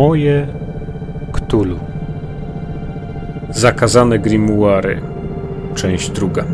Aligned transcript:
Moje 0.00 0.46
Ktulu. 1.32 1.80
Zakazane 3.50 4.18
Grimuary. 4.18 5.02
Część 5.76 6.10
druga. 6.10 6.44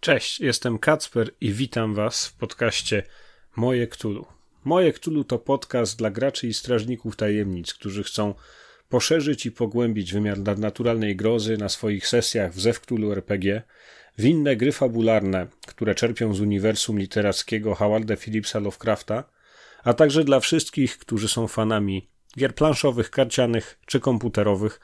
Cześć, 0.00 0.40
jestem 0.40 0.78
Kacper 0.78 1.30
i 1.40 1.52
witam 1.52 1.94
Was 1.94 2.26
w 2.26 2.36
podcaście 2.36 3.02
Moje 3.56 3.86
Ktulu. 3.86 4.26
Moje 4.64 4.92
Ktulu 4.92 5.24
to 5.24 5.38
podcast 5.38 5.98
dla 5.98 6.10
graczy 6.10 6.46
i 6.46 6.54
strażników 6.54 7.16
tajemnic, 7.16 7.74
którzy 7.74 8.02
chcą 8.02 8.34
poszerzyć 8.88 9.46
i 9.46 9.52
pogłębić 9.52 10.12
wymiar 10.12 10.38
nadnaturalnej 10.38 11.16
grozy 11.16 11.56
na 11.56 11.68
swoich 11.68 12.06
sesjach 12.06 12.52
w 12.52 12.60
Zewktulu 12.60 13.12
RPG, 13.12 13.62
w 14.20 14.24
inne 14.24 14.56
gry 14.56 14.72
fabularne, 14.72 15.46
które 15.66 15.94
czerpią 15.94 16.34
z 16.34 16.40
uniwersum 16.40 16.98
literackiego 16.98 17.74
Howarda 17.74 18.16
Phillipsa 18.16 18.58
Lovecrafta, 18.58 19.24
a 19.84 19.94
także 19.94 20.24
dla 20.24 20.40
wszystkich, 20.40 20.98
którzy 20.98 21.28
są 21.28 21.48
fanami 21.48 22.08
gier 22.38 22.54
planszowych, 22.54 23.10
karcianych 23.10 23.78
czy 23.86 24.00
komputerowych, 24.00 24.80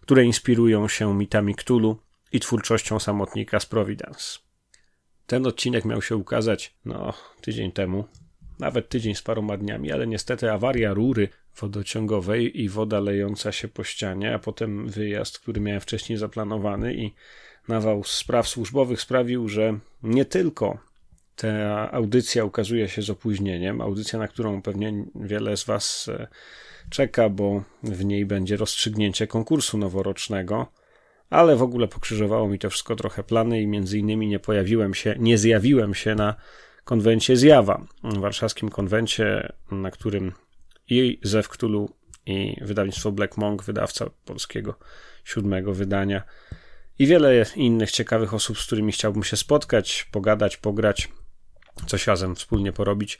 które 0.00 0.24
inspirują 0.24 0.88
się 0.88 1.14
mitami 1.14 1.54
Cthulhu 1.54 1.96
i 2.32 2.40
twórczością 2.40 2.98
samotnika 2.98 3.60
z 3.60 3.66
Providence. 3.66 4.38
Ten 5.26 5.46
odcinek 5.46 5.84
miał 5.84 6.02
się 6.02 6.16
ukazać, 6.16 6.74
no, 6.84 7.14
tydzień 7.40 7.72
temu, 7.72 8.04
nawet 8.58 8.88
tydzień 8.88 9.14
z 9.14 9.22
paroma 9.22 9.56
dniami, 9.56 9.92
ale 9.92 10.06
niestety 10.06 10.52
awaria 10.52 10.94
rury 10.94 11.28
wodociągowej 11.60 12.60
i 12.62 12.68
woda 12.68 13.00
lejąca 13.00 13.52
się 13.52 13.68
po 13.68 13.84
ścianie, 13.84 14.34
a 14.34 14.38
potem 14.38 14.88
wyjazd, 14.88 15.38
który 15.38 15.60
miałem 15.60 15.80
wcześniej 15.80 16.18
zaplanowany 16.18 16.94
i 16.94 17.14
nawał 17.68 18.04
spraw 18.04 18.48
służbowych 18.48 19.00
sprawił, 19.00 19.48
że 19.48 19.78
nie 20.02 20.24
tylko 20.24 20.78
ta 21.36 21.92
audycja 21.92 22.44
ukazuje 22.44 22.88
się 22.88 23.02
z 23.02 23.10
opóźnieniem, 23.10 23.80
audycja, 23.80 24.18
na 24.18 24.28
którą 24.28 24.62
pewnie 24.62 25.04
wiele 25.14 25.56
z 25.56 25.64
Was 25.64 26.08
e, 26.08 26.28
czeka, 26.90 27.28
bo 27.28 27.62
w 27.82 28.04
niej 28.04 28.26
będzie 28.26 28.56
rozstrzygnięcie 28.56 29.26
konkursu 29.26 29.78
noworocznego, 29.78 30.66
ale 31.30 31.56
w 31.56 31.62
ogóle 31.62 31.88
pokrzyżowało 31.88 32.48
mi 32.48 32.58
to 32.58 32.70
wszystko 32.70 32.96
trochę 32.96 33.22
plany 33.22 33.62
i 33.62 33.66
między 33.66 33.98
innymi 33.98 34.28
nie 34.28 34.38
pojawiłem 34.38 34.94
się, 34.94 35.14
nie 35.18 35.38
zjawiłem 35.38 35.94
się 35.94 36.14
na 36.14 36.34
konwencie 36.84 37.36
Zjawa, 37.36 37.86
warszawskim 38.02 38.68
konwencie, 38.68 39.52
na 39.70 39.90
którym 39.90 40.32
i 40.88 41.20
Zew 41.22 41.48
Cthulhu 41.48 41.90
i 42.26 42.56
wydawnictwo 42.60 43.12
Black 43.12 43.36
Monk, 43.36 43.62
wydawca 43.62 44.10
polskiego 44.24 44.78
siódmego 45.24 45.74
wydania 45.74 46.22
i 46.98 47.06
wiele 47.06 47.44
innych 47.56 47.90
ciekawych 47.90 48.34
osób, 48.34 48.58
z 48.58 48.66
którymi 48.66 48.92
chciałbym 48.92 49.24
się 49.24 49.36
spotkać, 49.36 50.08
pogadać, 50.12 50.56
pograć, 50.56 51.08
coś 51.86 52.06
razem 52.06 52.36
wspólnie 52.36 52.72
porobić, 52.72 53.18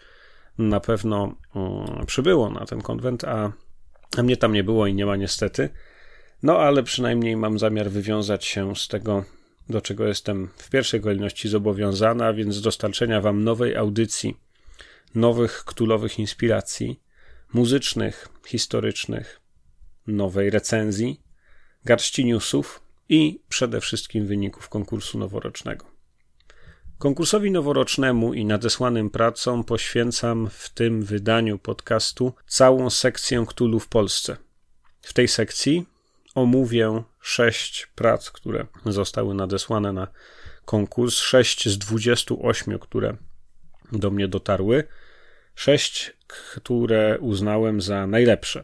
na 0.58 0.80
pewno 0.80 1.34
um, 1.54 2.06
przybyło 2.06 2.50
na 2.50 2.66
ten 2.66 2.80
konwent, 2.80 3.24
a, 3.24 3.52
a 4.16 4.22
mnie 4.22 4.36
tam 4.36 4.52
nie 4.52 4.64
było 4.64 4.86
i 4.86 4.94
nie 4.94 5.06
ma 5.06 5.16
niestety. 5.16 5.68
No 6.42 6.58
ale 6.58 6.82
przynajmniej 6.82 7.36
mam 7.36 7.58
zamiar 7.58 7.90
wywiązać 7.90 8.44
się 8.44 8.76
z 8.76 8.88
tego 8.88 9.24
do 9.68 9.80
czego 9.80 10.06
jestem 10.06 10.48
w 10.56 10.70
pierwszej 10.70 11.00
kolejności 11.00 11.48
zobowiązana, 11.48 12.26
a 12.26 12.32
więc 12.32 12.60
dostarczenia 12.60 13.20
Wam 13.20 13.44
nowej 13.44 13.76
audycji, 13.76 14.36
nowych 15.14 15.64
ktulowych 15.64 16.18
inspiracji, 16.18 17.00
muzycznych, 17.52 18.28
historycznych, 18.46 19.40
nowej 20.06 20.50
recenzji, 20.50 21.22
garści 21.84 22.24
newsów 22.24 22.87
i 23.08 23.40
przede 23.48 23.80
wszystkim 23.80 24.26
wyników 24.26 24.68
konkursu 24.68 25.18
noworocznego. 25.18 25.86
Konkursowi 26.98 27.50
noworocznemu 27.50 28.34
i 28.34 28.44
nadesłanym 28.44 29.10
pracom 29.10 29.64
poświęcam 29.64 30.48
w 30.50 30.68
tym 30.68 31.02
wydaniu 31.02 31.58
podcastu 31.58 32.32
całą 32.46 32.90
sekcję 32.90 33.44
Ktulu 33.48 33.80
w 33.80 33.88
Polsce. 33.88 34.36
W 35.00 35.12
tej 35.12 35.28
sekcji 35.28 35.86
omówię 36.34 37.02
sześć 37.20 37.86
prac, 37.94 38.30
które 38.30 38.66
zostały 38.86 39.34
nadesłane 39.34 39.92
na 39.92 40.08
konkurs, 40.64 41.14
sześć 41.14 41.68
z 41.68 41.78
28, 41.78 42.78
które 42.78 43.16
do 43.92 44.10
mnie 44.10 44.28
dotarły, 44.28 44.84
sześć, 45.54 46.12
które 46.26 47.18
uznałem 47.20 47.80
za 47.80 48.06
najlepsze 48.06 48.62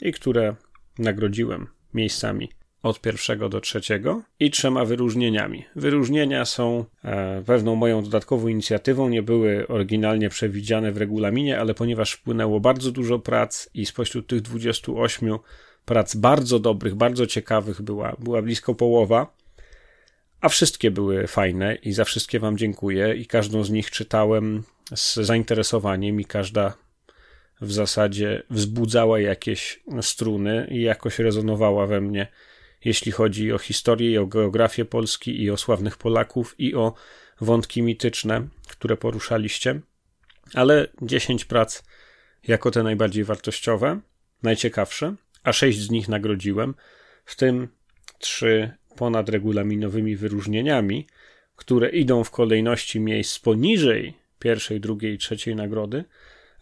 i 0.00 0.12
które 0.12 0.56
nagrodziłem 0.98 1.66
miejscami 1.94 2.57
od 2.82 3.00
pierwszego 3.00 3.48
do 3.48 3.60
trzeciego 3.60 4.22
i 4.40 4.50
trzema 4.50 4.84
wyróżnieniami. 4.84 5.64
Wyróżnienia 5.76 6.44
są 6.44 6.84
e, 7.04 7.42
pewną 7.46 7.74
moją 7.74 8.02
dodatkową 8.02 8.48
inicjatywą, 8.48 9.08
nie 9.08 9.22
były 9.22 9.68
oryginalnie 9.68 10.28
przewidziane 10.28 10.92
w 10.92 10.96
regulaminie, 10.96 11.60
ale 11.60 11.74
ponieważ 11.74 12.12
wpłynęło 12.12 12.60
bardzo 12.60 12.92
dużo 12.92 13.18
prac 13.18 13.68
i 13.74 13.86
spośród 13.86 14.26
tych 14.26 14.40
28 14.40 15.38
prac 15.84 16.14
bardzo 16.14 16.58
dobrych, 16.58 16.94
bardzo 16.94 17.26
ciekawych 17.26 17.82
była, 17.82 18.16
była 18.18 18.42
blisko 18.42 18.74
połowa, 18.74 19.36
a 20.40 20.48
wszystkie 20.48 20.90
były 20.90 21.26
fajne 21.26 21.74
i 21.74 21.92
za 21.92 22.04
wszystkie 22.04 22.40
Wam 22.40 22.58
dziękuję 22.58 23.14
i 23.14 23.26
każdą 23.26 23.64
z 23.64 23.70
nich 23.70 23.90
czytałem 23.90 24.62
z 24.94 25.14
zainteresowaniem 25.14 26.20
i 26.20 26.24
każda 26.24 26.74
w 27.60 27.72
zasadzie 27.72 28.42
wzbudzała 28.50 29.20
jakieś 29.20 29.82
struny 30.02 30.68
i 30.70 30.82
jakoś 30.82 31.18
rezonowała 31.18 31.86
we 31.86 32.00
mnie, 32.00 32.26
jeśli 32.84 33.12
chodzi 33.12 33.52
o 33.52 33.58
historię 33.58 34.10
i 34.10 34.18
o 34.18 34.26
geografię 34.26 34.84
Polski 34.84 35.42
i 35.42 35.50
o 35.50 35.56
sławnych 35.56 35.96
Polaków 35.96 36.54
i 36.58 36.74
o 36.74 36.94
wątki 37.40 37.82
mityczne, 37.82 38.48
które 38.68 38.96
poruszaliście. 38.96 39.80
Ale 40.54 40.88
10 41.02 41.44
prac 41.44 41.82
jako 42.48 42.70
te 42.70 42.82
najbardziej 42.82 43.24
wartościowe, 43.24 44.00
najciekawsze 44.42 45.14
a 45.42 45.52
sześć 45.52 45.78
z 45.78 45.90
nich 45.90 46.08
nagrodziłem, 46.08 46.74
w 47.24 47.36
tym 47.36 47.68
trzy 48.18 48.70
ponadregulaminowymi 48.96 50.16
wyróżnieniami, 50.16 51.06
które 51.56 51.88
idą 51.88 52.24
w 52.24 52.30
kolejności 52.30 53.00
miejsc 53.00 53.38
poniżej 53.38 54.14
pierwszej, 54.38 54.80
drugiej 54.80 55.14
i 55.14 55.18
trzeciej 55.18 55.56
nagrody, 55.56 56.04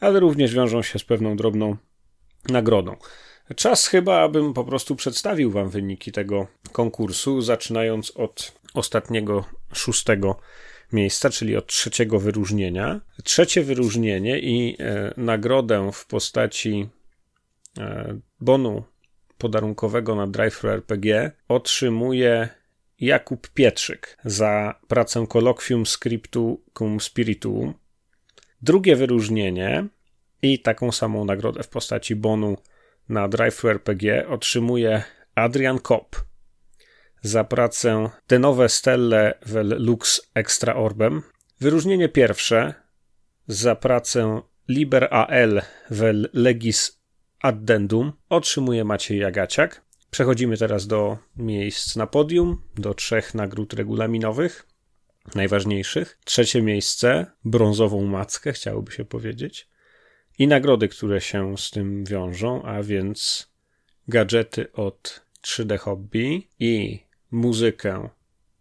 ale 0.00 0.21
również 0.21 0.55
wiążą 0.55 0.82
się 0.82 0.99
z 0.99 1.05
pewną 1.05 1.37
drobną 1.37 1.76
nagrodą. 2.49 2.97
Czas 3.57 3.87
chyba, 3.87 4.21
abym 4.21 4.55
po 4.55 4.65
prostu 4.65 4.97
przedstawił 4.97 5.51
Wam 5.51 5.71
wyniki 5.71 6.12
tego 6.12 6.47
konkursu, 6.73 7.43
zaczynając 7.43 8.11
od 8.11 8.53
ostatniego, 8.75 9.45
szóstego 9.73 10.39
miejsca, 10.93 11.31
czyli 11.31 11.56
od 11.56 11.67
trzeciego 11.67 12.21
wyróżnienia. 12.21 13.01
Trzecie 13.25 13.62
wyróżnienie 13.62 14.41
i 14.41 14.77
e, 14.79 15.15
nagrodę 15.17 15.91
w 15.93 16.06
postaci 16.06 16.89
E, 17.79 18.19
bonu 18.41 18.85
podarunkowego 19.39 20.15
na 20.15 20.27
Drive 20.27 20.65
RPG 20.65 21.31
otrzymuje 21.49 22.49
Jakub 23.01 23.49
Pietrzyk 23.49 24.19
za 24.25 24.81
pracę 24.89 25.27
Colloquium 25.27 25.87
Scriptu 25.87 26.61
cum 26.79 27.01
Spirituum. 27.01 27.75
Drugie 28.62 28.97
wyróżnienie 28.97 29.87
i 30.43 30.59
taką 30.59 30.93
samą 30.93 31.25
nagrodę 31.25 31.62
w 31.62 31.69
postaci 31.69 32.17
bonu 32.17 32.56
na 33.09 33.28
Drive 33.28 33.65
RPG 33.65 34.28
otrzymuje 34.28 35.03
Adrian 35.34 35.78
Kopp 35.78 36.17
za 37.22 37.44
pracę 37.44 38.11
De 38.28 38.39
Nove 38.39 38.69
Stelle 38.69 39.39
vel 39.47 39.77
Lux 39.78 40.31
Extra 40.34 40.75
Orbem. 40.75 41.22
Wyróżnienie 41.61 42.09
pierwsze 42.09 42.75
za 43.47 43.77
pracę 43.77 44.43
Liber 44.69 45.09
AL 45.11 45.62
vel 45.91 46.31
Legis 46.33 47.00
addendum 47.41 48.12
otrzymuje 48.29 48.85
Maciej 48.85 49.19
Jagaciak. 49.19 49.82
Przechodzimy 50.11 50.56
teraz 50.56 50.87
do 50.87 51.19
miejsc 51.37 51.97
na 51.97 52.06
podium, 52.06 52.62
do 52.75 52.94
trzech 52.94 53.35
nagród 53.35 53.73
regulaminowych, 53.73 54.67
najważniejszych. 55.35 56.19
Trzecie 56.25 56.62
miejsce, 56.62 57.26
brązową 57.44 58.06
mackę, 58.06 58.53
chciałoby 58.53 58.93
się 58.93 59.05
powiedzieć. 59.05 59.69
I 60.38 60.47
nagrody, 60.47 60.88
które 60.88 61.21
się 61.21 61.59
z 61.59 61.71
tym 61.71 62.05
wiążą, 62.05 62.62
a 62.62 62.83
więc 62.83 63.50
gadżety 64.09 64.73
od 64.73 65.25
3D 65.43 65.79
Hobby 65.79 66.49
i 66.59 67.00
muzykę 67.31 68.09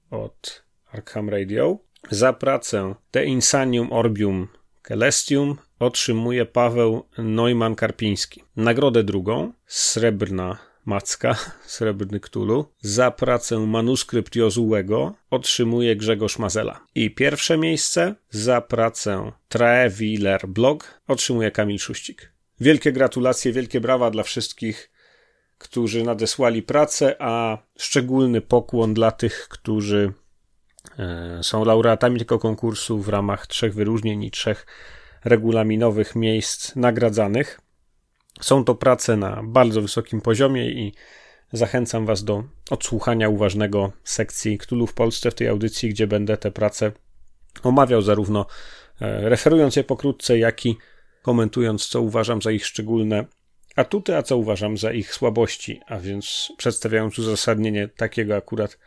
od 0.10 0.64
Arkham 0.92 1.30
Radio. 1.30 1.78
Za 2.12 2.34
pracę 2.34 2.96
The 3.12 3.26
Insanium 3.26 3.94
Orbium 3.94 4.48
Celestium 4.88 5.58
otrzymuje 5.80 6.46
Paweł 6.46 7.04
Neumann-Karpiński. 7.18 8.42
Nagrodę 8.56 9.04
drugą, 9.04 9.54
srebrna 9.66 10.58
macka, 10.86 11.36
srebrny 11.66 12.20
ktulu, 12.20 12.66
za 12.82 13.12
pracę 13.12 13.60
manuskrypt 13.60 14.36
Jozułego 14.36 15.14
otrzymuje 15.30 15.96
Grzegorz 15.96 16.40
Mazela. 16.40 16.86
I 16.96 17.12
pierwsze 17.12 17.58
miejsce 17.58 18.16
za 18.30 18.62
pracę 18.62 19.32
Traewiler 19.48 20.48
Blog 20.48 21.02
otrzymuje 21.08 21.52
Kamil 21.52 21.80
Szuścik. 21.80 22.34
Wielkie 22.60 22.92
gratulacje, 22.92 23.52
wielkie 23.52 23.82
brawa 23.82 24.12
dla 24.12 24.24
wszystkich, 24.24 24.92
którzy 25.58 26.04
nadesłali 26.04 26.64
pracę, 26.64 27.16
a 27.20 27.58
szczególny 27.78 28.42
pokłon 28.42 28.94
dla 28.94 29.12
tych, 29.12 29.48
którzy 29.50 30.14
e, 31.00 31.40
są 31.44 31.66
laureatami 31.66 32.20
tego 32.20 32.40
konkursu 32.40 33.00
w 33.00 33.10
ramach 33.10 33.48
trzech 33.48 33.74
wyróżnień 33.74 34.24
i 34.24 34.32
trzech 34.32 34.66
regulaminowych 35.24 36.16
miejsc 36.16 36.76
nagradzanych. 36.76 37.62
Są 38.42 38.64
to 38.64 38.76
prace 38.76 39.18
na 39.18 39.44
bardzo 39.44 39.82
wysokim 39.82 40.22
poziomie 40.22 40.72
i 40.72 40.94
zachęcam 41.54 42.06
Was 42.06 42.24
do 42.24 42.44
odsłuchania 42.70 43.30
uważnego 43.30 43.92
sekcji 44.04 44.58
Ktulu 44.58 44.88
w 44.88 44.94
Polsce 44.94 45.32
w 45.32 45.36
tej 45.36 45.48
audycji, 45.48 45.90
gdzie 45.90 46.08
będę 46.08 46.38
te 46.38 46.52
prace 46.52 46.92
omawiał 47.64 48.02
zarówno 48.02 48.46
e, 49.02 49.30
referując 49.30 49.76
je 49.76 49.84
pokrótce, 49.84 50.38
jak 50.38 50.66
i 50.66 50.78
komentując, 51.22 51.88
co 51.88 52.02
uważam 52.02 52.42
za 52.42 52.52
ich 52.52 52.66
szczególne 52.66 53.26
atuty, 53.76 54.16
a 54.16 54.24
co 54.24 54.38
uważam 54.38 54.78
za 54.78 54.92
ich 54.92 55.14
słabości, 55.14 55.82
a 55.88 55.98
więc 55.98 56.52
przedstawiając 56.58 57.20
uzasadnienie 57.20 57.88
takiego 57.88 58.36
akurat 58.36 58.78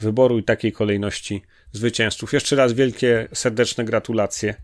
wyboru 0.00 0.38
i 0.38 0.42
takiej 0.42 0.72
kolejności 0.72 1.42
zwycięzców. 1.72 2.32
Jeszcze 2.32 2.56
raz 2.56 2.72
wielkie, 2.72 3.28
serdeczne 3.32 3.84
gratulacje. 3.84 4.54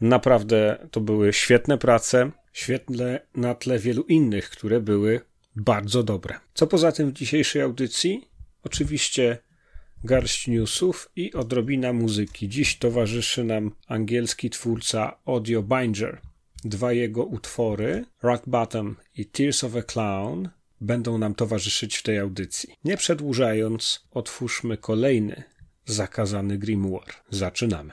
Naprawdę 0.00 0.86
to 0.90 1.00
były 1.00 1.32
świetne 1.32 1.78
prace, 1.78 2.30
świetne 2.52 3.20
na 3.34 3.54
tle 3.54 3.78
wielu 3.78 4.02
innych, 4.02 4.50
które 4.50 4.80
były 4.80 5.20
bardzo 5.56 6.02
dobre. 6.02 6.34
Co 6.54 6.66
poza 6.66 6.92
tym 6.92 7.10
w 7.10 7.12
dzisiejszej 7.12 7.62
audycji? 7.62 8.28
Oczywiście 8.62 9.38
garść 10.04 10.48
newsów 10.48 11.10
i 11.16 11.32
odrobina 11.32 11.92
muzyki. 11.92 12.48
Dziś 12.48 12.78
towarzyszy 12.78 13.44
nam 13.44 13.70
angielski 13.86 14.50
twórca 14.50 15.18
Audio 15.24 15.62
Binger. 15.62 16.20
Dwa 16.64 16.92
jego 16.92 17.24
utwory, 17.24 18.04
Rock 18.22 18.42
Bottom 18.46 18.96
i 19.14 19.26
Tears 19.26 19.64
of 19.64 19.76
a 19.76 19.82
Clown, 19.82 20.48
będą 20.80 21.18
nam 21.18 21.34
towarzyszyć 21.34 21.96
w 21.96 22.02
tej 22.02 22.18
audycji. 22.18 22.74
Nie 22.84 22.96
przedłużając, 22.96 24.06
otwórzmy 24.10 24.76
kolejny 24.76 25.42
zakazany 25.86 26.58
grimoire. 26.58 27.14
Zaczynamy. 27.30 27.92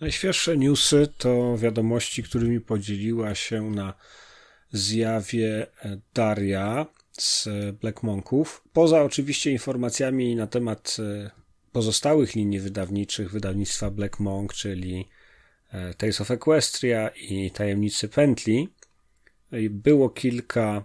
Najświeższe 0.00 0.56
newsy 0.56 1.08
to 1.18 1.58
wiadomości, 1.58 2.22
którymi 2.22 2.60
podzieliła 2.60 3.34
się 3.34 3.70
na 3.70 3.94
zjawie 4.72 5.66
Daria 6.14 6.86
z 7.12 7.48
Black 7.80 8.02
Monków. 8.02 8.64
Poza 8.72 9.02
oczywiście 9.02 9.50
informacjami 9.50 10.36
na 10.36 10.46
temat 10.46 10.96
e, 10.98 11.30
pozostałych 11.72 12.34
linii 12.34 12.60
wydawniczych 12.60 13.30
wydawnictwa 13.30 13.90
Black 13.90 14.20
Monk, 14.20 14.54
czyli 14.54 15.08
e, 15.72 15.94
Tales 15.94 16.20
of 16.20 16.30
Equestria 16.30 17.08
i 17.08 17.50
Tajemnicy 17.50 18.08
Pętli. 18.08 18.68
Było 19.70 20.10
kilka 20.10 20.84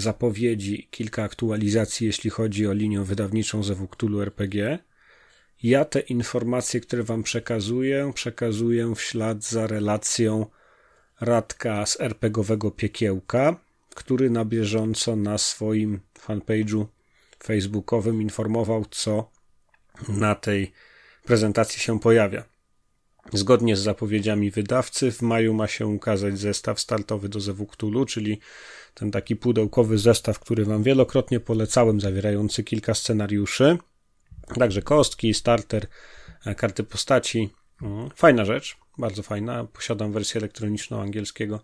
zapowiedzi, 0.00 0.88
kilka 0.90 1.22
aktualizacji, 1.22 2.06
jeśli 2.06 2.30
chodzi 2.30 2.66
o 2.66 2.72
linię 2.72 3.00
wydawniczą 3.00 3.62
ze 3.62 3.74
Cthulhu 3.74 4.20
RPG. 4.20 4.78
Ja 5.62 5.84
te 5.84 6.00
informacje, 6.00 6.80
które 6.80 7.02
Wam 7.02 7.22
przekazuję, 7.22 8.12
przekazuję 8.14 8.94
w 8.94 9.00
ślad 9.00 9.44
za 9.44 9.66
relacją 9.66 10.46
Radka 11.20 11.86
z 11.86 12.00
RPGowego 12.00 12.70
Piekiełka, 12.70 13.56
który 13.94 14.30
na 14.30 14.44
bieżąco 14.44 15.16
na 15.16 15.38
swoim 15.38 16.00
fanpage'u 16.26 16.86
facebookowym 17.42 18.22
informował, 18.22 18.84
co 18.90 19.30
na 20.08 20.34
tej 20.34 20.72
prezentacji 21.24 21.80
się 21.80 22.00
pojawia. 22.00 22.49
Zgodnie 23.32 23.76
z 23.76 23.80
zapowiedziami 23.80 24.50
wydawcy, 24.50 25.12
w 25.12 25.22
maju 25.22 25.54
ma 25.54 25.66
się 25.66 25.86
ukazać 25.86 26.38
zestaw 26.38 26.80
startowy 26.80 27.28
do 27.28 27.40
Zewuktulu, 27.40 28.04
czyli 28.04 28.40
ten 28.94 29.10
taki 29.10 29.36
pudełkowy 29.36 29.98
zestaw, 29.98 30.38
który 30.38 30.64
Wam 30.64 30.82
wielokrotnie 30.82 31.40
polecałem, 31.40 32.00
zawierający 32.00 32.64
kilka 32.64 32.94
scenariuszy. 32.94 33.78
Także 34.58 34.82
kostki, 34.82 35.34
starter, 35.34 35.86
e, 36.46 36.54
karty 36.54 36.84
postaci. 36.84 37.50
Mm, 37.82 38.10
fajna 38.16 38.44
rzecz, 38.44 38.76
bardzo 38.98 39.22
fajna. 39.22 39.64
Posiadam 39.64 40.12
wersję 40.12 40.38
elektroniczną 40.38 41.00
angielskiego 41.00 41.60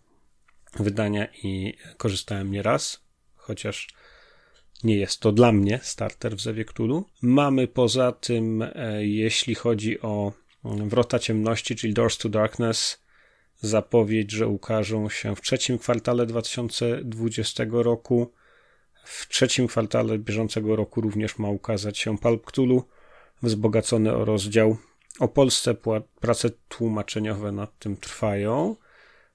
wydania 0.80 1.28
i 1.42 1.74
korzystałem 1.96 2.50
nieraz, 2.50 3.00
chociaż 3.34 3.88
nie 4.84 4.96
jest 4.96 5.20
to 5.20 5.32
dla 5.32 5.52
mnie 5.52 5.80
starter 5.82 6.36
w 6.36 6.40
Zewie 6.40 6.64
Cthulhu. 6.64 7.04
Mamy 7.22 7.68
poza 7.68 8.12
tym, 8.12 8.62
e, 8.62 9.06
jeśli 9.06 9.54
chodzi 9.54 10.00
o 10.00 10.32
Wrota 10.74 11.18
Ciemności, 11.18 11.76
czyli 11.76 11.94
Doors 11.94 12.18
to 12.18 12.28
Darkness, 12.28 13.02
zapowiedź, 13.60 14.32
że 14.32 14.48
ukażą 14.48 15.08
się 15.08 15.36
w 15.36 15.40
trzecim 15.40 15.78
kwartale 15.78 16.26
2020 16.26 17.64
roku. 17.70 18.32
W 19.04 19.28
trzecim 19.28 19.66
kwartale 19.66 20.18
bieżącego 20.18 20.76
roku 20.76 21.00
również 21.00 21.38
ma 21.38 21.48
ukazać 21.48 21.98
się 21.98 22.18
Pulp 22.18 22.44
Cthulhu, 22.44 22.84
wzbogacony 23.42 24.14
o 24.14 24.24
rozdział. 24.24 24.76
O 25.20 25.28
Polsce 25.28 25.74
prace 26.20 26.50
tłumaczeniowe 26.68 27.52
nad 27.52 27.78
tym 27.78 27.96
trwają. 27.96 28.76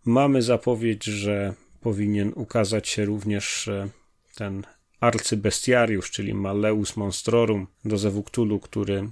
Mamy 0.05 0.41
zapowiedź, 0.41 1.03
że 1.03 1.53
powinien 1.81 2.31
ukazać 2.35 2.87
się 2.87 3.05
również 3.05 3.67
e, 3.67 3.89
ten 4.35 4.63
arcybestiariusz, 4.99 6.11
czyli 6.11 6.33
Malleus 6.33 6.97
Monstrorum 6.97 7.67
do 7.85 7.97
Zewuktulu, 7.97 8.59
który 8.59 9.09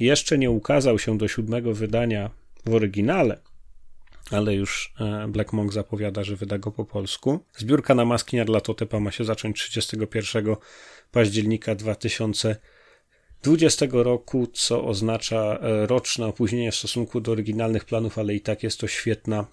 jeszcze 0.00 0.38
nie 0.38 0.50
ukazał 0.50 0.98
się 0.98 1.18
do 1.18 1.28
siódmego 1.28 1.74
wydania 1.74 2.30
w 2.66 2.74
oryginale, 2.74 3.40
ale 4.30 4.54
już 4.54 4.94
e, 5.00 5.28
Black 5.28 5.52
Monk 5.52 5.72
zapowiada, 5.72 6.24
że 6.24 6.36
wyda 6.36 6.58
go 6.58 6.72
po 6.72 6.84
polsku. 6.84 7.44
Zbiórka 7.56 7.94
na 7.94 8.04
maski 8.04 8.36
Nyarlathotepa 8.36 9.00
ma 9.00 9.10
się 9.10 9.24
zacząć 9.24 9.68
31 9.68 10.56
października 11.10 11.74
2020 11.74 13.86
roku, 13.92 14.46
co 14.46 14.84
oznacza 14.84 15.58
e, 15.60 15.86
roczne 15.86 16.26
opóźnienie 16.26 16.72
w 16.72 16.76
stosunku 16.76 17.20
do 17.20 17.32
oryginalnych 17.32 17.84
planów, 17.84 18.18
ale 18.18 18.34
i 18.34 18.40
tak 18.40 18.62
jest 18.62 18.80
to 18.80 18.86
świetna 18.86 19.46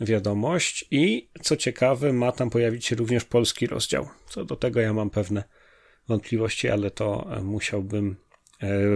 wiadomość. 0.00 0.84
I 0.90 1.28
co 1.42 1.56
ciekawe, 1.56 2.12
ma 2.12 2.32
tam 2.32 2.50
pojawić 2.50 2.86
się 2.86 2.96
również 2.96 3.24
polski 3.24 3.66
rozdział. 3.66 4.08
Co 4.28 4.44
do 4.44 4.56
tego 4.56 4.80
ja 4.80 4.92
mam 4.92 5.10
pewne 5.10 5.44
wątpliwości, 6.08 6.68
ale 6.68 6.90
to 6.90 7.36
e, 7.36 7.42
musiałbym 7.42 8.16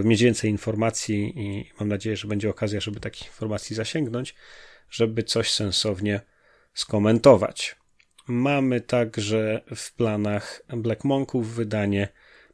mieć 0.03 0.23
więcej 0.23 0.51
informacji 0.51 1.33
i 1.35 1.71
mam 1.79 1.89
nadzieję, 1.89 2.17
że 2.17 2.27
będzie 2.27 2.49
okazja, 2.49 2.79
żeby 2.79 2.99
takich 2.99 3.27
informacji 3.27 3.75
zasięgnąć 3.75 4.35
żeby 4.93 5.23
coś 5.23 5.51
sensownie 5.51 6.21
skomentować. 6.73 7.75
Mamy 8.27 8.81
także 8.81 9.61
w 9.75 9.93
planach 9.93 10.61
Black 10.67 11.03
Monków 11.03 11.55
wydanie 11.55 12.07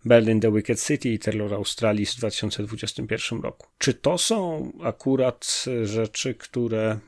Berlin 0.06 0.40
The 0.40 0.52
Wicked 0.52 0.84
City 0.84 1.10
i 1.10 1.20
Terror 1.20 1.54
Australis 1.54 2.14
w 2.14 2.18
2021 2.18 3.42
roku. 3.42 3.68
Czy 3.78 3.94
to 3.94 4.18
są 4.18 4.72
akurat 4.84 5.66
rzeczy, 5.84 6.36
które 6.36 7.00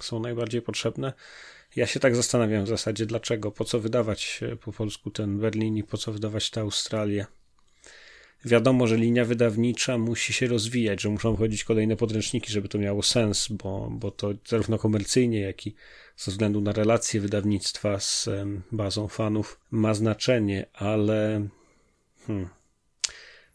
są 0.00 0.20
najbardziej 0.20 0.62
potrzebne? 0.62 1.12
Ja 1.76 1.86
się 1.86 2.00
tak 2.00 2.16
zastanawiam 2.16 2.64
w 2.64 2.68
zasadzie, 2.68 3.06
dlaczego, 3.06 3.50
po 3.50 3.64
co 3.64 3.80
wydawać 3.80 4.40
po 4.60 4.72
polsku 4.72 5.10
ten 5.10 5.38
Berlin 5.38 5.76
i 5.76 5.84
po 5.84 5.96
co 5.96 6.12
wydawać 6.12 6.50
tę 6.50 6.60
Australię. 6.60 7.26
Wiadomo, 8.44 8.86
że 8.86 8.96
linia 8.96 9.24
wydawnicza 9.24 9.98
musi 9.98 10.32
się 10.32 10.46
rozwijać, 10.46 11.02
że 11.02 11.08
muszą 11.08 11.36
wchodzić 11.36 11.64
kolejne 11.64 11.96
podręczniki, 11.96 12.52
żeby 12.52 12.68
to 12.68 12.78
miało 12.78 13.02
sens, 13.02 13.48
bo, 13.50 13.88
bo 13.90 14.10
to 14.10 14.34
zarówno 14.48 14.78
komercyjnie, 14.78 15.40
jak 15.40 15.66
i 15.66 15.74
ze 16.16 16.30
względu 16.30 16.60
na 16.60 16.72
relacje 16.72 17.20
wydawnictwa 17.20 18.00
z 18.00 18.28
bazą 18.72 19.08
fanów 19.08 19.60
ma 19.70 19.94
znaczenie, 19.94 20.66
ale 20.72 21.48
hmm. 22.26 22.48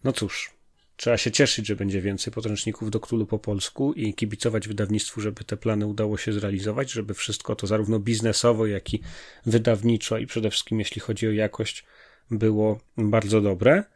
no 0.03 0.13
cóż, 0.13 0.51
trzeba 0.95 1.17
się 1.17 1.31
cieszyć, 1.31 1.67
że 1.67 1.75
będzie 1.75 2.01
więcej 2.01 2.33
podręczników 2.33 2.91
do 2.91 2.99
Ktulu 2.99 3.25
po 3.25 3.39
polsku 3.39 3.93
i 3.93 4.13
kibicować 4.13 4.67
wydawnictwu, 4.67 5.21
żeby 5.21 5.43
te 5.43 5.57
plany 5.57 5.85
udało 5.85 6.17
się 6.17 6.33
zrealizować, 6.33 6.91
żeby 6.91 7.13
wszystko 7.13 7.55
to 7.55 7.67
zarówno 7.67 7.99
biznesowo, 7.99 8.65
jak 8.65 8.93
i 8.93 9.01
wydawniczo 9.45 10.17
i 10.17 10.27
przede 10.27 10.49
wszystkim 10.49 10.79
jeśli 10.79 11.01
chodzi 11.01 11.27
o 11.27 11.31
jakość 11.31 11.85
było 12.31 12.79
bardzo 12.97 13.41
dobre 13.41 13.94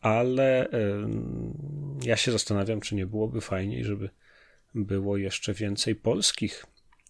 ale 0.00 0.68
ja 2.02 2.16
się 2.16 2.32
zastanawiam, 2.32 2.80
czy 2.80 2.94
nie 2.94 3.06
byłoby 3.06 3.40
fajniej, 3.40 3.84
żeby 3.84 4.10
było 4.74 5.16
jeszcze 5.16 5.54
więcej 5.54 5.94
polskich 5.94 6.66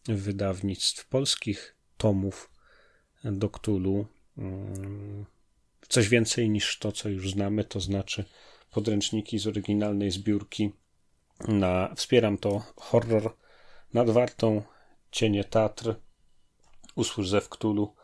wydawnictw, 0.08 1.08
polskich 1.08 1.76
tomów 1.96 2.50
do 3.24 3.48
Ktulu. 3.50 4.06
Coś 5.88 6.08
więcej 6.08 6.50
niż 6.50 6.78
to, 6.78 6.92
co 6.92 7.08
już 7.08 7.30
znamy, 7.30 7.64
to 7.64 7.80
znaczy 7.80 8.24
podręczniki 8.70 9.38
z 9.38 9.46
oryginalnej 9.46 10.10
zbiórki 10.10 10.72
na 11.48 11.94
Wspieram 11.96 12.38
to 12.38 12.62
horror 12.76 13.36
nad 13.94 14.10
Wartą, 14.10 14.62
Cienie 15.10 15.44
Tatr, 15.44 15.94
Usłysz 16.94 17.28
ze 17.28 17.40
Ktulu, 17.40 17.94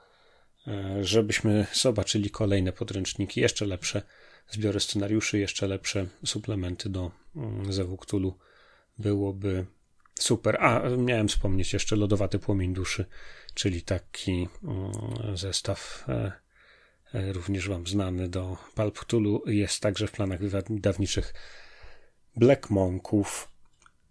e, 0.66 1.04
żebyśmy 1.04 1.66
zobaczyli 1.72 2.30
kolejne 2.30 2.72
podręczniki, 2.72 3.40
jeszcze 3.40 3.66
lepsze 3.66 4.02
zbiory 4.50 4.80
scenariuszy, 4.80 5.38
jeszcze 5.38 5.66
lepsze 5.66 6.06
suplementy 6.24 6.88
do 6.88 7.10
mm, 7.36 7.72
Zewu 7.72 7.98
byłoby 8.98 9.66
super. 10.14 10.56
A, 10.60 10.88
miałem 10.88 11.28
wspomnieć 11.28 11.72
jeszcze 11.72 11.96
Lodowaty 11.96 12.38
Płomień 12.38 12.74
Duszy, 12.74 13.04
czyli 13.54 13.82
taki 13.82 14.48
mm, 14.64 15.36
zestaw 15.36 16.04
e, 16.08 16.32
e, 17.14 17.32
również 17.32 17.68
Wam 17.68 17.86
znany 17.86 18.28
do 18.28 18.56
Cthulhu. 18.94 19.42
Jest 19.46 19.80
także 19.80 20.06
w 20.06 20.12
planach 20.12 20.40
wydawniczych 20.40 21.34
Black 22.36 22.70
Monków. 22.70 23.48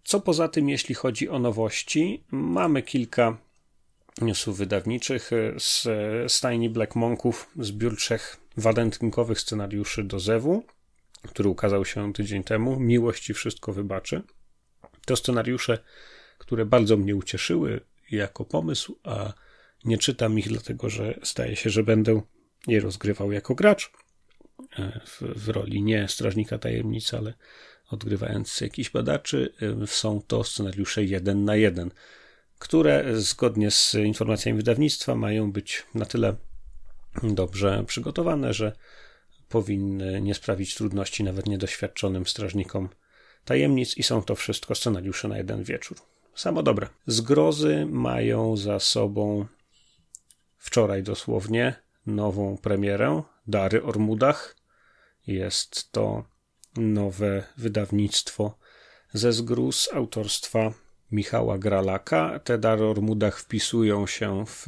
Co 0.04 0.20
poza 0.20 0.48
tym, 0.48 0.68
jeśli 0.68 0.94
chodzi 0.94 1.28
o 1.28 1.38
nowości, 1.38 2.24
mamy 2.30 2.82
kilka 2.82 3.38
newsów 4.22 4.58
wydawniczych 4.58 5.30
z 5.58 5.88
stajni 6.32 6.70
Black 6.70 6.94
Monków, 6.94 7.50
zbiór 7.58 7.96
trzech 7.96 8.36
walentynkowych 8.56 9.40
scenariuszy 9.40 10.04
do 10.04 10.20
Zewu, 10.20 10.64
który 11.22 11.48
ukazał 11.48 11.84
się 11.84 12.12
tydzień 12.12 12.44
temu. 12.44 12.80
Miłość 12.80 13.30
i 13.30 13.34
wszystko 13.34 13.72
wybaczy. 13.72 14.22
To 15.06 15.16
scenariusze, 15.16 15.78
które 16.38 16.66
bardzo 16.66 16.96
mnie 16.96 17.16
ucieszyły 17.16 17.80
jako 18.10 18.44
pomysł, 18.44 18.98
a 19.04 19.32
nie 19.84 19.98
czytam 19.98 20.38
ich 20.38 20.48
dlatego, 20.48 20.90
że 20.90 21.18
zdaje 21.22 21.56
się, 21.56 21.70
że 21.70 21.82
będę 21.82 22.22
je 22.66 22.80
rozgrywał 22.80 23.32
jako 23.32 23.54
gracz 23.54 23.92
e, 24.78 25.00
w, 25.06 25.22
w 25.22 25.48
roli 25.48 25.82
nie 25.82 26.08
strażnika 26.08 26.58
tajemnicy, 26.58 27.16
ale 27.16 27.34
odgrywając 27.90 28.60
jakiś 28.60 28.90
badaczy. 28.90 29.54
E, 29.82 29.86
są 29.86 30.22
to 30.26 30.44
scenariusze 30.44 31.04
jeden 31.04 31.44
na 31.44 31.56
jeden, 31.56 31.90
które 32.58 33.20
zgodnie 33.20 33.70
z 33.70 33.94
informacjami 33.94 34.56
wydawnictwa 34.58 35.14
mają 35.14 35.52
być 35.52 35.86
na 35.94 36.06
tyle 36.06 36.36
dobrze 37.22 37.84
przygotowane, 37.86 38.54
że 38.54 38.72
powinny 39.48 40.20
nie 40.20 40.34
sprawić 40.34 40.74
trudności 40.74 41.24
nawet 41.24 41.46
niedoświadczonym 41.46 42.26
strażnikom 42.26 42.88
tajemnic 43.44 43.96
i 43.96 44.02
są 44.02 44.22
to 44.22 44.34
wszystko 44.34 44.74
scenariusze 44.74 45.28
na 45.28 45.38
jeden 45.38 45.62
wieczór. 45.62 45.98
Samo 46.34 46.62
dobre. 46.62 46.88
Zgrozy 47.06 47.86
mają 47.86 48.56
za 48.56 48.80
sobą 48.80 49.46
wczoraj 50.56 51.02
dosłownie 51.02 51.74
nową 52.06 52.56
premierę 52.56 53.22
Dary 53.46 53.82
Ormudach. 53.82 54.56
Jest 55.26 55.92
to 55.92 56.24
nowe 56.76 57.44
wydawnictwo 57.56 58.58
ze 59.12 59.32
zgróz 59.32 59.88
autorstwa 59.94 60.72
Michała 61.12 61.58
Gralaka. 61.58 62.38
Te 62.38 62.58
Dary 62.58 62.84
Ormudach 62.84 63.40
wpisują 63.40 64.06
się 64.06 64.46
w 64.46 64.66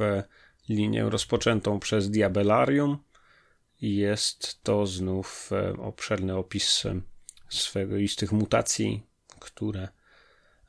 linię 0.69 1.03
rozpoczętą 1.03 1.79
przez 1.79 2.09
Diabelarium. 2.09 2.97
Jest 3.81 4.63
to 4.63 4.87
znów 4.87 5.49
e, 5.51 5.73
obszerny 5.73 6.35
opis 6.35 6.85
e, 6.85 7.01
swoistych 7.49 8.31
mutacji, 8.31 9.03
które 9.39 9.87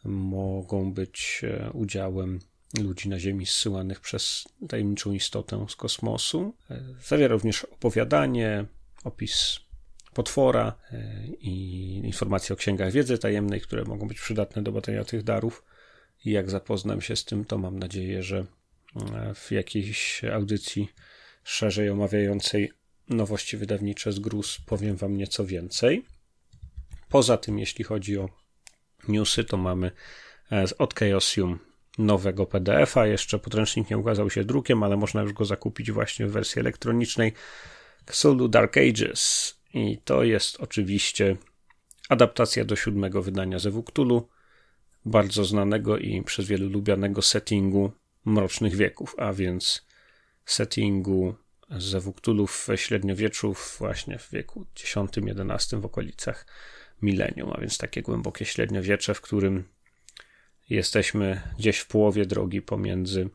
mogą 0.04 0.92
być 0.92 1.40
e, 1.44 1.70
udziałem 1.70 2.38
ludzi 2.80 3.08
na 3.08 3.18
Ziemi 3.18 3.46
zsyłanych 3.46 4.00
przez 4.00 4.48
tajemniczą 4.68 5.12
istotę 5.12 5.66
z 5.68 5.76
kosmosu. 5.76 6.54
Zawiera 7.08 7.32
również 7.32 7.64
opowiadanie, 7.64 8.64
opis 9.04 9.60
potwora 10.14 10.74
e, 10.92 11.26
i 11.40 11.96
informacje 12.04 12.52
o 12.52 12.56
księgach 12.56 12.92
wiedzy 12.92 13.18
tajemnej, 13.18 13.60
które 13.60 13.84
mogą 13.84 14.08
być 14.08 14.20
przydatne 14.20 14.62
do 14.62 14.72
badania 14.72 15.04
tych 15.04 15.22
darów. 15.22 15.64
I 16.24 16.30
jak 16.30 16.50
zapoznam 16.50 17.00
się 17.00 17.16
z 17.16 17.24
tym, 17.24 17.44
to 17.44 17.58
mam 17.58 17.78
nadzieję, 17.78 18.22
że 18.22 18.46
w 19.34 19.50
jakiejś 19.50 20.24
audycji 20.24 20.88
szerzej 21.44 21.90
omawiającej 21.90 22.72
nowości 23.08 23.56
wydawnicze 23.56 24.12
z 24.12 24.18
GRUS 24.18 24.58
powiem 24.66 24.96
Wam 24.96 25.16
nieco 25.16 25.46
więcej. 25.46 26.04
Poza 27.08 27.36
tym, 27.36 27.58
jeśli 27.58 27.84
chodzi 27.84 28.18
o 28.18 28.28
newsy, 29.08 29.44
to 29.44 29.56
mamy 29.56 29.90
e, 30.52 30.64
od 30.78 30.94
Chaosium 30.94 31.58
nowego 31.98 32.46
PDF-a. 32.46 33.06
Jeszcze 33.06 33.38
podręcznik 33.38 33.90
nie 33.90 33.98
ukazał 33.98 34.30
się 34.30 34.44
drukiem, 34.44 34.82
ale 34.82 34.96
można 34.96 35.22
już 35.22 35.32
go 35.32 35.44
zakupić 35.44 35.92
właśnie 35.92 36.26
w 36.26 36.32
wersji 36.32 36.60
elektronicznej. 36.60 37.32
Cthulhu 38.06 38.48
Dark 38.48 38.76
Ages. 38.76 39.54
I 39.74 39.98
to 40.04 40.24
jest 40.24 40.60
oczywiście 40.60 41.36
adaptacja 42.08 42.64
do 42.64 42.76
siódmego 42.76 43.22
wydania 43.22 43.58
Zewu 43.58 43.82
Cthulhu, 43.82 44.28
bardzo 45.04 45.44
znanego 45.44 45.98
i 45.98 46.22
przez 46.22 46.46
wielu 46.46 46.68
lubianego 46.68 47.22
settingu 47.22 47.92
Mrocznych 48.24 48.76
Wieków, 48.76 49.14
a 49.18 49.32
więc 49.32 49.86
settingu 50.44 51.34
Zewu 51.70 52.12
Cthulhu 52.12 52.46
w 52.46 52.68
średniowieczu, 52.76 53.54
właśnie 53.78 54.18
w 54.18 54.30
wieku 54.30 54.66
X-XI 54.76 55.76
w 55.76 55.84
okolicach 55.84 56.46
milenium, 57.02 57.50
a 57.52 57.60
więc 57.60 57.78
takie 57.78 58.02
głębokie 58.02 58.44
średniowiecze, 58.44 59.14
w 59.14 59.20
którym 59.20 59.64
jesteśmy 60.70 61.42
gdzieś 61.58 61.78
w 61.78 61.86
połowie 61.86 62.26
drogi 62.26 62.62
pomiędzy 62.62 63.28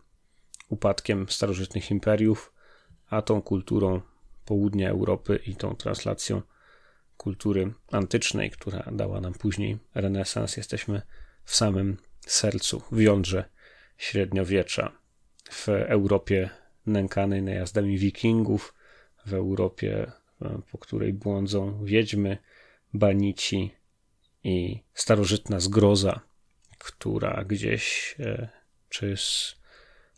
upadkiem 0.70 1.30
starożytnych 1.30 1.92
imperiów, 1.92 2.54
a 3.10 3.22
tą 3.22 3.42
kulturą 3.42 4.02
południa 4.48 4.90
Europy 4.90 5.40
i 5.46 5.56
tą 5.56 5.76
translacją 5.76 6.42
kultury 7.18 7.74
antycznej, 7.92 8.52
która 8.52 8.90
dała 8.92 9.22
nam 9.22 9.34
później 9.34 9.78
renesans. 9.96 10.58
Jesteśmy 10.58 11.02
w 11.44 11.56
samym 11.56 11.98
sercu, 12.28 12.82
w 12.92 13.00
jądrze 13.00 13.50
średniowiecza, 13.98 14.92
w 15.52 15.70
Europie 15.70 16.50
nękanej 16.86 17.42
najazdami 17.42 17.98
wikingów, 17.98 18.74
w 19.26 19.34
Europie, 19.34 20.12
po 20.72 20.78
której 20.78 21.14
błądzą 21.14 21.86
wiedźmy, 21.86 22.38
banici 22.94 23.72
i 24.44 24.84
starożytna 24.94 25.60
zgroza, 25.60 26.22
która 26.78 27.44
gdzieś 27.44 28.16
e, 28.20 28.50
czy 28.90 29.18
z 29.18 29.56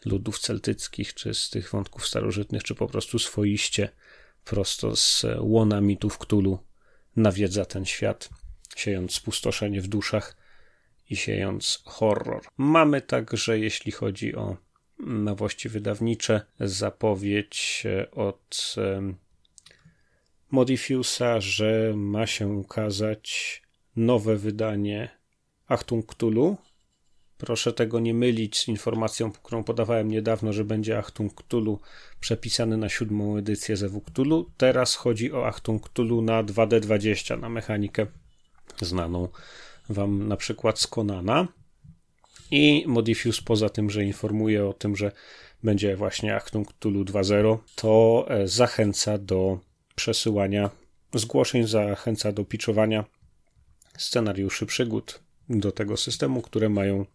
ludów 0.05 0.39
celtyckich, 0.39 1.13
czy 1.13 1.33
z 1.33 1.50
tych 1.50 1.71
wątków 1.71 2.07
starożytnych, 2.07 2.63
czy 2.63 2.75
po 2.75 2.88
prostu 2.88 3.19
swoiście 3.19 3.89
prosto 4.50 4.96
z 4.96 5.25
łona 5.39 5.82
mitów 5.82 6.18
Ktulu 6.18 6.60
nawiedza 7.15 7.65
ten 7.65 7.86
świat, 7.86 8.29
siejąc 8.75 9.13
spustoszenie 9.13 9.82
w 9.82 9.88
duszach 9.88 10.36
i 11.10 11.15
siejąc 11.15 11.82
horror. 11.86 12.41
Mamy 12.58 13.01
także, 13.01 13.60
jeśli 13.60 13.91
chodzi 13.91 14.36
o 14.36 14.58
nowości 15.00 15.70
wydawnicze, 15.70 16.41
zapowiedź 16.60 17.84
e, 17.86 18.12
od 18.12 18.75
Modifiusa, 20.51 21.41
że 21.41 21.94
ma 21.96 22.27
się 22.27 22.48
ukazać 22.48 23.62
nowe 23.96 24.36
wydanie 24.36 25.10
Achtung 25.68 26.06
Cthulhu. 26.06 26.57
Proszę 27.40 27.74
tego 27.74 28.00
nie 28.00 28.14
mylić 28.14 28.58
z 28.58 28.68
informacją, 28.68 29.32
którą 29.32 29.64
podawałem 29.64 30.12
niedawno, 30.12 30.54
że 30.54 30.64
będzie 30.64 30.98
Achtung 30.98 31.34
Cthulhu 31.34 31.80
przepisany 32.20 32.78
na 32.78 32.90
siódmą 32.90 33.38
edycję 33.38 33.78
Zewu 33.78 34.02
Cthulhu. 34.02 34.52
Teraz 34.58 34.96
chodzi 34.96 35.34
o 35.34 35.48
Achtung 35.48 35.90
Cthulhu 35.90 36.22
na 36.22 36.44
2D20, 36.44 37.40
na 37.40 37.50
mechanikę 37.50 38.08
znaną 38.82 39.28
wam 39.90 40.28
na 40.28 40.38
przykład 40.38 40.80
z 40.80 40.88
Konana. 40.88 41.48
I 42.52 42.84
Modifius 42.88 43.42
poza 43.42 43.70
tym, 43.70 43.90
że 43.90 44.04
informuje 44.04 44.66
o 44.66 44.74
tym, 44.74 44.96
że 44.96 45.12
będzie 45.64 45.96
właśnie 45.96 46.36
Achtung 46.36 46.74
Cthulhu 46.74 47.04
2.0, 47.04 47.58
to 47.75 48.25
e, 48.30 48.48
zachęca 48.48 49.18
do 49.18 49.60
przesyłania 49.96 50.70
zgłoszeń, 51.14 51.68
zachęca 51.68 52.32
do 52.32 52.46
pitchowania 52.46 53.06
scenariuszy 53.98 54.66
przygód 54.66 55.20
do 55.50 55.72
tego 55.72 55.98
systemu, 55.98 56.42
które 56.42 56.70
mają 56.70 57.06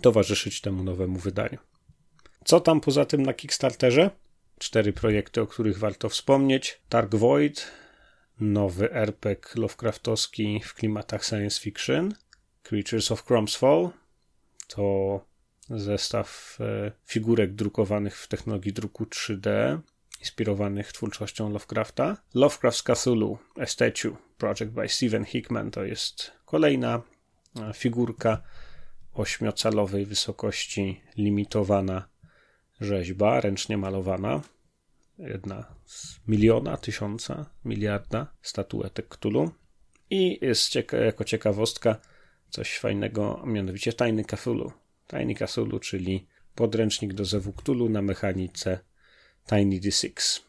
towarzyszyć 0.00 0.60
temu 0.60 0.84
nowemu 0.84 1.18
wydaniu. 1.18 1.58
Co 2.44 2.60
tam 2.60 2.80
poza 2.80 3.04
tym 3.04 3.22
na 3.22 3.34
Kickstarterze? 3.34 4.10
Cztery 4.58 4.92
projekty, 4.92 5.40
o 5.40 5.46
których 5.46 5.78
warto 5.78 6.08
wspomnieć. 6.08 6.80
Dark 6.90 7.14
Void, 7.14 7.72
nowy 8.40 8.92
RPG 8.92 9.50
Lovecraftowski 9.56 10.60
w 10.64 10.74
klimatach 10.74 11.24
science 11.24 11.60
fiction. 11.60 12.14
Creatures 12.62 13.12
of 13.12 13.24
Cromsfall 13.24 13.90
to 14.68 15.20
zestaw 15.70 16.58
e, 16.60 16.92
figurek 17.06 17.54
drukowanych 17.54 18.18
w 18.18 18.28
technologii 18.28 18.72
druku 18.72 19.04
3D 19.04 19.78
inspirowanych 20.20 20.92
twórczością 20.92 21.50
Lovecrafta. 21.50 22.16
Lovecraft's 22.34 22.94
Cthulhu, 22.94 23.38
A 23.60 23.66
Statue, 23.66 24.16
project 24.38 24.72
by 24.72 24.88
Steven 24.88 25.24
Hickman, 25.24 25.70
to 25.70 25.84
jest 25.84 26.32
kolejna 26.44 27.02
e, 27.60 27.72
figurka 27.74 28.42
ośmiocalowej 29.14 30.06
wysokości, 30.06 31.00
limitowana 31.16 32.08
rzeźba, 32.80 33.40
ręcznie 33.40 33.78
malowana. 33.78 34.40
Jedna 35.18 35.74
z 35.86 36.20
miliona, 36.28 36.76
tysiąca, 36.76 37.50
miliarda 37.64 38.34
statuetek 38.42 39.08
Cthulhu. 39.08 39.50
I 40.10 40.38
jest 40.42 40.68
cieka 40.68 40.96
jako 40.96 41.24
ciekawostka 41.24 41.96
coś 42.50 42.78
fajnego, 42.78 43.42
mianowicie 43.46 43.92
Tajny 43.92 44.24
Cthulhu. 44.24 44.72
Tajny 45.06 45.34
Cthulhu, 45.34 45.78
czyli 45.78 46.26
podręcznik 46.54 47.12
do 47.12 47.24
Zewu 47.24 47.52
Cthulhu 47.52 47.88
na 47.88 48.02
mechanice 48.02 48.78
Tiny 49.46 49.80
D6. 49.80 50.40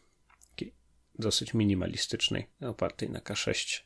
Dosyć 1.18 1.54
minimalistycznej, 1.54 2.46
opartej 2.60 3.10
na 3.10 3.20
K6 3.20 3.80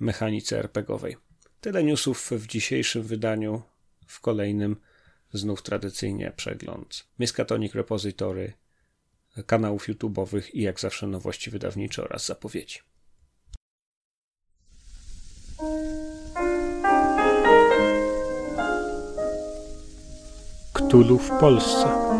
mechanice 0.00 0.58
RPGowej. 0.58 1.16
Tyle 1.60 1.84
newsów 1.84 2.30
w 2.30 2.46
dzisiejszym 2.46 3.02
wydaniu. 3.02 3.62
W 4.10 4.20
kolejnym 4.20 4.76
znów 5.32 5.62
tradycyjnie 5.62 6.32
przegląd 6.36 7.06
Miskatonic 7.18 7.74
Repository, 7.74 8.52
kanałów 9.46 9.88
YouTube'owych 9.88 10.50
i 10.52 10.62
jak 10.62 10.80
zawsze 10.80 11.06
nowości 11.06 11.50
wydawnicze 11.50 12.04
oraz 12.04 12.26
zapowiedzi. 12.26 12.78
Ktulu 20.72 21.18
w 21.18 21.28
Polsce. 21.28 22.10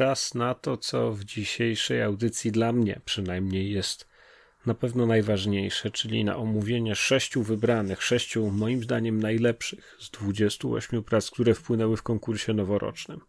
czas 0.00 0.34
na 0.34 0.54
to, 0.54 0.76
co 0.76 1.12
w 1.12 1.24
dzisiejszej 1.24 2.02
audycji 2.02 2.52
dla 2.52 2.72
mnie 2.72 3.00
przynajmniej 3.04 3.72
jest 3.72 4.09
na 4.66 4.74
pewno 4.74 5.06
najważniejsze, 5.06 5.90
czyli 5.90 6.24
na 6.24 6.36
omówienie 6.36 6.94
sześciu 6.94 7.42
wybranych, 7.42 8.02
sześciu 8.02 8.50
moim 8.50 8.82
zdaniem 8.82 9.22
najlepszych 9.22 9.96
z 10.00 10.10
28 10.10 11.04
prac, 11.04 11.30
które 11.30 11.54
wpłynęły 11.54 11.96
w 11.96 12.02
konkursie 12.02 12.54
noworocznym. 12.54 13.20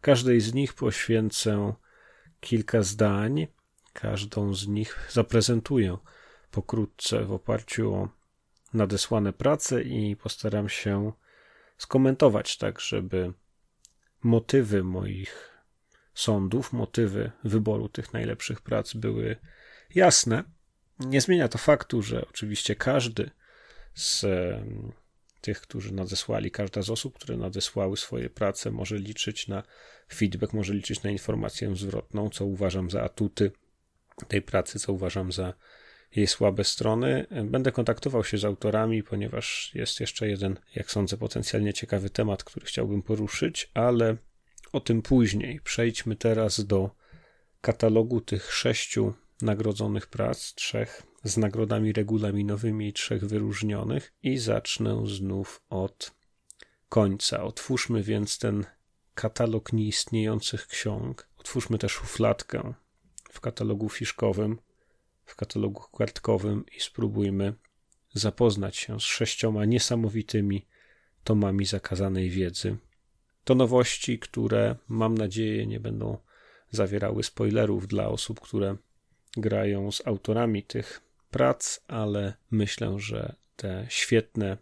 Każdej 0.00 0.40
z 0.40 0.54
nich 0.54 0.74
poświęcę 0.74 1.74
kilka 2.40 2.82
zdań, 2.82 3.46
każdą 3.92 4.54
z 4.54 4.66
nich 4.66 5.08
zaprezentuję 5.12 5.96
pokrótce 6.50 7.24
w 7.24 7.32
oparciu 7.32 7.94
o 7.94 8.08
nadesłane 8.74 9.32
prace 9.32 9.82
i 9.82 10.16
postaram 10.16 10.68
się 10.68 11.12
skomentować 11.78 12.56
tak, 12.56 12.80
żeby 12.80 13.32
motywy 14.22 14.84
moich 14.84 15.50
sądów, 16.14 16.72
motywy 16.72 17.32
wyboru 17.44 17.88
tych 17.88 18.12
najlepszych 18.12 18.60
prac 18.60 18.94
były 18.94 19.36
jasne. 19.94 20.55
Nie 21.00 21.20
zmienia 21.20 21.48
to 21.48 21.58
faktu, 21.58 22.02
że 22.02 22.26
oczywiście 22.28 22.76
każdy 22.76 23.30
z 23.94 24.26
tych, 25.40 25.60
którzy 25.60 25.94
nadesłali, 25.94 26.50
każda 26.50 26.82
z 26.82 26.90
osób, 26.90 27.14
które 27.14 27.36
nadesłały 27.36 27.96
swoje 27.96 28.30
prace, 28.30 28.70
może 28.70 28.98
liczyć 28.98 29.48
na 29.48 29.62
feedback, 30.14 30.52
może 30.52 30.74
liczyć 30.74 31.02
na 31.02 31.10
informację 31.10 31.76
zwrotną, 31.76 32.30
co 32.30 32.44
uważam 32.44 32.90
za 32.90 33.02
atuty 33.02 33.52
tej 34.28 34.42
pracy, 34.42 34.78
co 34.78 34.92
uważam 34.92 35.32
za 35.32 35.54
jej 36.16 36.26
słabe 36.26 36.64
strony. 36.64 37.26
Będę 37.44 37.72
kontaktował 37.72 38.24
się 38.24 38.38
z 38.38 38.44
autorami, 38.44 39.02
ponieważ 39.02 39.70
jest 39.74 40.00
jeszcze 40.00 40.28
jeden, 40.28 40.58
jak 40.74 40.90
sądzę, 40.90 41.16
potencjalnie 41.16 41.72
ciekawy 41.72 42.10
temat, 42.10 42.44
który 42.44 42.66
chciałbym 42.66 43.02
poruszyć, 43.02 43.70
ale 43.74 44.16
o 44.72 44.80
tym 44.80 45.02
później. 45.02 45.60
Przejdźmy 45.60 46.16
teraz 46.16 46.64
do 46.64 46.90
katalogu 47.60 48.20
tych 48.20 48.52
sześciu 48.52 49.14
nagrodzonych 49.42 50.06
prac, 50.06 50.54
trzech 50.54 51.02
z 51.24 51.36
nagrodami 51.36 51.92
regulaminowymi 51.92 52.88
i 52.88 52.92
trzech 52.92 53.24
wyróżnionych, 53.24 54.12
i 54.22 54.38
zacznę 54.38 55.02
znów 55.06 55.62
od 55.70 56.12
końca. 56.88 57.42
Otwórzmy 57.42 58.02
więc 58.02 58.38
ten 58.38 58.64
katalog 59.14 59.72
nieistniejących 59.72 60.66
ksiąg. 60.66 61.28
Otwórzmy 61.38 61.78
też 61.78 61.92
szufladkę 61.92 62.74
w 63.30 63.40
katalogu 63.40 63.88
fiszkowym, 63.88 64.58
w 65.24 65.36
katalogu 65.36 65.82
kartkowym 65.98 66.64
i 66.76 66.80
spróbujmy 66.80 67.54
zapoznać 68.14 68.76
się 68.76 69.00
z 69.00 69.02
sześcioma 69.02 69.64
niesamowitymi 69.64 70.66
tomami 71.24 71.64
zakazanej 71.64 72.30
wiedzy. 72.30 72.76
To 73.44 73.54
nowości, 73.54 74.18
które 74.18 74.76
mam 74.88 75.18
nadzieję 75.18 75.66
nie 75.66 75.80
będą 75.80 76.18
zawierały 76.70 77.22
spoilerów 77.22 77.88
dla 77.88 78.08
osób, 78.08 78.40
które 78.40 78.76
grają 79.36 79.92
z 79.92 80.06
autorami 80.06 80.62
tych 80.62 81.00
prac, 81.30 81.80
ale 81.88 82.34
myślę, 82.50 82.98
że 82.98 83.34
te 83.56 83.86
świetne 83.88 84.56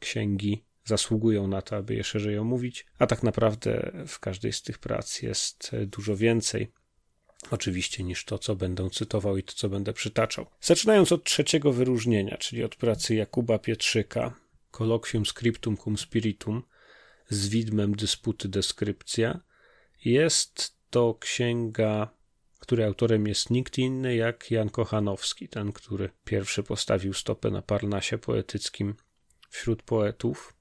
księgi 0.00 0.64
zasługują 0.84 1.48
na 1.48 1.62
to, 1.62 1.76
aby 1.76 1.94
je 1.94 2.04
szerzej 2.04 2.38
omówić, 2.38 2.86
a 2.98 3.06
tak 3.06 3.22
naprawdę 3.22 3.92
w 4.06 4.18
każdej 4.18 4.52
z 4.52 4.62
tych 4.62 4.78
prac 4.78 5.22
jest 5.22 5.70
dużo 5.86 6.16
więcej. 6.16 6.72
Oczywiście 7.50 8.04
niż 8.04 8.24
to, 8.24 8.38
co 8.38 8.56
będę 8.56 8.90
cytował 8.90 9.36
i 9.36 9.42
to, 9.42 9.52
co 9.52 9.68
będę 9.68 9.92
przytaczał. 9.92 10.46
Zaczynając 10.60 11.12
od 11.12 11.24
trzeciego 11.24 11.72
wyróżnienia, 11.72 12.36
czyli 12.36 12.64
od 12.64 12.76
pracy 12.76 13.14
Jakuba 13.14 13.58
Pietrzyka, 13.58 14.34
Colloquium 14.70 15.26
Scriptum 15.26 15.76
cum 15.76 15.98
Spiritum, 15.98 16.62
z 17.28 17.48
widmem 17.48 17.96
dysputy 17.96 18.48
deskrypcja, 18.48 19.40
jest 20.04 20.76
to 20.90 21.14
księga, 21.14 22.08
której 22.58 22.86
autorem 22.86 23.26
jest 23.26 23.50
nikt 23.50 23.78
inny 23.78 24.16
jak 24.16 24.50
Jan 24.50 24.68
Kochanowski, 24.68 25.48
ten, 25.48 25.72
który 25.72 26.10
pierwszy 26.24 26.62
postawił 26.62 27.12
stopę 27.14 27.50
na 27.50 27.62
Parnasie 27.62 28.18
poetyckim 28.18 28.94
wśród 29.50 29.82
poetów. 29.82 30.54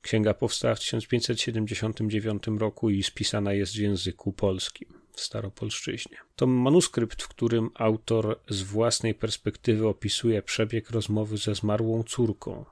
Księga 0.00 0.34
powstała 0.34 0.74
w 0.74 0.78
1579 0.78 2.42
roku 2.58 2.90
i 2.90 3.02
spisana 3.02 3.52
jest 3.52 3.72
w 3.72 3.78
języku 3.78 4.32
polskim, 4.32 4.88
w 5.12 5.20
staropolszczyźnie. 5.20 6.16
To 6.36 6.46
manuskrypt, 6.46 7.22
w 7.22 7.28
którym 7.28 7.70
autor 7.74 8.40
z 8.48 8.62
własnej 8.62 9.14
perspektywy 9.14 9.88
opisuje 9.88 10.42
przebieg 10.42 10.90
rozmowy 10.90 11.36
ze 11.36 11.54
zmarłą 11.54 12.02
córką, 12.02 12.64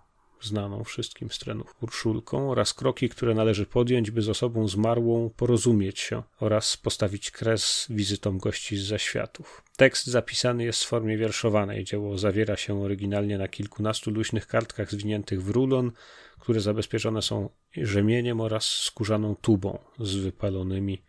znaną 0.44 0.84
wszystkim 0.84 1.30
z 1.30 1.38
trenów 1.38 1.74
Urszulką, 1.80 2.50
oraz 2.50 2.74
kroki, 2.74 3.08
które 3.08 3.34
należy 3.34 3.66
podjąć, 3.66 4.10
by 4.10 4.22
z 4.22 4.28
osobą 4.28 4.68
zmarłą 4.68 5.30
porozumieć 5.36 6.00
się 6.00 6.22
oraz 6.40 6.76
postawić 6.76 7.30
kres 7.30 7.86
wizytom 7.90 8.38
gości 8.38 8.76
z 8.76 8.86
zaświatów. 8.86 9.64
Tekst 9.76 10.06
zapisany 10.06 10.64
jest 10.64 10.84
w 10.84 10.88
formie 10.88 11.18
wierszowanej. 11.18 11.84
Dzieło 11.84 12.18
zawiera 12.18 12.56
się 12.56 12.82
oryginalnie 12.82 13.38
na 13.38 13.48
kilkunastu 13.48 14.10
luźnych 14.10 14.46
kartkach 14.46 14.90
zwiniętych 14.90 15.42
w 15.42 15.50
rulon, 15.50 15.92
które 16.38 16.60
zabezpieczone 16.60 17.22
są 17.22 17.48
rzemieniem 17.76 18.40
oraz 18.40 18.64
skórzaną 18.64 19.36
tubą 19.36 19.78
z 19.98 20.14
wypalonymi 20.14 21.02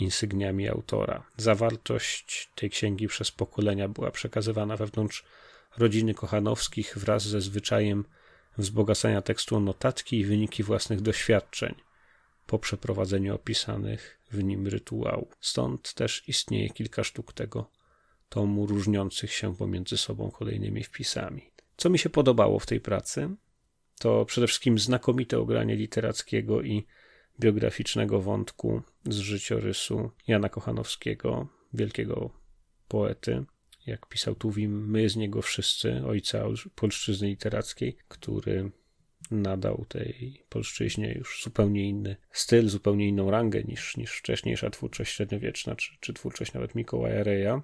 insygniami 0.00 0.68
autora. 0.68 1.26
Zawartość 1.36 2.50
tej 2.54 2.70
księgi 2.70 3.08
przez 3.08 3.30
pokolenia 3.30 3.88
była 3.88 4.10
przekazywana 4.10 4.76
wewnątrz 4.76 5.24
rodziny 5.76 6.14
Kochanowskich 6.14 6.98
wraz 6.98 7.22
ze 7.22 7.40
zwyczajem 7.40 8.04
wzbogacania 8.58 9.22
tekstu 9.22 9.56
o 9.56 9.60
notatki 9.60 10.18
i 10.18 10.24
wyniki 10.24 10.62
własnych 10.62 11.00
doświadczeń 11.00 11.74
po 12.46 12.58
przeprowadzeniu 12.58 13.34
opisanych 13.34 14.20
w 14.30 14.44
nim 14.44 14.66
rytuałów. 14.66 15.28
Stąd 15.40 15.94
też 15.94 16.28
istnieje 16.28 16.70
kilka 16.70 17.04
sztuk 17.04 17.32
tego 17.32 17.70
tomu 18.28 18.66
różniących 18.66 19.32
się 19.32 19.56
pomiędzy 19.56 19.96
sobą 19.96 20.30
kolejnymi 20.30 20.84
wpisami. 20.84 21.50
Co 21.76 21.90
mi 21.90 21.98
się 21.98 22.10
podobało 22.10 22.58
w 22.58 22.66
tej 22.66 22.80
pracy, 22.80 23.28
to 23.98 24.24
przede 24.24 24.46
wszystkim 24.46 24.78
znakomite 24.78 25.38
ogranie 25.38 25.76
literackiego 25.76 26.62
i 26.62 26.86
biograficznego 27.40 28.20
wątku 28.20 28.82
z 29.04 29.16
życiorysu 29.16 30.10
Jana 30.26 30.48
Kochanowskiego, 30.48 31.48
wielkiego 31.74 32.30
poety, 32.88 33.44
jak 33.88 34.06
pisał 34.06 34.34
Tuwim, 34.34 34.90
my 34.90 35.08
z 35.08 35.16
niego 35.16 35.42
wszyscy, 35.42 36.02
ojca 36.06 36.44
polszczyzny 36.74 37.28
literackiej, 37.28 37.96
który 38.08 38.70
nadał 39.30 39.84
tej 39.88 40.42
polszczyźnie 40.48 41.12
już 41.12 41.42
zupełnie 41.44 41.88
inny 41.88 42.16
styl, 42.32 42.68
zupełnie 42.68 43.08
inną 43.08 43.30
rangę 43.30 43.62
niż, 43.62 43.96
niż 43.96 44.12
wcześniejsza 44.12 44.70
twórczość 44.70 45.14
średniowieczna, 45.14 45.76
czy, 45.76 45.96
czy 46.00 46.12
twórczość 46.14 46.52
nawet 46.52 46.74
Mikołaja 46.74 47.22
Reja. 47.22 47.62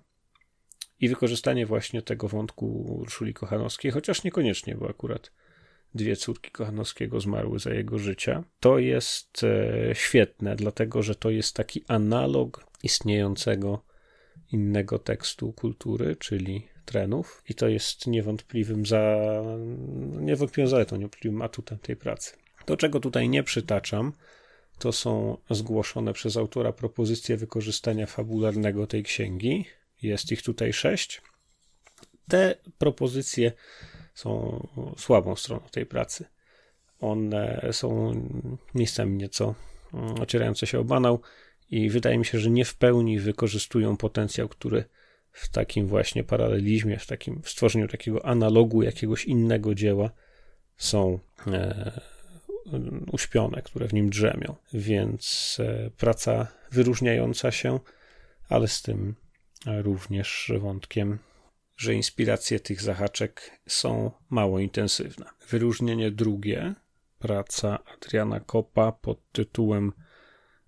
I 1.01 1.09
wykorzystanie 1.09 1.67
właśnie 1.67 2.03
tego 2.03 2.29
wątku 2.29 2.67
Urszuli 3.01 3.35
Kochanowskiej, 3.35 3.91
chociaż 3.91 4.25
niekoniecznie, 4.25 4.75
bo 4.75 4.89
akurat 4.89 5.33
dwie 5.95 6.17
córki 6.17 6.51
Kochanowskiego 6.51 7.21
zmarły 7.21 7.59
za 7.59 7.75
jego 7.75 7.99
życia. 7.99 8.45
To 8.61 8.79
jest 8.79 9.45
e, 9.45 9.95
świetne, 9.95 10.57
dlatego 10.57 11.03
że 11.03 11.15
to 11.15 11.31
jest 11.31 11.57
taki 11.57 11.85
analog 11.89 12.67
istniejącego 12.83 13.83
innego 14.53 14.99
tekstu 14.99 15.53
kultury, 15.53 16.17
czyli 16.17 16.69
trenów, 16.85 17.43
i 17.49 17.55
to 17.55 17.69
jest 17.69 18.07
niewątpliwym 18.07 18.87
za 18.87 19.17
niewątpliwą 20.21 20.69
zaletą, 20.69 20.97
niewątpliwym 20.97 21.43
atutem 21.43 21.79
tej 21.79 21.97
pracy. 21.97 22.33
To, 22.65 22.77
czego 22.77 23.01
tutaj 23.01 23.29
nie 23.29 23.43
przytaczam, 23.43 24.13
to 24.79 24.93
są 24.93 25.37
zgłoszone 25.51 26.13
przez 26.13 26.37
autora 26.37 26.73
propozycje 26.73 27.37
wykorzystania 27.37 28.07
fabularnego 28.07 28.87
tej 28.87 29.03
księgi. 29.03 29.65
Jest 30.03 30.33
ich 30.33 30.43
tutaj 30.43 30.73
sześć. 30.73 31.23
Te 32.29 32.55
propozycje 32.79 33.53
są 34.15 34.61
słabą 34.99 35.37
stroną 35.37 35.63
tej 35.71 35.87
pracy. 35.87 36.25
One 37.01 37.69
są 37.73 38.13
miejscami 38.75 39.17
nieco 39.17 39.55
mm, 39.95 40.21
ocierające 40.21 40.67
się 40.67 40.79
o 40.79 40.85
banał 40.85 41.21
i 41.71 41.91
wydaje 41.91 42.19
mi 42.19 42.25
się, 42.25 42.39
że 42.39 42.51
nie 42.51 42.65
w 42.65 42.75
pełni 42.75 43.19
wykorzystują 43.19 43.97
potencjał, 43.97 44.49
który 44.49 44.85
w 45.33 45.49
takim 45.49 45.87
właśnie 45.87 46.25
paralelizmie, 46.25 46.99
w 46.99 47.07
takim 47.07 47.43
w 47.43 47.49
stworzeniu 47.49 47.89
takiego 47.89 48.27
analogu 48.27 48.83
jakiegoś 48.83 49.25
innego 49.25 49.75
dzieła 49.75 50.11
są 50.77 51.19
e, 51.47 52.01
uśpione, 53.13 53.63
które 53.63 53.89
w 53.89 53.93
nim 53.93 54.11
drzemią. 54.11 54.55
Więc 54.73 55.57
e, 55.61 55.91
praca 55.91 56.47
wyróżniająca 56.73 57.51
się, 57.51 57.81
ale 58.49 58.69
z 58.69 58.83
tym 58.83 59.15
również 59.67 60.53
wątkiem 60.61 61.19
że 61.77 61.95
inspiracje 61.95 62.61
tych 62.61 62.83
zahaczek 62.83 63.61
są 63.67 64.11
mało 64.31 64.59
intensywne. 64.59 65.27
Wyróżnienie 65.49 66.11
drugie, 66.11 66.75
praca 67.19 67.79
Adriana 67.95 68.41
Kopa 68.41 68.93
pod 68.93 69.33
tytułem 69.33 69.93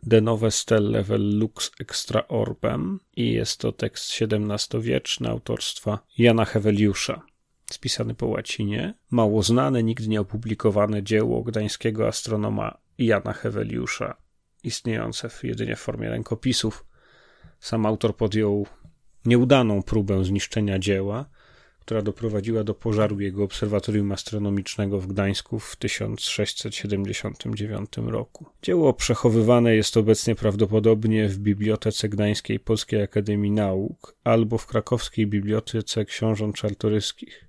De 0.07 0.21
Nove 0.21 0.51
Stelle 0.51 1.03
vel 1.03 1.39
Lux 1.39 1.71
Extra 1.81 2.29
Orbem 2.29 3.01
i 3.17 3.33
jest 3.33 3.61
to 3.61 3.73
tekst 3.73 4.23
XVII-wieczny 4.23 5.29
autorstwa 5.29 5.99
Jana 6.19 6.45
Heweliusza, 6.45 7.23
spisany 7.71 8.15
po 8.15 8.27
łacinie, 8.27 8.95
mało 9.11 9.43
znane, 9.43 9.83
nigdy 9.83 10.09
nie 10.09 10.21
opublikowane 10.21 11.03
dzieło 11.03 11.43
gdańskiego 11.43 12.09
astronoma 12.09 12.79
Jana 12.99 13.33
Heweliusza, 13.33 14.17
istniejące 14.63 15.29
w 15.29 15.45
jedynie 15.45 15.77
w 15.77 15.81
formie 15.81 16.09
rękopisów. 16.09 16.87
Sam 17.61 17.87
autor 17.87 18.17
podjął 18.17 18.67
nieudaną 19.25 19.83
próbę 19.83 20.25
zniszczenia 20.25 20.79
dzieła, 20.79 21.25
która 21.87 22.03
doprowadziła 22.03 22.65
do 22.65 22.75
pożaru 22.75 23.21
jego 23.21 23.45
obserwatorium 23.45 24.13
astronomicznego 24.13 25.01
w 25.01 25.07
Gdańsku 25.07 25.59
w 25.59 25.77
1679 25.77 27.91
roku. 27.97 28.47
Dzieło 28.63 28.93
przechowywane 28.93 29.77
jest 29.77 29.97
obecnie 29.97 30.35
prawdopodobnie 30.35 31.29
w 31.29 31.39
Bibliotece 31.39 32.09
Gdańskiej 32.09 32.61
Polskiej 32.61 33.03
Akademii 33.03 33.51
Nauk 33.51 34.17
albo 34.25 34.59
w 34.59 34.67
krakowskiej 34.67 35.27
Bibliotece 35.27 36.05
Książąt 36.05 36.57
Czartoryskich. 36.57 37.45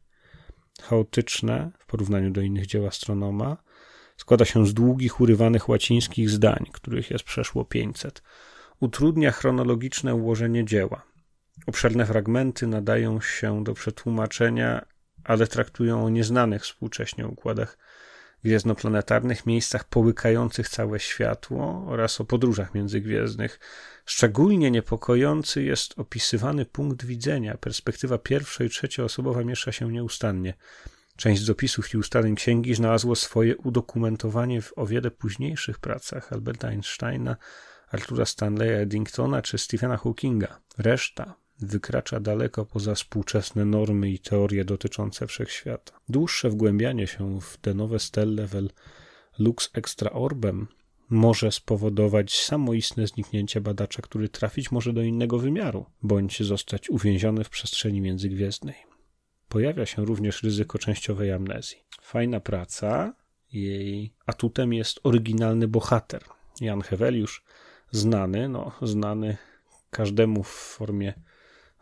Chaotyczne 0.81 1.71
w 1.79 1.85
porównaniu 1.85 2.31
do 2.31 2.41
innych 2.41 2.65
dzieł 2.65 2.87
astronoma, 2.87 3.57
składa 4.17 4.45
się 4.45 4.67
z 4.67 4.73
długich, 4.73 5.21
urywanych 5.21 5.69
łacińskich 5.69 6.29
zdań, 6.29 6.65
których 6.73 7.11
jest 7.11 7.23
przeszło 7.23 7.65
500. 7.65 8.23
Utrudnia 8.79 9.31
chronologiczne 9.31 10.15
ułożenie 10.15 10.65
dzieła. 10.65 11.16
Obszerne 11.65 12.05
fragmenty 12.05 12.67
nadają 12.67 13.21
się 13.21 13.63
do 13.63 13.73
przetłumaczenia, 13.73 14.85
ale 15.23 15.47
traktują 15.47 16.05
o 16.05 16.09
nieznanych 16.09 16.63
współcześnie 16.63 17.27
układach 17.27 17.77
gwiezdnoplanetarnych, 18.43 19.45
miejscach 19.45 19.83
połykających 19.83 20.69
całe 20.69 20.99
światło 20.99 21.85
oraz 21.87 22.21
o 22.21 22.25
podróżach 22.25 22.73
międzygwiezdnych. 22.73 23.59
Szczególnie 24.05 24.71
niepokojący 24.71 25.63
jest 25.63 25.99
opisywany 25.99 26.65
punkt 26.65 27.05
widzenia. 27.05 27.57
Perspektywa 27.57 28.17
pierwsza 28.17 28.63
i 28.63 28.69
trzecioosobowa 28.69 29.43
miesza 29.43 29.71
się 29.71 29.91
nieustannie. 29.91 30.53
Część 31.17 31.41
z 31.41 31.49
opisów 31.49 31.93
i 31.93 31.97
ustaleń 31.97 32.35
księgi 32.35 32.75
znalazło 32.75 33.15
swoje 33.15 33.57
udokumentowanie 33.57 34.61
w 34.61 34.73
o 34.75 34.85
wiele 34.85 35.11
późniejszych 35.11 35.79
pracach 35.79 36.33
Alberta 36.33 36.67
Einsteina, 36.67 37.35
Artura 37.91 38.25
Stanleya 38.25 38.81
Eddingtona 38.81 39.41
czy 39.41 39.57
Stephena 39.57 39.97
Hawkinga. 39.97 40.59
Reszta 40.77 41.46
wykracza 41.59 42.19
daleko 42.19 42.65
poza 42.65 42.95
współczesne 42.95 43.65
normy 43.65 44.09
i 44.09 44.19
teorie 44.19 44.65
dotyczące 44.65 45.27
wszechświata. 45.27 45.99
Dłuższe 46.09 46.49
wgłębianie 46.49 47.07
się 47.07 47.41
w 47.41 47.57
te 47.57 47.73
nowe 47.73 47.99
stelle 47.99 48.47
vel 48.47 48.69
lux 49.39 49.69
extra 49.73 50.11
orbem 50.11 50.67
może 51.09 51.51
spowodować 51.51 52.39
samoistne 52.39 53.07
zniknięcie 53.07 53.61
badacza, 53.61 54.01
który 54.01 54.29
trafić 54.29 54.71
może 54.71 54.93
do 54.93 55.01
innego 55.01 55.39
wymiaru, 55.39 55.85
bądź 56.03 56.43
zostać 56.43 56.89
uwięziony 56.89 57.43
w 57.43 57.49
przestrzeni 57.49 58.01
międzygwiezdnej. 58.01 58.75
Pojawia 59.49 59.85
się 59.85 60.05
również 60.05 60.43
ryzyko 60.43 60.77
częściowej 60.77 61.31
amnezji. 61.31 61.77
Fajna 62.01 62.39
praca, 62.39 63.13
jej 63.53 64.13
atutem 64.25 64.73
jest 64.73 64.99
oryginalny 65.03 65.67
bohater. 65.67 66.23
Jan 66.61 66.81
Heweliusz, 66.81 67.43
znany, 67.91 68.49
no 68.49 68.71
znany 68.81 69.37
każdemu 69.89 70.43
w 70.43 70.47
formie 70.47 71.13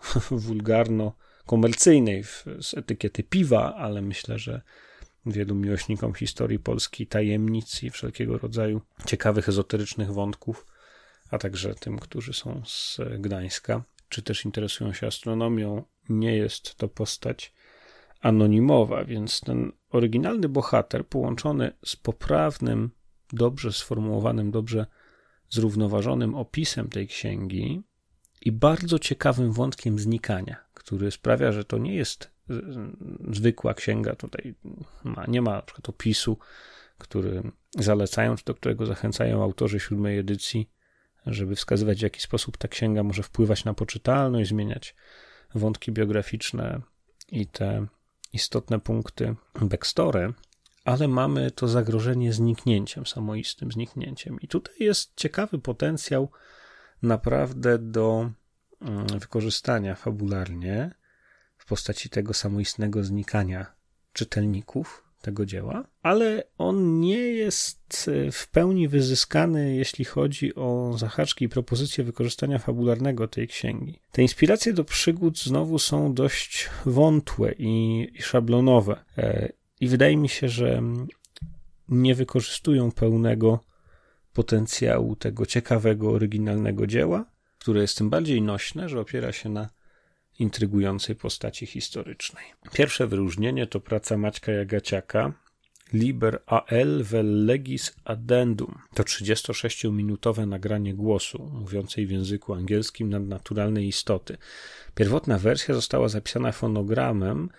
wulgarno-komercyjnej 0.46 2.24
z 2.62 2.74
etykiety 2.74 3.24
piwa, 3.24 3.76
ale 3.76 4.02
myślę, 4.02 4.40
że 4.40 4.62
wielu 5.26 5.56
miłośnikom 5.56 6.14
historii 6.14 6.60
Polski 6.60 7.08
tajemnic 7.08 7.84
i 7.84 7.90
wszelkiego 7.90 8.38
rodzaju 8.38 8.82
ciekawych, 9.06 9.50
ezoterycznych 9.50 10.14
wątków, 10.14 10.66
a 11.32 11.38
także 11.38 11.76
tym, 11.76 12.00
którzy 12.00 12.34
są 12.34 12.62
z 12.66 13.00
Gdańska, 13.20 13.84
czy 14.10 14.22
też 14.22 14.46
interesują 14.46 14.94
się 14.94 15.08
astronomią, 15.08 15.84
nie 16.10 16.38
jest 16.38 16.76
to 16.76 16.88
postać 16.88 17.54
anonimowa, 18.22 19.06
więc 19.06 19.42
ten 19.42 19.72
oryginalny 19.90 20.50
bohater 20.50 21.08
połączony 21.08 21.72
z 21.86 21.96
poprawnym, 21.96 22.92
dobrze 23.34 23.74
sformułowanym, 23.74 24.52
dobrze 24.52 24.86
zrównoważonym 25.50 26.36
opisem 26.36 26.90
tej 26.90 27.08
księgi 27.08 27.84
i 28.46 28.52
bardzo 28.52 29.00
ciekawym 29.00 29.52
wątkiem 29.52 30.00
znikania, 30.00 30.56
który 30.74 31.12
sprawia, 31.12 31.52
że 31.52 31.66
to 31.66 31.78
nie 31.78 31.96
jest 31.96 32.32
zwykła 33.32 33.74
księga, 33.74 34.16
tutaj 34.16 34.56
ma, 35.04 35.26
nie 35.28 35.42
ma 35.42 35.52
na 35.52 35.62
przykład 35.62 35.90
opisu, 35.90 36.38
który 36.98 37.52
zalecają, 37.80 38.36
czy 38.36 38.46
do 38.46 38.56
którego 38.56 38.86
zachęcają 38.86 39.44
autorzy 39.44 39.80
siódmej 39.80 40.20
edycji, 40.20 40.70
żeby 41.26 41.56
wskazywać, 41.56 42.00
w 42.00 42.02
jaki 42.02 42.22
sposób 42.22 42.58
ta 42.58 42.68
księga 42.68 43.04
może 43.04 43.24
wpływać 43.24 43.66
na 43.66 43.74
poczytalność, 43.74 44.50
zmieniać 44.50 44.96
wątki 45.56 45.92
biograficzne 45.92 46.82
i 47.32 47.48
te 47.48 47.88
istotne 48.34 48.80
punkty 48.80 49.36
backstory, 49.62 50.34
ale 50.84 51.08
mamy 51.08 51.52
to 51.52 51.68
zagrożenie 51.68 52.34
zniknięciem, 52.34 53.06
samoistym 53.06 53.72
zniknięciem. 53.72 54.42
I 54.42 54.48
tutaj 54.48 54.76
jest 54.80 55.12
ciekawy 55.16 55.60
potencjał 55.60 56.32
naprawdę 57.06 57.80
do 57.80 58.32
mm, 58.82 59.08
wykorzystania 59.08 59.96
fabularnie 59.96 60.92
w 61.58 61.66
postaci 61.66 62.10
tego 62.10 62.34
samoistnego 62.34 63.04
znikania 63.04 63.66
czytelników 64.14 65.06
tego 65.22 65.46
dzieła, 65.46 65.84
ale 66.02 66.44
on 66.58 67.00
nie 67.00 67.18
jest 67.18 68.12
e, 68.28 68.32
w 68.32 68.48
pełni 68.48 68.88
wyzyskany, 68.88 69.76
jeśli 69.76 70.06
chodzi 70.06 70.56
o 70.56 70.94
zahaczki 70.98 71.46
i 71.46 71.50
propozycje 71.50 72.04
wykorzystania 72.04 72.60
fabularnego 72.60 73.28
tej 73.28 73.48
księgi. 73.48 74.00
Te 74.12 74.22
inspiracje 74.22 74.74
do 74.74 74.84
przygód 74.84 75.40
znowu 75.40 75.80
są 75.80 76.14
dość 76.14 76.70
wątłe 76.86 77.52
i, 77.58 78.08
i 78.14 78.22
szablonowe. 78.22 79.04
E, 79.18 79.50
I 79.80 79.88
wydaje 79.88 80.18
mi 80.18 80.30
się, 80.30 80.50
że 80.50 80.82
nie 81.90 82.16
wykorzystują 82.16 82.92
pełnego 82.92 83.60
potencjału 84.36 85.16
tego 85.16 85.46
ciekawego, 85.46 86.12
oryginalnego 86.12 86.88
dzieła, 86.88 87.26
które 87.60 87.82
jest 87.82 87.98
tym 87.98 88.10
bardziej 88.10 88.42
nośne, 88.42 88.90
że 88.90 89.00
opiera 89.00 89.32
się 89.32 89.50
na 89.50 89.70
intrygującej 90.40 91.16
postaci 91.16 91.66
historycznej. 91.66 92.46
Pierwsze 92.74 93.08
wyróżnienie 93.08 93.68
to 93.68 93.80
praca 93.80 94.18
Maćka 94.18 94.52
Jagaciaka, 94.52 95.34
Liber 95.94 96.44
AL 96.46 97.04
vel 97.04 97.46
legis 97.46 97.96
addendum. 98.04 98.80
To 98.94 99.04
36-minutowe 99.04 100.48
nagranie 100.48 100.94
głosu, 100.94 101.52
mówiącej 101.54 102.08
w 102.08 102.12
języku 102.12 102.54
angielskim 102.54 103.10
nadnaturalnej 103.10 103.88
istoty. 103.88 104.38
Pierwotna 104.96 105.40
wersja 105.40 105.76
została 105.76 106.08
zapisana 106.08 106.52
fonogramem 106.52 107.50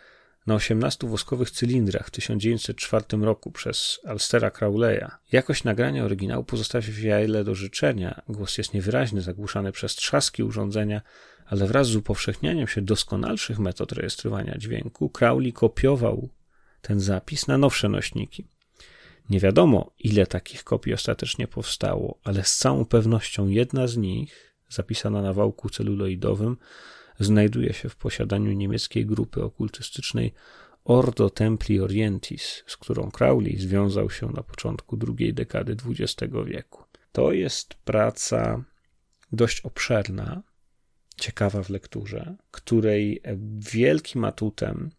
na 0.47 0.55
18 0.55 1.07
woskowych 1.07 1.51
cylindrach 1.51 2.07
w 2.07 2.11
1904 2.11 3.05
roku 3.21 3.51
przez 3.51 4.01
Alstera 4.05 4.51
Crowleya. 4.51 5.07
Jakość 5.33 5.65
nagrania 5.65 6.05
oryginału 6.05 6.45
pozostawia 6.45 6.93
wiele 6.93 7.45
do 7.45 7.55
życzenia. 7.55 8.23
Głos 8.29 8.59
jest 8.59 8.75
niewyraźny, 8.75 9.21
zagłuszany 9.21 9.73
przez 9.73 9.95
trzaski 9.95 10.43
urządzenia, 10.43 11.01
ale 11.47 11.67
wraz 11.67 11.87
z 11.87 11.97
upowszechnianiem 11.97 12.69
się 12.69 12.83
doskonalszych 12.83 13.59
metod 13.59 13.93
rejestrowania 13.93 14.59
dźwięku, 14.59 15.11
Crowley 15.11 15.53
kopiował 15.53 16.29
ten 16.81 17.01
zapis 17.01 17.47
na 17.47 17.59
nowsze 17.59 17.89
nośniki. 17.89 18.47
Nie 19.31 19.41
wiadomo, 19.41 19.93
ile 19.99 20.27
takich 20.27 20.65
kopii 20.65 20.95
ostatecznie 20.95 21.49
powstało, 21.49 22.19
ale 22.25 22.45
z 22.45 22.57
całą 22.57 22.85
pewnością 22.85 23.49
jedna 23.49 23.87
z 23.87 23.97
nich, 23.97 24.55
zapisana 24.69 25.23
na 25.23 25.33
wałku 25.33 25.71
celuloidowym, 25.71 26.57
znajduje 27.21 27.73
się 27.73 27.89
w 27.89 27.97
posiadaniu 27.97 28.53
niemieckiej 28.53 29.07
grupy 29.07 29.43
okultystycznej 29.43 30.33
Ordo 30.85 31.31
Templi 31.31 31.81
Orientis, 31.81 32.63
z 32.67 32.77
którą 32.77 33.11
Crowley 33.11 33.59
związał 33.59 34.11
się 34.11 34.27
na 34.27 34.43
początku 34.43 34.97
drugiej 34.97 35.35
dekady 35.35 35.77
XX 35.87 36.35
wieku. 36.47 36.85
To 37.13 37.33
jest 37.33 37.75
praca 37.75 38.65
dość 39.33 39.61
obszerna, 39.61 40.43
ciekawa 41.17 41.63
w 41.63 41.71
lekturze, 41.71 42.37
której 42.51 43.23
wielkim 43.59 44.25
atutem 44.25 44.91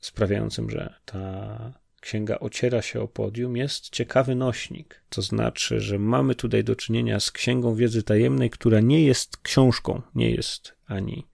sprawiającym, 0.00 0.70
że 0.70 0.94
ta 1.04 1.72
księga 2.00 2.38
ociera 2.38 2.82
się 2.82 3.00
o 3.00 3.08
podium, 3.08 3.56
jest 3.56 3.90
ciekawy 3.90 4.34
nośnik. 4.34 5.02
To 5.08 5.22
znaczy, 5.22 5.80
że 5.80 5.98
mamy 5.98 6.34
tutaj 6.34 6.64
do 6.64 6.76
czynienia 6.76 7.20
z 7.20 7.30
księgą 7.30 7.74
wiedzy 7.74 8.02
tajemnej, 8.02 8.50
która 8.50 8.80
nie 8.80 9.04
jest 9.04 9.36
książką, 9.36 10.02
nie 10.14 10.30
jest 10.30 10.76
ani 10.86 11.26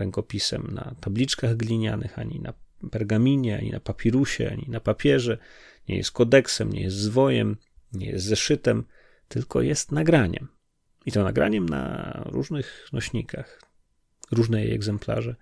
rękopisem 0.00 0.70
na 0.74 0.94
tabliczkach 1.00 1.56
glinianych, 1.56 2.18
ani 2.18 2.40
na 2.40 2.52
pergaminie, 2.90 3.58
ani 3.58 3.70
na 3.70 3.80
papirusie, 3.80 4.50
ani 4.50 4.66
na 4.68 4.80
papierze, 4.80 5.38
nie 5.88 5.96
jest 5.96 6.10
kodeksem, 6.10 6.72
nie 6.72 6.82
jest 6.82 6.96
zwojem, 6.96 7.56
nie 7.92 8.06
jest 8.06 8.24
zeszytem, 8.24 8.84
tylko 9.28 9.62
jest 9.62 9.92
nagraniem. 9.92 10.48
I 11.06 11.12
to 11.12 11.24
nagraniem 11.24 11.68
na 11.68 12.12
różnych 12.26 12.88
nośnikach. 12.92 13.62
Różne 14.32 14.64
jej 14.64 14.74
egzemplarze 14.74 15.36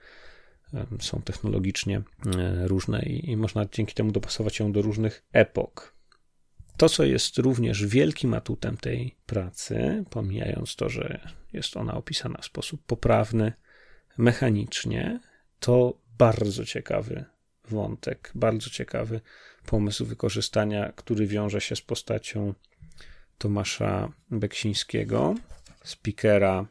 są 1.01 1.23
technologicznie 1.23 2.03
e, 2.37 2.69
różne 2.69 3.03
i, 3.03 3.31
i 3.31 3.37
można 3.37 3.67
dzięki 3.73 3.95
temu 3.95 4.13
dopasować 4.13 4.59
ją 4.59 4.73
do 4.73 4.83
różnych 4.83 5.25
epok. 5.33 5.95
To, 6.77 6.89
co 6.89 7.05
jest 7.05 7.39
również 7.39 7.87
wielkim 7.87 8.35
atutem 8.35 8.77
tej 8.77 9.17
pracy, 9.27 10.05
pomijając 10.11 10.77
to, 10.77 10.89
że 10.89 11.21
jest 11.53 11.77
ona 11.77 11.95
opisana 11.95 12.39
w 12.39 12.45
sposób 12.45 12.83
poprawny, 12.87 13.53
mechanicznie, 14.19 15.21
to 15.61 16.01
bardzo 16.19 16.65
ciekawy 16.65 17.25
wątek, 17.65 18.33
bardzo 18.35 18.71
ciekawy 18.71 19.21
pomysł 19.67 20.05
wykorzystania, 20.05 20.93
który 20.93 21.27
wiąże 21.27 21.61
się 21.61 21.77
z 21.77 21.81
postacią 21.81 22.55
Tomasza 23.39 24.13
Beksińskiego, 24.31 25.35
speakera 25.85 26.67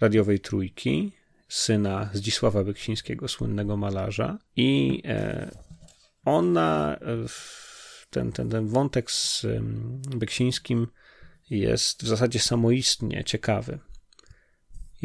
radiowej 0.00 0.40
trójki, 0.40 1.12
syna 1.48 2.10
Zdzisława 2.12 2.64
Beksińskiego, 2.64 3.28
słynnego 3.28 3.76
malarza. 3.76 4.38
I 4.56 5.02
e, 5.04 5.50
ona, 6.24 6.98
ten, 8.10 8.32
ten, 8.32 8.50
ten 8.50 8.68
wątek 8.68 9.10
z 9.10 9.46
Beksińskim 10.16 10.86
jest 11.50 12.02
w 12.02 12.06
zasadzie 12.06 12.38
samoistnie 12.38 13.24
ciekawy. 13.24 13.78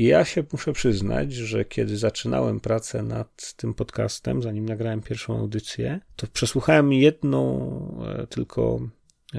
Ja 0.01 0.25
się 0.25 0.43
muszę 0.51 0.73
przyznać, 0.73 1.33
że 1.33 1.65
kiedy 1.65 1.97
zaczynałem 1.97 2.59
pracę 2.59 3.03
nad 3.03 3.53
tym 3.53 3.73
podcastem, 3.73 4.41
zanim 4.41 4.65
nagrałem 4.65 5.01
pierwszą 5.01 5.39
audycję, 5.39 5.99
to 6.15 6.27
przesłuchałem 6.27 6.93
jedną 6.93 8.03
e, 8.05 8.27
tylko 8.27 8.79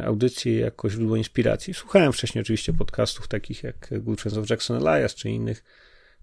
audycję 0.02 0.58
jako 0.58 0.90
źródło 0.90 1.16
inspiracji. 1.16 1.74
Słuchałem 1.74 2.12
wcześniej 2.12 2.42
oczywiście 2.42 2.72
podcastów 2.72 3.28
takich 3.28 3.62
jak 3.62 3.90
Friends 4.18 4.38
of 4.38 4.50
Jackson 4.50 4.86
Elias 4.86 5.14
czy 5.14 5.30
innych. 5.30 5.64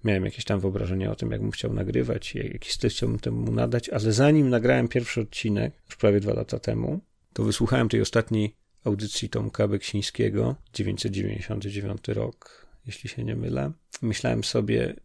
Miałem 0.03 0.25
jakieś 0.25 0.45
tam 0.45 0.59
wyobrażenia 0.59 1.11
o 1.11 1.15
tym, 1.15 1.31
jak 1.31 1.41
bym 1.41 1.51
chciał 1.51 1.73
nagrywać, 1.73 2.35
jaki 2.35 2.71
styl 2.71 2.89
chciałbym 2.89 3.19
temu 3.19 3.51
nadać, 3.51 3.89
ale 3.89 4.11
zanim 4.11 4.49
nagrałem 4.49 4.87
pierwszy 4.87 5.21
odcinek, 5.21 5.73
już 5.85 5.95
prawie 5.95 6.19
dwa 6.19 6.33
lata 6.33 6.59
temu, 6.59 6.99
to 7.33 7.43
wysłuchałem 7.43 7.89
tej 7.89 8.01
ostatniej 8.01 8.55
audycji 8.83 9.29
Tomka 9.29 9.67
Beksińskiego, 9.67 10.55
999 10.73 12.07
rok, 12.07 12.68
jeśli 12.89 13.09
się 13.09 13.23
nie 13.23 13.35
mylę. 13.35 13.71
Myślałem 14.01 14.43
sobie, 14.43 14.95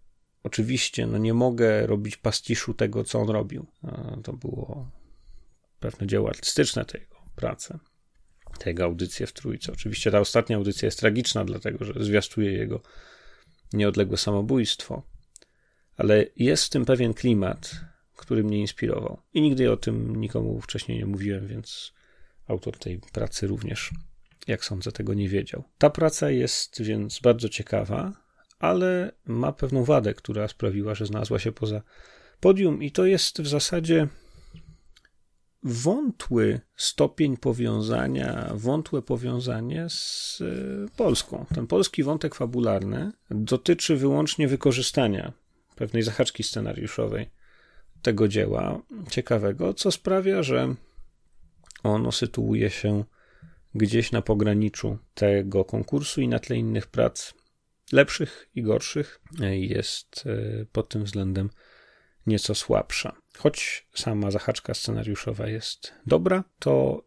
oczywiście, 0.43 1.07
no 1.07 1.19
nie 1.19 1.35
mogę 1.35 1.87
robić 1.87 2.17
pastiszu 2.17 2.75
tego, 2.75 3.05
co 3.05 3.21
on 3.21 3.29
robił. 3.31 3.67
To 4.25 4.33
było 4.33 4.91
pewne 5.81 6.07
dzieło 6.07 6.29
artystyczne 6.29 6.85
tego 6.85 7.15
pracy 7.37 7.79
tego 8.59 8.85
audycję 8.85 9.27
w 9.27 9.33
trójce. 9.33 9.73
Oczywiście 9.73 10.11
ta 10.11 10.21
ostatnia 10.21 10.57
audycja 10.57 10.87
jest 10.87 11.01
tragiczna, 11.01 11.45
dlatego 11.45 11.85
że 11.85 11.93
zwiastuje 11.97 12.53
jego 12.53 12.83
nieodległe 13.73 14.17
samobójstwo. 14.17 15.03
ale 15.97 16.27
jest 16.37 16.65
w 16.65 16.69
tym 16.69 16.85
pewien 16.85 17.15
klimat, 17.15 17.77
który 18.17 18.45
mnie 18.45 18.59
inspirował. 18.59 19.23
I 19.35 19.43
nigdy 19.43 19.73
o 19.73 19.77
tym 19.77 20.17
nikomu 20.17 20.61
wcześniej 20.61 20.99
nie 20.99 21.07
mówiłem, 21.07 21.47
więc 21.47 21.93
autor 22.49 22.79
tej 22.79 23.01
pracy 23.13 23.47
również, 23.47 23.91
jak 24.47 24.65
sądzę, 24.65 24.93
tego 24.93 25.15
nie 25.15 25.29
wiedział. 25.29 25.65
Ta 25.79 25.91
praca 25.91 26.31
jest 26.31 26.83
więc 26.83 27.21
bardzo 27.21 27.49
ciekawa, 27.49 28.13
ale 28.59 29.13
ma 29.27 29.53
pewną 29.53 29.85
wadę, 29.85 30.15
która 30.15 30.49
sprawiła, 30.49 30.95
że 30.95 31.07
znalazła 31.07 31.39
się 31.39 31.53
poza 31.53 31.83
podium, 32.41 32.83
i 32.83 32.91
to 32.91 33.07
jest 33.07 33.43
w 33.43 33.47
zasadzie 33.47 34.09
wątły 35.63 36.61
stopień 36.77 37.37
powiązania, 37.37 38.51
wątłe 38.55 39.03
powiązanie 39.03 39.87
z 39.89 40.41
e, 40.41 40.97
Polską. 40.97 41.47
Ten 41.55 41.67
polski 41.67 42.03
wątek 42.03 42.35
fabularny 42.35 43.13
dotyczy 43.31 43.97
wyłącznie 43.97 44.49
wykorzystania 44.49 45.33
pewnej 45.77 46.03
zahaczki 46.03 46.43
scenariuszowej 46.43 47.31
tego 48.03 48.29
dzieła 48.29 48.83
ciekawego, 49.11 49.75
co 49.75 49.91
sprawia, 49.91 50.43
że 50.43 50.75
ono 51.83 52.13
sytuuje 52.13 52.71
się 52.71 53.05
gdzieś 53.75 54.13
na 54.13 54.23
pograniczu 54.23 54.99
tego 55.15 55.65
konkursu 55.65 56.21
i 56.21 56.29
na 56.29 56.39
tle 56.39 56.57
innych 56.57 56.87
prac 56.87 57.35
lepszych 57.93 58.49
i 58.55 58.63
gorszych 58.63 59.21
jest 59.51 60.25
e, 60.27 60.65
pod 60.65 60.89
tym 60.89 61.05
względem 61.05 61.51
nieco 62.27 62.55
słabsza. 62.55 63.17
Choć 63.39 63.87
sama 63.95 64.31
zahaczka 64.31 64.75
scenariuszowa 64.75 65.49
jest 65.49 65.93
dobra, 66.07 66.45
to 66.59 67.05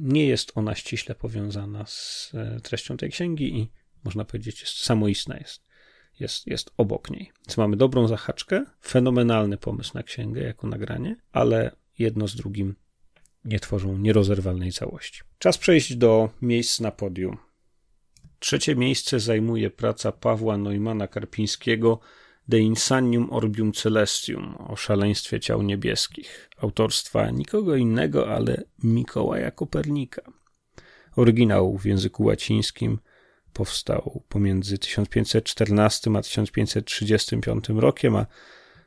nie 0.00 0.26
jest 0.26 0.52
ona 0.54 0.74
ściśle 0.74 1.14
powiązana 1.14 1.86
z 1.86 2.32
e, 2.34 2.60
treścią 2.60 2.96
tej 2.96 3.10
księgi 3.10 3.58
i 3.58 3.70
można 4.04 4.24
powiedzieć, 4.24 4.60
jest 4.60 4.78
samoistna 4.78 5.36
jest. 5.36 5.68
Jest, 6.20 6.46
jest 6.46 6.70
obok 6.76 7.10
niej. 7.10 7.32
Więc 7.46 7.56
mamy 7.56 7.76
dobrą 7.76 8.08
zahaczkę, 8.08 8.64
fenomenalny 8.84 9.58
pomysł 9.58 9.90
na 9.94 10.02
księgę 10.02 10.42
jako 10.42 10.66
nagranie, 10.66 11.16
ale 11.32 11.76
jedno 11.98 12.28
z 12.28 12.36
drugim 12.36 12.74
nie 13.48 13.60
tworzą 13.60 13.98
nierozerwalnej 13.98 14.72
całości. 14.72 15.20
Czas 15.38 15.58
przejść 15.58 15.96
do 15.96 16.30
miejsc 16.42 16.80
na 16.80 16.90
podium. 16.90 17.36
Trzecie 18.38 18.76
miejsce 18.76 19.20
zajmuje 19.20 19.70
praca 19.70 20.12
Pawła 20.12 20.56
Neumana 20.56 21.08
Karpińskiego 21.08 22.00
De 22.48 22.58
Insanium 22.58 23.32
Orbium 23.32 23.72
Celestium 23.72 24.56
o 24.58 24.76
szaleństwie 24.76 25.40
ciał 25.40 25.62
niebieskich, 25.62 26.50
autorstwa 26.58 27.30
nikogo 27.30 27.76
innego, 27.76 28.34
ale 28.34 28.62
Mikołaja 28.82 29.50
Kopernika. 29.50 30.22
Oryginał 31.16 31.78
w 31.78 31.84
języku 31.84 32.24
łacińskim 32.24 32.98
powstał 33.52 34.22
pomiędzy 34.28 34.78
1514 34.78 36.10
a 36.16 36.22
1535 36.22 37.68
rokiem, 37.68 38.16
a 38.16 38.26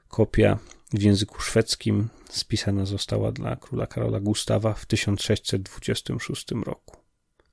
kopia 0.08 0.60
w 0.94 1.02
języku 1.02 1.42
szwedzkim 1.42 2.10
spisana 2.30 2.86
została 2.86 3.32
dla 3.32 3.56
króla 3.56 3.88
Karola 3.88 4.20
Gustawa 4.20 4.74
w 4.74 4.86
1626 4.86 6.52
roku. 6.52 6.98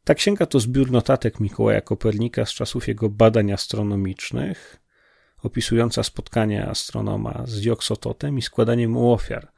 Ta 0.05 0.14
księga 0.14 0.46
to 0.46 0.61
zbiór 0.61 0.90
notatek 0.90 1.40
Mikołaja 1.40 1.81
Kopernika 1.81 2.46
z 2.46 2.51
czasów 2.51 2.88
jego 2.88 3.09
badań 3.09 3.53
astronomicznych, 3.53 4.81
opisująca 5.42 6.03
spotkania 6.03 6.68
astronoma 6.68 7.42
z 7.46 7.62
Joksototem 7.62 8.38
i 8.38 8.42
składaniem 8.42 8.90
mu 8.90 9.12
ofiar 9.12 9.53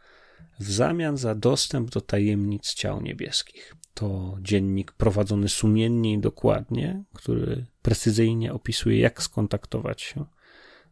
w 0.61 0.71
zamian 0.71 1.16
za 1.16 1.35
dostęp 1.35 1.90
do 1.90 2.01
tajemnic 2.01 2.75
ciał 2.75 3.03
niebieskich. 3.03 3.77
To 3.95 4.38
dziennik 4.40 4.93
prowadzony 4.93 5.49
sumiennie 5.49 6.12
i 6.12 6.19
dokładnie, 6.19 7.03
który 7.14 7.66
precyzyjnie 7.83 8.53
opisuje, 8.53 9.01
jak 9.01 9.23
skontaktować 9.23 10.03
się 10.03 10.25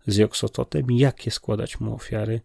z 0.07 0.17
Joksototem, 0.17 0.91
jakie 0.91 1.31
składać 1.31 1.81
mu 1.81 1.95
ofiary 1.95 2.41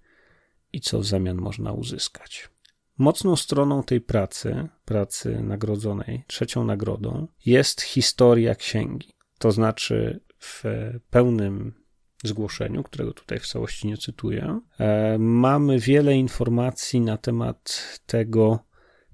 i 0.74 0.82
co 0.82 1.00
w 1.00 1.06
zamian 1.06 1.38
można 1.38 1.72
uzyskać. 1.72 2.50
Mocną 2.98 3.36
stroną 3.36 3.84
tej 3.84 4.02
pracy, 4.02 4.70
pracy 4.86 5.42
nagrodzonej 5.44 6.24
trzecią 6.28 6.64
nagrodą, 6.64 7.28
jest 7.46 7.82
historia 7.82 8.56
księgi. 8.56 9.14
To 9.40 9.52
znaczy, 9.52 10.20
w 10.40 10.64
pełnym 11.10 11.84
zgłoszeniu, 12.24 12.84
którego 12.84 13.14
tutaj 13.14 13.40
w 13.40 13.48
całości 13.48 13.88
nie 13.88 13.98
cytuję, 13.98 14.60
e, 14.80 15.18
mamy 15.18 15.80
wiele 15.80 16.16
informacji 16.16 17.02
na 17.02 17.18
temat 17.18 17.84
tego, 18.06 18.60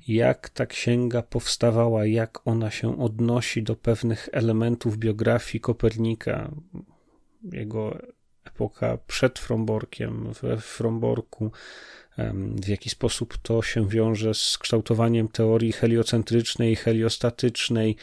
jak 0.08 0.50
ta 0.50 0.66
księga 0.66 1.22
powstawała, 1.22 2.06
jak 2.06 2.48
ona 2.48 2.72
się 2.72 3.00
odnosi 3.00 3.64
do 3.64 3.76
pewnych 3.76 4.30
elementów 4.32 4.98
biografii 4.98 5.62
Kopernika, 5.62 6.52
jego 7.44 7.98
epoka 8.46 8.98
przed 9.08 9.40
Fromborkiem, 9.40 10.34
we 10.42 10.58
Fromborku, 10.58 11.52
w 12.62 12.68
jaki 12.68 12.90
sposób 12.90 13.38
to 13.38 13.62
się 13.62 13.90
wiąże 13.90 14.34
z 14.34 14.58
kształtowaniem 14.58 15.28
teorii 15.28 15.72
heliocentrycznej 15.72 16.76
heliostatycznej, 16.76 17.96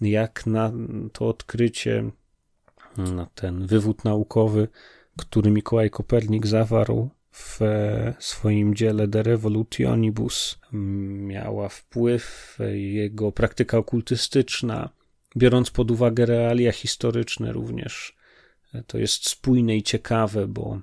jak 0.00 0.46
na 0.46 0.72
to 1.12 1.28
odkrycie 1.28 2.10
na 2.96 3.26
ten 3.26 3.66
wywód 3.66 4.04
naukowy, 4.04 4.68
który 5.18 5.50
Mikołaj 5.50 5.90
Kopernik 5.90 6.46
zawarł 6.46 7.10
w 7.32 7.60
swoim 8.18 8.74
dziele 8.74 9.08
De 9.08 9.22
Revolutionibus, 9.22 10.58
miała 10.72 11.68
wpływ 11.68 12.58
jego 12.72 13.32
praktyka 13.32 13.78
okultystyczna, 13.78 14.88
biorąc 15.36 15.70
pod 15.70 15.90
uwagę 15.90 16.26
realia 16.26 16.72
historyczne 16.72 17.52
również. 17.52 18.19
To 18.86 18.98
jest 18.98 19.28
spójne 19.28 19.76
i 19.76 19.82
ciekawe, 19.82 20.46
bo 20.46 20.80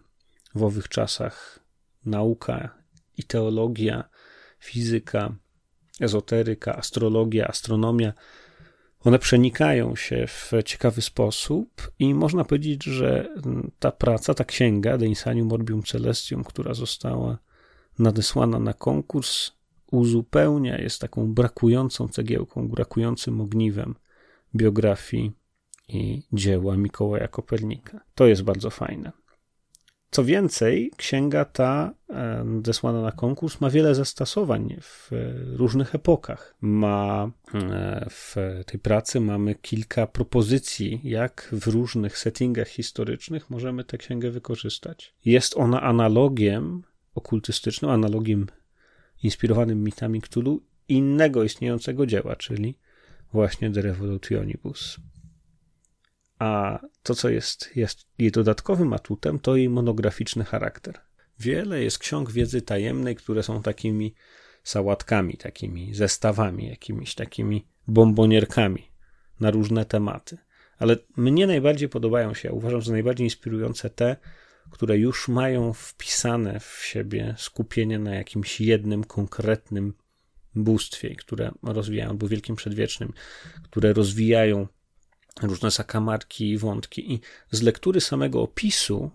w 0.56 0.64
owych 0.64 0.90
czasach 0.90 1.60
nauka 2.06 2.76
i 3.18 3.24
teologia, 3.24 4.10
fizyka, 4.60 5.36
ezoteryka, 6.00 6.76
astrologia, 6.76 7.48
astronomia 7.48 8.14
one 9.08 9.20
przenikają 9.20 9.96
się 9.96 10.28
w 10.28 10.52
ciekawy 10.66 11.02
sposób 11.02 11.92
i 12.00 12.14
można 12.14 12.44
powiedzieć, 12.44 12.84
że 12.84 13.36
ta 13.80 13.92
praca, 13.92 14.34
ta 14.34 14.44
księga 14.44 14.98
De 14.98 15.06
Insanium 15.06 15.54
Orbium 15.54 15.84
Celestium, 15.84 16.44
która 16.44 16.74
została 16.74 17.38
nadesłana 18.00 18.60
na 18.60 18.74
konkurs, 18.74 19.52
uzupełnia, 19.92 20.78
jest 20.78 21.02
taką 21.02 21.34
brakującą 21.34 22.08
cegiełką, 22.08 22.68
brakującym 22.68 23.42
ogniwem 23.42 23.96
biografii 24.56 25.32
i 25.88 26.24
dzieła 26.34 26.78
Mikołaja 26.78 27.28
Kopernika. 27.28 28.00
To 28.16 28.28
jest 28.28 28.44
bardzo 28.44 28.70
fajne. 28.70 29.12
Co 30.12 30.24
więcej, 30.24 30.92
księga 30.98 31.46
ta 31.46 31.94
e, 32.10 32.46
desłana 32.62 33.02
na 33.02 33.12
konkurs 33.12 33.62
ma 33.62 33.70
wiele 33.70 33.96
zastosowań 33.96 34.76
w 34.82 35.10
różnych 35.56 35.96
epokach. 35.96 36.56
Ma 36.62 37.32
e, 37.54 38.06
w 38.10 38.36
tej 38.66 38.80
pracy 38.80 39.20
mamy 39.20 39.56
kilka 39.56 40.08
propozycji, 40.08 41.02
jak 41.04 41.50
w 41.52 41.68
różnych 41.68 42.18
settingach 42.18 42.68
historycznych 42.68 43.50
możemy 43.50 43.84
tę 43.84 43.98
księgę 43.98 44.32
wykorzystać. 44.32 45.14
Jest 45.26 45.58
ona 45.58 45.82
analogiem 45.82 46.84
okultystycznym, 47.16 47.92
analogiem 47.92 48.46
inspirowanym 49.24 49.84
mitami 49.84 50.22
Cthulhu 50.22 50.62
innego 50.90 51.44
istniejącego 51.44 52.06
dzieła, 52.06 52.36
czyli 52.36 52.78
właśnie 53.34 53.70
De 53.70 53.82
Revolutionibus. 53.82 54.98
A 56.40 56.80
to, 57.04 57.16
co 57.16 57.30
jest, 57.30 57.76
jest 57.76 58.06
jej 58.18 58.32
dodatkowym 58.32 58.94
atutem, 58.94 59.40
to 59.40 59.56
jej 59.56 59.70
monograficzny 59.70 60.44
charakter. 60.44 61.00
Wiele 61.40 61.84
jest 61.84 62.00
ksiąg 62.00 62.32
wiedzy 62.32 62.62
tajemnej, 62.62 63.16
które 63.16 63.44
są 63.44 63.62
takimi 63.62 64.14
sałatkami, 64.64 65.38
takimi 65.38 65.94
zestawami, 65.94 66.70
jakimiś 66.70 67.16
takimi 67.16 67.68
bombonierkami 67.88 68.92
na 69.40 69.52
różne 69.52 69.86
tematy. 69.86 70.38
Ale 70.78 70.98
mnie 71.18 71.48
najbardziej 71.48 71.90
podobają 71.90 72.34
się, 72.34 72.52
uważam, 72.52 72.82
że 72.82 72.92
najbardziej 72.92 73.28
inspirujące 73.28 73.90
te, 73.90 74.16
które 74.72 74.98
już 74.98 75.28
mają 75.28 75.74
wpisane 75.74 76.60
w 76.60 76.82
siebie 76.86 77.36
skupienie 77.38 78.00
na 78.00 78.16
jakimś 78.16 78.62
jednym 78.62 79.04
konkretnym 79.04 79.94
bóstwie, 80.56 81.16
które 81.16 81.52
rozwijają, 81.64 82.10
albo 82.10 82.28
wielkim 82.28 82.56
przedwiecznym, 82.56 83.14
które 83.64 83.94
rozwijają 83.94 84.68
różne 85.42 85.72
zakamarki 85.72 86.50
i 86.50 86.58
wątki. 86.58 87.14
I 87.14 87.20
z 87.52 87.62
lektury 87.62 88.02
samego 88.02 88.42
opisu 88.42 89.12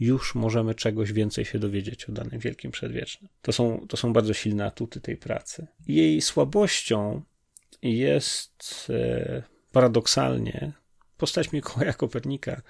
już 0.00 0.34
możemy 0.34 0.74
czegoś 0.74 1.12
więcej 1.12 1.44
się 1.44 1.58
dowiedzieć 1.58 2.04
o 2.04 2.12
danym 2.12 2.40
wielkim 2.40 2.70
przedwiecznym. 2.70 3.30
To 3.42 3.52
są, 3.52 3.86
to 3.88 3.96
są 3.96 4.12
bardzo 4.12 4.34
silne 4.34 4.66
atuty 4.66 5.00
tej 5.00 5.16
pracy. 5.16 5.66
Jej 5.86 6.20
słabością 6.22 7.22
jest 7.82 8.86
e, 8.90 9.42
paradoksalnie 9.72 10.72
postać 11.16 11.52
Mikołaja 11.52 11.92
Kopernika, 11.92 12.62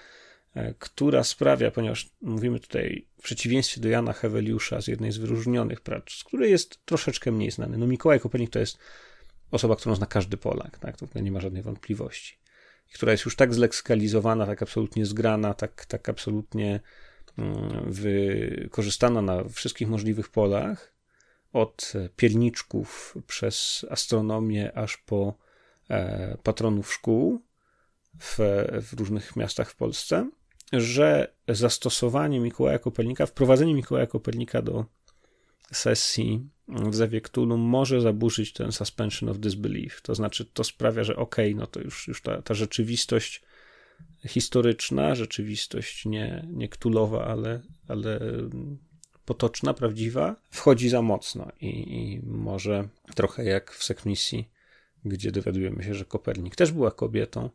e, 0.55 0.75
która 0.75 1.25
sprawia, 1.25 1.71
ponieważ 1.71 2.11
mówimy 2.23 2.61
tutaj 2.61 3.07
w 3.19 3.23
przeciwieństwie 3.23 3.81
do 3.81 3.89
Jana 3.89 4.13
Heweliusza 4.13 4.81
z 4.81 4.87
jednej 4.89 5.13
z 5.13 5.17
wyróżnionych 5.17 5.81
prac, 5.81 6.11
z 6.13 6.25
której 6.25 6.51
jest 6.51 6.85
troszeczkę 6.85 7.33
mniej 7.33 7.51
znany. 7.51 7.79
No 7.79 7.87
Mikołaj 7.87 8.21
Kopernik 8.21 8.51
to 8.51 8.59
jest 8.59 8.79
osoba, 9.51 9.77
którą 9.77 9.95
zna 9.95 10.07
każdy 10.07 10.37
Polak, 10.37 10.79
tak? 10.79 10.97
To 10.97 11.21
nie 11.21 11.33
ma 11.33 11.41
żadnej 11.41 11.63
wątpliwości 11.63 12.39
która 12.95 13.13
jest 13.13 13.25
już 13.25 13.37
tak 13.37 13.55
zleksykalizowana, 13.55 14.47
tak 14.47 14.63
absolutnie 14.63 15.07
zgrana, 15.07 15.55
tak, 15.55 15.87
tak 15.87 16.09
absolutnie 16.09 16.81
mm, 17.39 17.93
wykorzystana 17.93 19.23
na 19.23 19.45
wszystkich 19.45 19.89
możliwych 19.89 20.29
polach, 20.29 20.97
od 21.53 21.93
pierniczków 22.17 23.17
przez 23.27 23.87
astronomię 23.91 24.73
aż 24.77 24.97
po 24.97 25.35
e, 25.91 26.37
patronów 26.43 26.93
szkół 26.93 27.43
w, 28.21 28.39
w 28.83 28.93
różnych 28.93 29.37
miastach 29.37 29.71
w 29.71 29.77
Polsce, 29.77 30.31
że 30.73 31.35
zastosowanie 31.49 32.41
Mikołaja 32.41 32.79
Kopernika, 32.79 33.27
wprowadzenie 33.27 33.75
Mikołaja 33.75 34.07
Kopernika 34.07 34.63
do 34.63 34.85
sesji 35.73 36.49
w 36.69 36.95
Zewie 36.95 37.21
Cthulhu 37.21 37.57
może 37.57 38.01
zaburzyć 38.01 38.53
ten 38.53 38.73
suspension 38.73 39.29
of 39.29 39.39
disbelief. 39.39 40.03
To 40.03 40.15
znaczy, 40.15 40.45
to 40.45 40.65
sprawia, 40.65 41.05
że 41.05 41.17
okej, 41.17 41.53
okay, 41.53 41.61
no 41.61 41.67
to 41.67 41.81
już, 41.81 42.09
już 42.09 42.23
ta, 42.23 42.43
ta 42.43 42.55
rzeczywistość 42.55 43.43
historyczna, 44.27 45.15
rzeczywistość 45.15 46.07
nie, 46.07 46.47
nie 46.53 46.69
ale, 47.27 47.61
ale 47.89 48.21
potoczna, 49.25 49.75
prawdziwa, 49.75 50.37
wchodzi 50.51 50.89
za 50.89 51.03
mocno 51.03 51.49
i, 51.61 51.69
i 51.69 52.21
może 52.27 52.89
trochę 53.15 53.45
jak 53.45 53.73
w 53.73 53.85
sekmisji, 53.85 54.49
gdzie 55.05 55.33
dowiadujemy 55.33 55.83
się, 55.83 55.95
że 55.95 56.05
Kopernik 56.05 56.57
też 56.57 56.73
była 56.73 56.91
kobietą, 56.91 57.51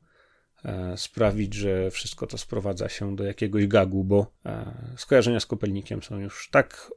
e, 0.66 0.98
sprawić, 0.98 1.54
że 1.54 1.92
wszystko 1.92 2.28
to 2.28 2.38
sprowadza 2.38 2.90
się 2.90 3.16
do 3.16 3.24
jakiegoś 3.24 3.68
gagu, 3.68 4.04
bo 4.04 4.32
e, 4.46 4.74
skojarzenia 4.98 5.40
z 5.40 5.46
Kopernikiem 5.46 6.04
są 6.04 6.20
już 6.20 6.50
tak 6.52 6.92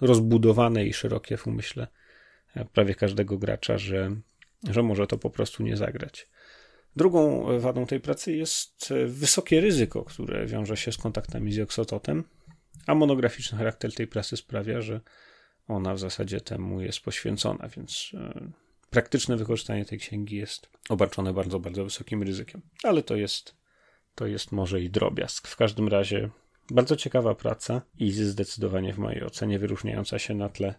rozbudowane 0.00 0.86
i 0.86 0.92
szerokie 0.92 1.36
w 1.36 1.46
umyśle 1.46 1.86
e, 2.54 2.64
prawie 2.64 2.94
każdego 2.94 3.38
gracza, 3.38 3.78
że, 3.78 4.10
że 4.70 4.82
może 4.82 5.06
to 5.06 5.18
po 5.18 5.30
prostu 5.30 5.62
nie 5.62 5.76
zagrać. 5.76 6.28
Drugą 6.96 7.46
wadą 7.60 7.86
tej 7.86 8.00
pracy 8.00 8.36
jest 8.36 8.94
wysokie 9.06 9.60
ryzyko, 9.60 10.04
które 10.04 10.46
wiąże 10.46 10.76
się 10.76 10.92
z 10.92 10.96
kontaktami 10.96 11.52
z 11.52 11.56
Joxototem, 11.56 12.24
a 12.86 12.94
monograficzny 12.94 13.58
charakter 13.58 13.94
tej 13.94 14.06
pracy 14.06 14.36
sprawia, 14.36 14.80
że 14.80 15.00
ona 15.68 15.94
w 15.94 15.98
zasadzie 15.98 16.40
temu 16.40 16.80
jest 16.80 17.00
poświęcona, 17.00 17.68
więc 17.68 18.10
e, 18.14 18.50
praktyczne 18.90 19.36
wykorzystanie 19.36 19.84
tej 19.84 19.98
księgi 19.98 20.36
jest 20.36 20.68
obarczone 20.88 21.32
bardzo, 21.32 21.60
bardzo 21.60 21.84
wysokim 21.84 22.22
ryzykiem. 22.22 22.62
Ale 22.82 23.02
to 23.02 23.16
jest, 23.16 23.54
to 24.14 24.26
jest 24.26 24.52
może 24.52 24.80
i 24.80 24.90
drobiazg. 24.90 25.48
W 25.48 25.56
każdym 25.56 25.88
razie 25.88 26.30
bardzo 26.70 26.96
ciekawa 26.96 27.34
praca 27.34 27.82
i 27.98 28.12
zdecydowanie 28.12 28.92
w 28.92 28.98
mojej 28.98 29.24
ocenie 29.24 29.58
wyróżniająca 29.58 30.18
się 30.18 30.34
na 30.34 30.48
tle 30.48 30.74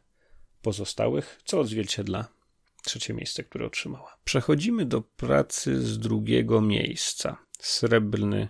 pozostałych, 0.62 1.42
co 1.46 1.60
odzwierciedla 1.60 2.28
trzecie 2.84 3.14
miejsce, 3.14 3.44
które 3.44 3.66
otrzymała. 3.66 4.18
Przechodzimy 4.24 4.86
do 4.86 5.02
pracy 5.02 5.82
z 5.82 6.00
drugiego 6.00 6.62
miejsca. 6.62 7.38
Srebrny 7.60 8.48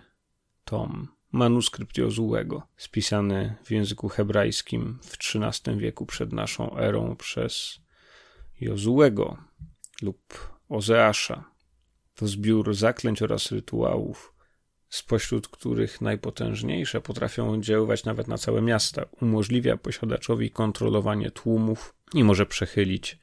tom. 0.64 1.08
Manuskrypt 1.32 1.98
Jozułego, 1.98 2.62
spisany 2.76 3.54
w 3.64 3.70
języku 3.70 4.08
hebrajskim 4.08 4.98
w 5.02 5.16
XIII 5.34 5.78
wieku 5.78 6.06
przed 6.06 6.32
naszą 6.32 6.78
erą 6.78 7.16
przez 7.16 7.80
Jozułego 8.60 9.36
lub 10.02 10.52
Ozeasza. 10.68 11.44
To 12.14 12.26
zbiór 12.26 12.74
zaklęć 12.74 13.22
oraz 13.22 13.52
rytuałów, 13.52 14.31
spośród 14.92 15.48
których 15.48 16.00
najpotężniejsze 16.00 17.00
potrafią 17.00 17.50
oddziaływać 17.50 18.04
nawet 18.04 18.28
na 18.28 18.38
całe 18.38 18.62
miasta. 18.62 19.04
Umożliwia 19.20 19.76
posiadaczowi 19.76 20.50
kontrolowanie 20.50 21.30
tłumów 21.30 21.94
i 22.14 22.24
może 22.24 22.46
przechylić 22.46 23.18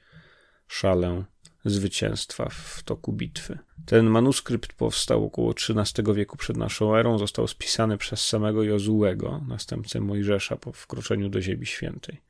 szalę 0.67 1.23
zwycięstwa 1.65 2.49
w 2.49 2.83
toku 2.83 3.13
bitwy. 3.13 3.59
Ten 3.85 4.05
manuskrypt 4.05 4.73
powstał 4.73 5.25
około 5.25 5.51
XIII 5.51 6.13
wieku 6.13 6.37
przed 6.37 6.57
naszą 6.57 6.95
erą, 6.95 7.17
został 7.17 7.47
spisany 7.47 7.97
przez 7.97 8.25
samego 8.27 8.63
Jozułego, 8.63 9.41
następcę 9.47 10.01
Mojżesza 10.01 10.57
po 10.57 10.71
wkroczeniu 10.71 11.29
do 11.29 11.41
Ziemi 11.41 11.65
Świętej. 11.65 12.21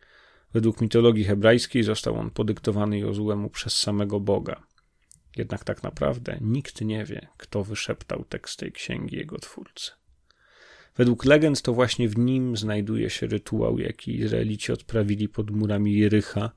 Według 0.54 0.82
mitologii 0.82 1.24
hebrajskiej 1.24 1.84
został 1.84 2.16
on 2.16 2.30
podyktowany 2.30 3.00
Jozułemu 3.00 3.50
przez 3.50 3.78
samego 3.78 4.20
Boga. 4.20 4.64
Jednak 5.38 5.64
tak 5.64 5.84
naprawdę 5.84 6.38
nikt 6.42 6.82
nie 6.82 7.06
wie, 7.06 7.28
kto 7.38 7.64
wyszeptał 7.64 8.26
tekst 8.30 8.60
tej 8.60 8.72
księgi 8.72 9.16
jego 9.16 9.38
twórcy. 9.38 9.92
Według 10.98 11.26
legend 11.26 11.62
to 11.62 11.74
właśnie 11.74 12.10
w 12.10 12.18
nim 12.18 12.58
znajduje 12.58 13.10
się 13.10 13.28
rytuał, 13.28 13.80
jaki 13.80 14.16
Izraelici 14.16 14.72
odprawili 14.72 15.30
pod 15.30 15.52
murami 15.52 15.94
Jericha 15.94 16.52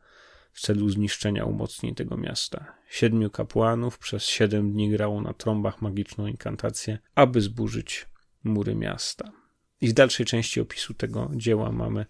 w 0.53 0.61
celu 0.61 0.89
zniszczenia 0.89 1.45
umocnień 1.45 1.95
tego 1.95 2.17
miasta. 2.17 2.75
Siedmiu 2.89 3.31
kapłanów 3.31 3.99
przez 3.99 4.25
siedem 4.25 4.73
dni 4.73 4.91
grało 4.91 5.21
na 5.21 5.35
trąbach 5.35 5.83
magiczną 5.83 6.27
inkantację, 6.27 6.99
aby 7.15 7.41
zburzyć 7.41 8.07
mury 8.45 8.75
miasta. 8.75 9.33
I 9.81 9.89
w 9.89 9.93
dalszej 9.93 10.27
części 10.27 10.61
opisu 10.61 10.95
tego 10.95 11.31
dzieła 11.35 11.73
mamy 11.73 12.07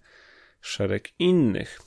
szereg 0.61 1.09
innych 1.19 1.81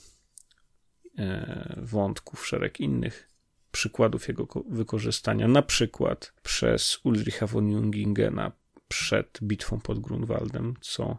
e, 1.18 1.80
wątków, 1.84 2.48
szereg 2.48 2.80
innych 2.80 3.35
przykładów 3.76 4.28
jego 4.28 4.48
wykorzystania, 4.70 5.48
na 5.48 5.62
przykład 5.62 6.34
przez 6.44 7.00
Ulricha 7.04 7.48
von 7.48 7.70
Jungingena 7.70 8.52
przed 8.88 9.40
bitwą 9.44 9.80
pod 9.80 10.00
Grunwaldem, 10.00 10.74
co 10.82 11.18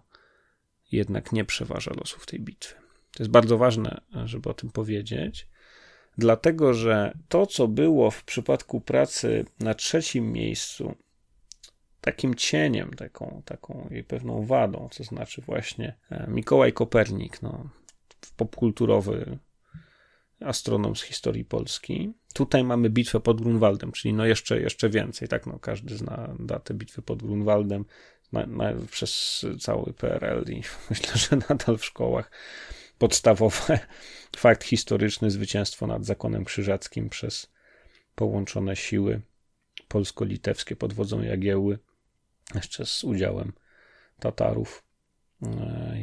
jednak 0.93 1.33
nie 1.33 1.45
przeważa 1.45 1.95
losów 1.95 2.27
tej 2.27 2.41
bitwy. 2.41 2.75
To 3.13 3.23
jest 3.23 3.31
bardzo 3.31 3.59
ważne, 3.59 4.01
żeby 4.25 4.51
o 4.51 4.55
tym 4.55 4.71
powiedzieć, 4.71 5.49
dlatego 6.19 6.75
że 6.75 7.19
to, 7.29 7.47
co 7.47 7.69
było 7.69 8.11
w 8.11 8.25
przypadku 8.25 8.81
pracy 8.81 9.45
na 9.61 9.75
trzecim 9.75 10.33
miejscu, 10.33 10.95
takim 12.01 12.35
cieniem, 12.35 12.91
taką, 12.91 13.43
taką 13.45 13.89
jej 13.91 14.05
pewną 14.05 14.47
wadą, 14.47 14.89
to 14.97 15.05
znaczy 15.05 15.43
właśnie 15.43 15.95
e, 16.11 16.27
Mikołaj 16.31 16.73
Kopernik, 16.73 17.43
no, 17.43 17.69
popkulturowy 18.37 19.39
astronom 20.41 20.97
z 20.97 21.03
historii 21.03 21.45
Polski. 21.45 22.13
Tutaj 22.35 22.65
mamy 22.65 22.91
bitwę 22.91 23.21
pod 23.21 23.41
Grunwaldem, 23.41 23.93
czyli 23.93 24.15
no 24.15 24.27
jeszcze, 24.27 24.61
jeszcze 24.61 24.91
więcej, 24.91 25.29
tak, 25.29 25.47
no 25.47 25.59
każdy 25.59 25.97
zna 25.97 26.35
datę 26.39 26.75
bitwy 26.75 27.03
pod 27.03 27.23
Grunwaldem 27.23 27.85
na, 28.33 28.47
na, 28.47 28.73
przez 28.91 29.45
cały 29.61 29.93
PRL 29.93 30.45
i 30.49 30.63
myślę, 30.91 31.13
że 31.15 31.37
nadal 31.49 31.79
w 31.79 31.85
szkołach. 31.85 32.31
Podstawowe 32.99 33.79
fakt 34.37 34.65
historyczny 34.65 35.31
zwycięstwo 35.31 35.87
nad 35.87 36.05
zakonem 36.05 36.45
krzyżackim 36.45 37.09
przez 37.09 37.53
połączone 38.15 38.77
siły 38.77 39.21
polsko-litewskie 39.89 40.77
pod 40.77 40.93
wodzą 40.93 41.23
Jagieły, 41.23 41.79
jeszcze 42.55 42.87
z 42.87 43.05
udziałem 43.05 43.53
Tatarów, 44.21 44.86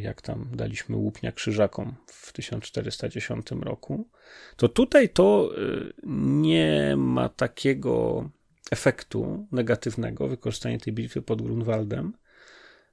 jak 0.01 0.21
tam 0.21 0.49
daliśmy 0.53 0.95
łupnia 0.95 1.31
krzyżakom 1.31 1.95
w 2.07 2.33
1410 2.33 3.47
roku, 3.51 4.09
to 4.57 4.69
tutaj 4.69 5.09
to 5.09 5.49
e, 5.57 5.61
nie 6.07 6.93
ma 6.97 7.29
takiego 7.29 8.29
efektu 8.71 9.47
negatywnego 9.51 10.27
wykorzystanie 10.27 10.79
tej 10.79 10.93
bitwy 10.93 11.21
pod 11.21 11.41
Grunwaldem, 11.41 12.13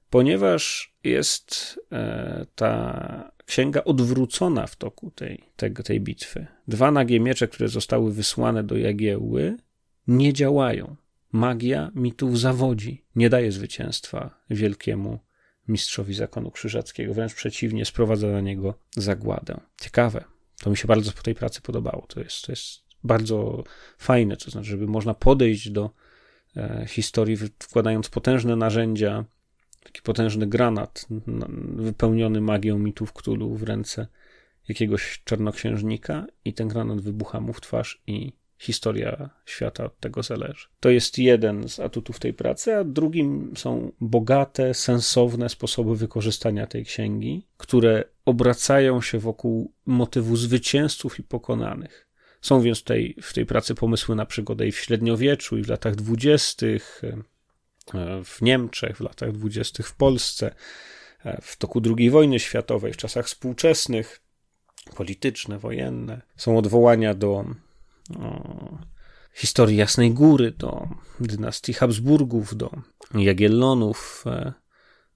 ponieważ 0.09 0.93
jest 1.03 1.79
e, 1.91 2.45
ta 2.55 3.31
księga 3.45 3.83
odwrócona 3.83 4.67
w 4.67 4.75
toku 4.75 5.11
tej, 5.11 5.43
tej, 5.55 5.73
tej 5.73 6.01
bitwy. 6.01 6.47
Dwa 6.67 6.91
nagie 6.91 7.19
miecze, 7.19 7.47
które 7.47 7.69
zostały 7.69 8.13
wysłane 8.13 8.63
do 8.63 8.77
Jagiełły, 8.77 9.57
nie 10.07 10.33
działają. 10.33 10.95
Magia 11.31 11.91
mitów 11.95 12.39
zawodzi, 12.39 13.05
nie 13.15 13.29
daje 13.29 13.51
zwycięstwa 13.51 14.41
wielkiemu 14.49 15.19
mistrzowi 15.71 16.13
zakonu 16.13 16.51
krzyżackiego, 16.51 17.13
wręcz 17.13 17.33
przeciwnie, 17.33 17.85
sprowadza 17.85 18.27
na 18.27 18.41
niego 18.41 18.73
zagładę. 18.95 19.59
Ciekawe. 19.81 20.23
To 20.63 20.69
mi 20.69 20.77
się 20.77 20.87
bardzo 20.87 21.11
po 21.11 21.21
tej 21.21 21.35
pracy 21.35 21.61
podobało. 21.61 22.05
To 22.07 22.19
jest, 22.19 22.45
to 22.45 22.51
jest 22.51 22.81
bardzo 23.03 23.63
fajne, 23.97 24.37
to 24.37 24.51
znaczy, 24.51 24.69
żeby 24.69 24.87
można 24.87 25.13
podejść 25.13 25.69
do 25.69 25.89
e, 26.57 26.85
historii, 26.87 27.37
wkładając 27.59 28.09
potężne 28.09 28.55
narzędzia 28.55 29.25
taki 29.83 30.01
potężny 30.01 30.47
granat 30.47 31.07
wypełniony 31.75 32.41
magią 32.41 32.79
mitów 32.79 33.13
Cthulhu 33.13 33.55
w 33.55 33.63
ręce 33.63 34.07
jakiegoś 34.67 35.21
czarnoksiężnika 35.25 36.25
i 36.45 36.53
ten 36.53 36.67
granat 36.67 37.01
wybucha 37.01 37.39
mu 37.39 37.53
w 37.53 37.61
twarz 37.61 38.01
i 38.07 38.33
historia 38.61 39.29
świata 39.45 39.85
od 39.85 39.99
tego 39.99 40.23
zależy. 40.23 40.67
To 40.79 40.89
jest 40.89 41.17
jeden 41.17 41.69
z 41.69 41.79
atutów 41.79 42.19
tej 42.19 42.33
pracy, 42.33 42.75
a 42.75 42.83
drugim 42.83 43.53
są 43.57 43.91
bogate, 44.01 44.73
sensowne 44.73 45.49
sposoby 45.49 45.95
wykorzystania 45.95 46.67
tej 46.67 46.85
księgi, 46.85 47.45
które 47.57 48.03
obracają 48.25 49.01
się 49.01 49.19
wokół 49.19 49.71
motywu 49.85 50.35
zwycięzców 50.35 51.19
i 51.19 51.23
pokonanych. 51.23 52.07
Są 52.41 52.61
więc 52.61 52.79
tutaj 52.79 53.15
w 53.21 53.33
tej 53.33 53.45
pracy 53.45 53.75
pomysły 53.75 54.15
na 54.15 54.25
przygodę 54.25 54.67
i 54.67 54.71
w 54.71 54.79
średniowieczu, 54.79 55.57
i 55.57 55.63
w 55.63 55.69
latach 55.69 55.95
dwudziestych, 55.95 57.01
w 58.23 58.41
Niemczech, 58.41 58.97
w 58.97 59.01
latach 59.01 59.31
dwudziestych 59.31 59.87
w 59.87 59.95
Polsce, 59.95 60.55
w 61.41 61.57
toku 61.57 61.81
II 61.97 62.09
wojny 62.09 62.39
światowej, 62.39 62.93
w 62.93 62.97
czasach 62.97 63.25
współczesnych, 63.25 64.21
polityczne, 64.95 65.59
wojenne. 65.59 66.21
Są 66.37 66.57
odwołania 66.57 67.13
do 67.13 67.45
historii 69.33 69.77
Jasnej 69.77 70.11
Góry, 70.11 70.51
do 70.51 70.87
dynastii 71.19 71.73
Habsburgów, 71.73 72.57
do 72.57 72.71
Jagiellonów, 73.13 74.23
e, 74.27 74.53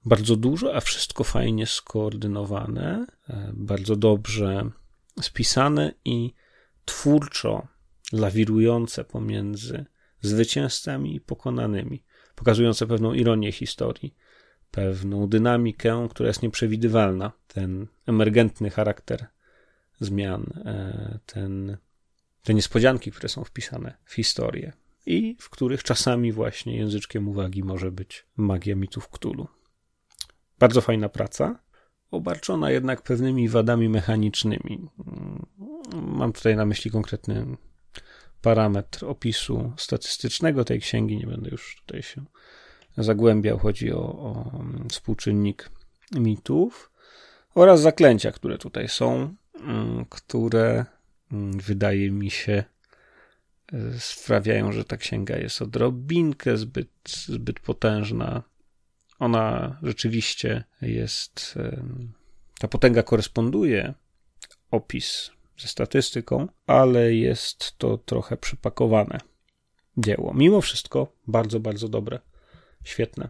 bardzo 0.04 0.36
dużo, 0.36 0.74
a 0.74 0.80
wszystko 0.80 1.24
fajnie 1.24 1.66
skoordynowane, 1.66 3.06
e, 3.28 3.50
bardzo 3.54 3.96
dobrze 3.96 4.70
spisane 5.20 5.92
i 6.04 6.34
twórczo 6.84 7.66
lawirujące 8.12 9.04
pomiędzy 9.04 9.84
zwycięzcami 10.20 11.16
i 11.16 11.20
pokonanymi, 11.20 12.02
pokazujące 12.34 12.86
pewną 12.86 13.12
ironię 13.12 13.52
historii, 13.52 14.14
pewną 14.70 15.28
dynamikę, 15.28 16.08
która 16.10 16.26
jest 16.26 16.42
nieprzewidywalna, 16.42 17.32
ten 17.48 17.86
emergentny 18.06 18.70
charakter 18.70 19.26
zmian, 20.00 20.62
e, 20.64 21.18
ten, 21.26 21.76
te 22.46 22.54
niespodzianki, 22.54 23.10
które 23.10 23.28
są 23.28 23.44
wpisane 23.44 23.94
w 24.04 24.14
historię 24.14 24.72
i 25.06 25.36
w 25.40 25.50
których 25.50 25.82
czasami 25.82 26.32
właśnie 26.32 26.76
języczkiem 26.76 27.28
uwagi 27.28 27.62
może 27.62 27.92
być 27.92 28.26
magia 28.36 28.76
mitów 28.76 29.08
Cthulhu. 29.08 29.48
Bardzo 30.58 30.80
fajna 30.80 31.08
praca, 31.08 31.58
obarczona 32.10 32.70
jednak 32.70 33.02
pewnymi 33.02 33.48
wadami 33.48 33.88
mechanicznymi. 33.88 34.88
Mam 36.02 36.32
tutaj 36.32 36.56
na 36.56 36.66
myśli 36.66 36.90
konkretny 36.90 37.46
parametr 38.42 39.04
opisu 39.04 39.72
statystycznego 39.76 40.64
tej 40.64 40.80
księgi. 40.80 41.16
Nie 41.16 41.26
będę 41.26 41.50
już 41.50 41.82
tutaj 41.86 42.02
się 42.02 42.24
zagłębiał. 42.96 43.58
Chodzi 43.58 43.92
o, 43.92 43.98
o 43.98 44.64
współczynnik 44.88 45.70
mitów 46.12 46.90
oraz 47.54 47.80
zaklęcia, 47.80 48.32
które 48.32 48.58
tutaj 48.58 48.88
są, 48.88 49.34
mm, 49.60 50.04
które 50.04 50.84
wydaje 51.56 52.10
mi 52.10 52.30
się 52.30 52.64
e, 53.72 53.78
sprawiają, 53.98 54.72
że 54.72 54.84
ta 54.84 54.96
księga 54.96 55.36
jest 55.36 55.62
odrobinkę 55.62 56.56
zbyt, 56.56 56.90
zbyt 57.28 57.60
potężna 57.60 58.42
ona 59.18 59.78
rzeczywiście 59.82 60.64
jest, 60.82 61.58
ta 62.58 62.68
potęga 62.68 63.02
koresponduje 63.02 63.94
opis 64.70 65.30
ze 65.58 65.68
statystyką, 65.68 66.48
ale 66.66 67.14
jest 67.14 67.78
to 67.78 67.98
trochę 67.98 68.36
przypakowane 68.36 69.20
dzieło. 69.96 70.34
Mimo 70.34 70.60
wszystko 70.60 71.12
bardzo, 71.26 71.60
bardzo 71.60 71.88
dobre, 71.88 72.18
świetne 72.84 73.28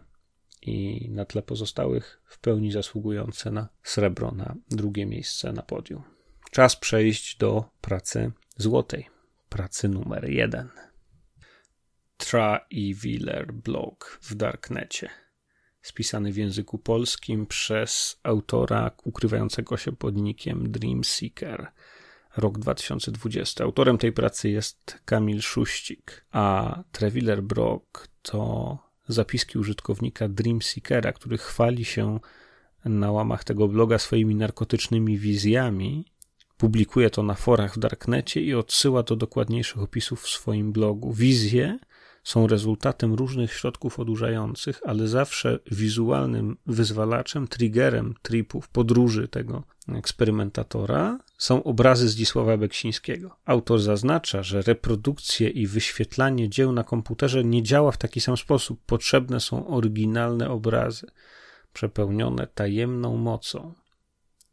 i 0.61 1.07
na 1.11 1.25
tle 1.25 1.41
pozostałych 1.41 2.21
w 2.25 2.39
pełni 2.39 2.71
zasługujące 2.71 3.51
na 3.51 3.67
srebro, 3.83 4.31
na 4.31 4.55
drugie 4.69 5.05
miejsce 5.05 5.53
na 5.53 5.61
podium. 5.61 6.16
Czas 6.51 6.75
przejść 6.75 7.37
do 7.37 7.65
pracy 7.81 8.31
złotej, 8.57 9.07
pracy 9.49 9.89
numer 9.89 10.29
jeden. 10.29 10.69
Tra 12.17 12.65
i 12.69 12.95
blog 13.53 14.19
w 14.21 14.35
Darknecie 14.35 15.09
spisany 15.87 16.31
w 16.31 16.37
języku 16.37 16.77
polskim 16.77 17.45
przez 17.45 18.19
autora 18.23 18.91
ukrywającego 19.03 19.77
się 19.77 19.91
pod 19.91 20.15
nickiem 20.15 20.71
Dreamseeker. 20.71 21.71
Rok 22.37 22.59
2020. 22.59 23.63
Autorem 23.63 23.97
tej 23.97 24.11
pracy 24.11 24.49
jest 24.49 24.99
Kamil 25.05 25.41
Szuścik, 25.41 26.25
a 26.31 26.75
Treviller 26.91 27.43
Brock 27.43 28.07
to 28.21 28.77
zapiski 29.07 29.57
użytkownika 29.57 30.29
Dreamseekera, 30.29 31.13
który 31.13 31.37
chwali 31.37 31.85
się 31.85 32.19
na 32.85 33.11
łamach 33.11 33.43
tego 33.43 33.67
bloga 33.67 33.97
swoimi 33.97 34.35
narkotycznymi 34.35 35.17
wizjami. 35.17 36.05
Publikuje 36.57 37.09
to 37.09 37.23
na 37.23 37.33
forach 37.33 37.75
w 37.75 37.79
Darknecie 37.79 38.41
i 38.41 38.53
odsyła 38.53 39.03
do 39.03 39.15
dokładniejszych 39.15 39.81
opisów 39.81 40.21
w 40.21 40.29
swoim 40.29 40.71
blogu. 40.71 41.13
Wizje 41.13 41.79
są 42.23 42.47
rezultatem 42.47 43.13
różnych 43.13 43.53
środków 43.53 43.99
odurzających, 43.99 44.81
ale 44.85 45.07
zawsze 45.07 45.59
wizualnym 45.71 46.57
wyzwalaczem, 46.65 47.47
triggerem 47.47 48.15
tripów, 48.21 48.69
podróży 48.69 49.27
tego 49.27 49.63
eksperymentatora 49.95 51.19
są 51.37 51.63
obrazy 51.63 52.09
Zdzisława 52.09 52.57
Beksińskiego. 52.57 53.35
Autor 53.45 53.79
zaznacza, 53.79 54.43
że 54.43 54.61
reprodukcje 54.61 55.49
i 55.49 55.67
wyświetlanie 55.67 56.49
dzieł 56.49 56.71
na 56.71 56.83
komputerze 56.83 57.43
nie 57.43 57.63
działa 57.63 57.91
w 57.91 57.97
taki 57.97 58.21
sam 58.21 58.37
sposób. 58.37 58.79
Potrzebne 58.85 59.39
są 59.39 59.67
oryginalne 59.67 60.49
obrazy, 60.49 61.07
przepełnione 61.73 62.47
tajemną 62.47 63.17
mocą. 63.17 63.73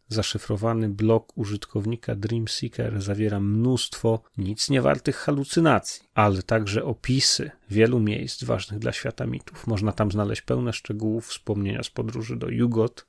Zaszyfrowany 0.09 0.88
blok 0.88 1.38
użytkownika 1.38 2.14
DreamSeeker 2.14 3.02
zawiera 3.02 3.40
mnóstwo 3.40 4.22
nic 4.38 4.70
niewartych 4.70 5.16
halucynacji, 5.16 6.09
ale 6.14 6.42
także 6.42 6.84
opisy 6.84 7.50
wielu 7.70 8.00
miejsc 8.00 8.44
ważnych 8.44 8.78
dla 8.78 8.92
świata 8.92 9.26
mitów. 9.26 9.66
Można 9.66 9.92
tam 9.92 10.11
znaleźć 10.11 10.42
pełne 10.42 10.72
szczegółów 10.72 11.26
wspomnienia 11.26 11.82
z 11.82 11.90
podróży 11.90 12.36
do 12.36 12.48
Jugot, 12.48 13.07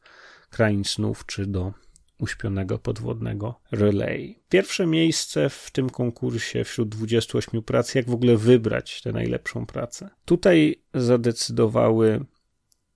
krain 0.50 0.84
snów 0.84 1.26
czy 1.26 1.46
do 1.46 1.74
uśpionego 2.20 2.80
podwodnego 2.80 3.60
relay. 3.72 4.40
Pierwsze 4.50 4.86
miejsce 4.86 5.50
w 5.50 5.72
tym 5.72 5.90
konkursie 5.90 6.64
wśród 6.64 6.90
28 6.90 7.64
prac, 7.64 7.96
jak 7.96 8.10
w 8.10 8.14
ogóle 8.14 8.38
wybrać 8.38 9.02
tę 9.02 9.12
najlepszą 9.12 9.66
pracę. 9.66 10.10
Tutaj 10.26 10.82
zadecydowały 10.94 12.26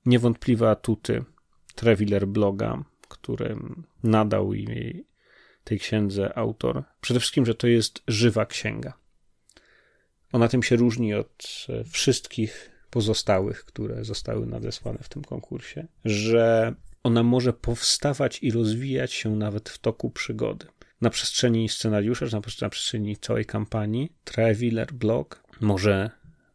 niewątpliwe 0.05 0.69
atuty 0.69 1.23
Treviller 1.75 2.27
bloga, 2.27 2.83
którym 3.21 3.83
nadał 4.03 4.53
jej 4.53 5.05
tej 5.63 5.79
księdze 5.79 6.37
autor. 6.37 6.83
Przede 7.01 7.19
wszystkim, 7.19 7.45
że 7.45 7.55
to 7.55 7.67
jest 7.67 8.03
żywa 8.07 8.45
księga. 8.45 8.93
Ona 10.31 10.47
tym 10.47 10.63
się 10.63 10.75
różni 10.75 11.13
od 11.13 11.67
wszystkich 11.91 12.71
pozostałych, 12.89 13.65
które 13.65 14.03
zostały 14.03 14.45
nadesłane 14.45 14.99
w 15.01 15.09
tym 15.09 15.23
konkursie, 15.23 15.87
że 16.05 16.73
ona 17.03 17.23
może 17.23 17.53
powstawać 17.53 18.43
i 18.43 18.51
rozwijać 18.51 19.13
się 19.13 19.35
nawet 19.35 19.69
w 19.69 19.77
toku 19.77 20.09
przygody. 20.09 20.67
Na 21.01 21.09
przestrzeni 21.09 21.69
scenariusza, 21.69 22.25
na 22.61 22.69
przestrzeni 22.69 23.17
całej 23.17 23.45
kampanii, 23.45 24.13
Traveler 24.23 24.93
Blog 24.93 25.43
może 25.61 26.11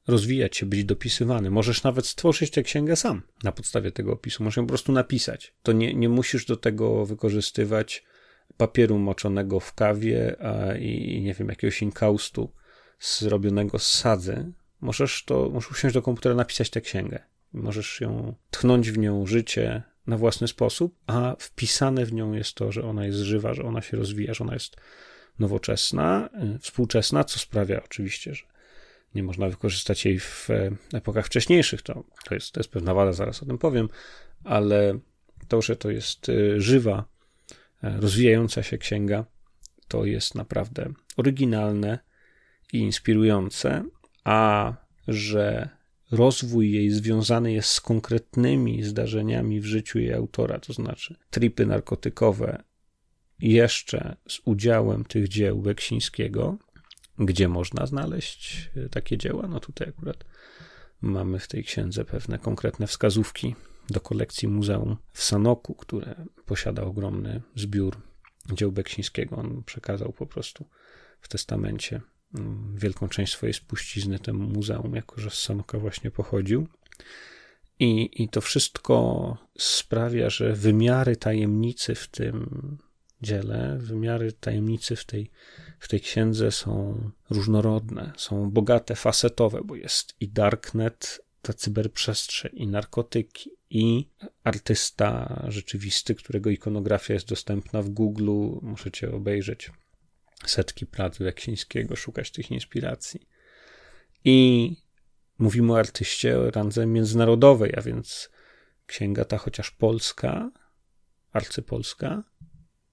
rozwijać 0.06 0.56
się, 0.56 0.66
być 0.66 0.84
dopisywany. 0.84 1.50
Możesz 1.50 1.82
nawet 1.82 2.06
stworzyć 2.06 2.50
tę 2.50 2.62
księgę 2.62 2.96
sam 2.96 3.22
na 3.42 3.52
podstawie 3.52 3.92
tego 3.92 4.12
opisu. 4.12 4.44
Możesz 4.44 4.56
ją 4.56 4.62
po 4.62 4.68
prostu 4.68 4.92
napisać. 4.92 5.54
To 5.62 5.72
nie, 5.72 5.94
nie 5.94 6.08
musisz 6.08 6.46
do 6.46 6.56
tego 6.56 7.06
wykorzystywać 7.06 8.04
papieru 8.56 8.98
moczonego 8.98 9.60
w 9.60 9.74
kawie 9.74 10.36
a, 10.40 10.76
i, 10.76 11.22
nie 11.22 11.34
wiem, 11.34 11.48
jakiegoś 11.48 11.82
inkaustu 11.82 12.52
zrobionego 13.00 13.78
z 13.78 13.86
sadzy. 13.86 14.52
Możesz 14.80 15.24
to, 15.24 15.50
możesz 15.50 15.70
usiąść 15.70 15.94
do 15.94 16.02
komputera, 16.02 16.34
napisać 16.34 16.70
tę 16.70 16.80
księgę. 16.80 17.18
Możesz 17.52 18.00
ją 18.00 18.34
tchnąć 18.50 18.90
w 18.90 18.98
nią 18.98 19.26
życie 19.26 19.82
na 20.06 20.18
własny 20.18 20.48
sposób, 20.48 20.94
a 21.06 21.36
wpisane 21.38 22.06
w 22.06 22.12
nią 22.12 22.32
jest 22.32 22.54
to, 22.54 22.72
że 22.72 22.84
ona 22.84 23.06
jest 23.06 23.18
żywa, 23.18 23.54
że 23.54 23.62
ona 23.62 23.82
się 23.82 23.96
rozwija, 23.96 24.34
że 24.34 24.44
ona 24.44 24.54
jest 24.54 24.76
nowoczesna, 25.38 26.28
y, 26.56 26.58
współczesna, 26.58 27.24
co 27.24 27.38
sprawia 27.38 27.82
oczywiście, 27.84 28.34
że 28.34 28.44
nie 29.14 29.22
można 29.22 29.48
wykorzystać 29.48 30.04
jej 30.04 30.18
w 30.18 30.50
e, 30.50 30.70
epokach 30.92 31.26
wcześniejszych. 31.26 31.82
To, 31.82 32.04
to, 32.24 32.34
jest, 32.34 32.52
to 32.52 32.60
jest 32.60 32.70
pewna 32.70 32.94
wada, 32.94 33.12
zaraz 33.12 33.42
o 33.42 33.46
tym 33.46 33.58
powiem, 33.58 33.88
ale 34.44 34.98
to, 35.48 35.62
że 35.62 35.76
to 35.76 35.90
jest 35.90 36.28
e, 36.28 36.60
żywa, 36.60 37.04
e, 37.82 38.00
rozwijająca 38.00 38.62
się 38.62 38.78
księga, 38.78 39.24
to 39.88 40.04
jest 40.04 40.34
naprawdę 40.34 40.92
oryginalne 41.16 41.98
i 42.72 42.78
inspirujące, 42.78 43.84
a 44.24 44.72
że 45.08 45.68
rozwój 46.10 46.72
jej 46.72 46.90
związany 46.90 47.52
jest 47.52 47.68
z 47.68 47.80
konkretnymi 47.80 48.82
zdarzeniami 48.82 49.60
w 49.60 49.64
życiu 49.64 49.98
jej 49.98 50.12
autora, 50.12 50.58
to 50.58 50.72
znaczy 50.72 51.16
tripy 51.30 51.66
narkotykowe, 51.66 52.62
jeszcze 53.38 54.16
z 54.28 54.40
udziałem 54.44 55.04
tych 55.04 55.28
dzieł 55.28 55.62
Beksińskiego, 55.62 56.58
gdzie 57.18 57.48
można 57.48 57.86
znaleźć 57.86 58.70
e, 58.76 58.88
takie 58.88 59.18
dzieła? 59.18 59.46
No 59.48 59.60
tutaj 59.60 59.88
akurat 59.88 60.24
mamy 61.00 61.38
w 61.38 61.48
tej 61.48 61.64
księdze 61.64 62.04
pewne 62.04 62.38
konkretne 62.38 62.86
wskazówki 62.86 63.54
do 63.90 64.00
kolekcji 64.00 64.48
muzeum 64.48 64.96
w 65.12 65.22
Sanoku, 65.22 65.74
które 65.74 66.26
posiada 66.46 66.82
ogromny 66.82 67.42
zbiór 67.54 67.96
dzieł 68.52 68.72
Beksińskiego. 68.72 69.36
On 69.36 69.62
przekazał 69.64 70.12
po 70.12 70.26
prostu 70.26 70.68
w 71.20 71.28
testamencie 71.28 72.00
mm, 72.34 72.76
wielką 72.76 73.08
część 73.08 73.32
swojej 73.32 73.54
spuścizny 73.54 74.18
temu 74.18 74.48
muzeum, 74.48 74.94
jako 74.94 75.20
że 75.20 75.30
z 75.30 75.34
Sanoka 75.34 75.78
właśnie 75.78 76.10
pochodził. 76.10 76.68
I, 77.78 78.22
I 78.22 78.28
to 78.28 78.40
wszystko 78.40 79.36
sprawia, 79.58 80.30
że 80.30 80.52
wymiary 80.52 81.16
tajemnicy 81.16 81.94
w 81.94 82.08
tym 82.08 82.78
dziele, 83.24 83.78
wymiary 83.80 84.32
tajemnicy 84.32 84.96
w 84.96 85.04
tej, 85.04 85.30
w 85.78 85.88
tej 85.88 86.00
księdze 86.00 86.52
są 86.52 87.00
różnorodne, 87.30 88.12
są 88.16 88.50
bogate, 88.50 88.94
facetowe, 88.94 89.60
bo 89.64 89.76
jest 89.76 90.14
i 90.20 90.28
darknet, 90.28 91.20
ta 91.42 91.52
cyberprzestrzeń, 91.52 92.52
i 92.54 92.66
narkotyki, 92.66 93.50
i 93.70 94.08
artysta 94.44 95.44
rzeczywisty, 95.48 96.14
którego 96.14 96.50
ikonografia 96.50 97.14
jest 97.14 97.28
dostępna 97.28 97.82
w 97.82 97.88
Google. 97.88 98.30
Możecie 98.62 99.12
obejrzeć 99.12 99.70
setki 100.46 100.86
prac 100.86 101.20
Leksińskiego, 101.20 101.96
szukać 101.96 102.30
tych 102.30 102.50
inspiracji. 102.50 103.28
I 104.24 104.70
mówimy 105.38 105.72
o 105.72 105.78
artyście 105.78 106.38
o 106.38 106.50
randze 106.50 106.86
międzynarodowej, 106.86 107.72
a 107.76 107.80
więc 107.80 108.30
księga 108.86 109.24
ta, 109.24 109.38
chociaż 109.38 109.70
polska, 109.70 110.50
arcypolska, 111.32 112.22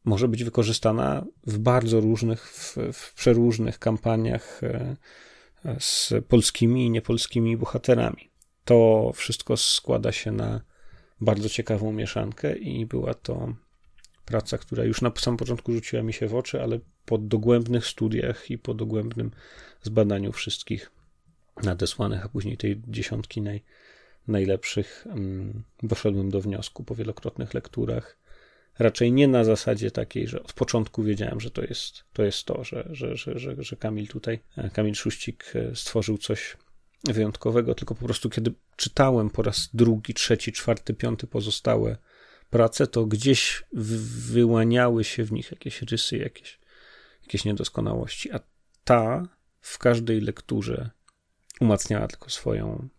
może 0.06 0.28
być 0.28 0.44
wykorzystana 0.44 1.26
w 1.48 1.58
bardzo 1.58 2.00
różnych, 2.00 2.48
w, 2.48 2.78
w 2.94 3.14
przeróżnych 3.14 3.80
kampaniach 3.80 4.62
e, 4.64 4.96
z 5.80 6.14
polskimi 6.28 6.86
i 6.86 6.90
niepolskimi 6.90 7.58
bohaterami. 7.58 8.32
To 8.66 9.12
wszystko 9.16 9.58
składa 9.58 10.12
się 10.12 10.32
na 10.32 10.62
bardzo 11.22 11.50
ciekawą 11.50 11.92
mieszankę 11.92 12.58
i 12.58 12.86
była 12.86 13.14
to 13.14 13.54
praca, 14.26 14.58
która 14.58 14.84
już 14.84 15.02
na 15.02 15.12
samym 15.18 15.38
początku 15.38 15.74
rzuciła 15.74 16.04
mi 16.04 16.14
się 16.14 16.28
w 16.28 16.36
oczy, 16.36 16.62
ale 16.62 16.80
po 17.06 17.18
dogłębnych 17.18 17.86
studiach 17.86 18.52
i 18.52 18.58
po 18.58 18.74
dogłębnym 18.74 19.32
zbadaniu 19.82 20.32
wszystkich 20.32 20.92
nadesłanych, 21.64 22.26
a 22.26 22.30
później 22.30 22.58
tej 22.58 22.82
dziesiątki 22.88 23.42
naj, 23.42 23.64
najlepszych, 24.28 25.08
mm, 25.10 25.64
doszedłem 25.84 26.30
do 26.30 26.42
wniosku 26.42 26.84
po 26.84 26.96
wielokrotnych 26.96 27.54
lekturach. 27.54 28.18
Raczej 28.80 29.12
nie 29.12 29.28
na 29.28 29.44
zasadzie 29.44 29.92
takiej, 29.92 30.28
że 30.28 30.44
od 30.44 30.54
początku 30.54 31.04
wiedziałem, 31.04 31.40
że 31.40 31.52
to 31.52 31.62
jest 31.62 32.04
to, 32.14 32.24
jest 32.24 32.46
to 32.46 32.64
że, 32.64 32.88
że, 32.92 33.18
że, 33.18 33.40
że, 33.40 33.56
że 33.60 33.76
Kamil 33.76 34.08
tutaj, 34.08 34.40
e, 34.58 34.70
Kamil 34.70 34.96
Szuścik 34.96 35.54
e, 35.56 35.76
stworzył 35.76 36.18
coś 36.18 36.58
wyjątkowego, 37.04 37.76
tylko 37.76 37.96
po 37.96 38.06
prostu 38.06 38.30
kiedy 38.30 38.54
czytałem 38.76 39.30
po 39.30 39.42
raz 39.42 39.70
drugi, 39.74 40.14
trzeci, 40.14 40.52
czwarty, 40.52 40.94
piąty 40.94 41.28
pozostałe 41.28 41.98
prace, 42.50 42.88
to 42.88 43.06
gdzieś 43.06 43.64
wyłaniały 43.74 45.04
się 45.04 45.24
w 45.24 45.32
nich 45.32 45.52
jakieś 45.52 45.82
rysy, 45.82 46.18
jakieś, 46.18 46.60
jakieś 47.22 47.46
niedoskonałości, 47.46 48.32
a 48.32 48.40
ta 48.84 49.28
w 49.62 49.78
każdej 49.78 50.22
lekturze 50.22 50.90
umacniała 51.62 52.08
tylko 52.08 52.30
swoją, 52.30 52.90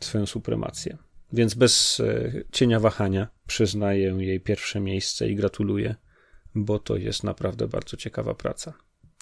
swoją 0.00 0.26
supremację. 0.26 0.98
Więc 1.34 1.54
bez 1.54 2.00
e, 2.00 2.32
cienia 2.52 2.80
wahania 2.80 3.28
przyznaję 3.46 4.16
jej 4.18 4.40
pierwsze 4.40 4.80
miejsce 4.80 5.28
i 5.28 5.36
gratuluję, 5.36 5.94
bo 6.54 6.78
to 6.78 6.96
jest 6.96 7.24
naprawdę 7.24 7.68
bardzo 7.68 7.96
ciekawa 7.96 8.34
praca. 8.34 8.72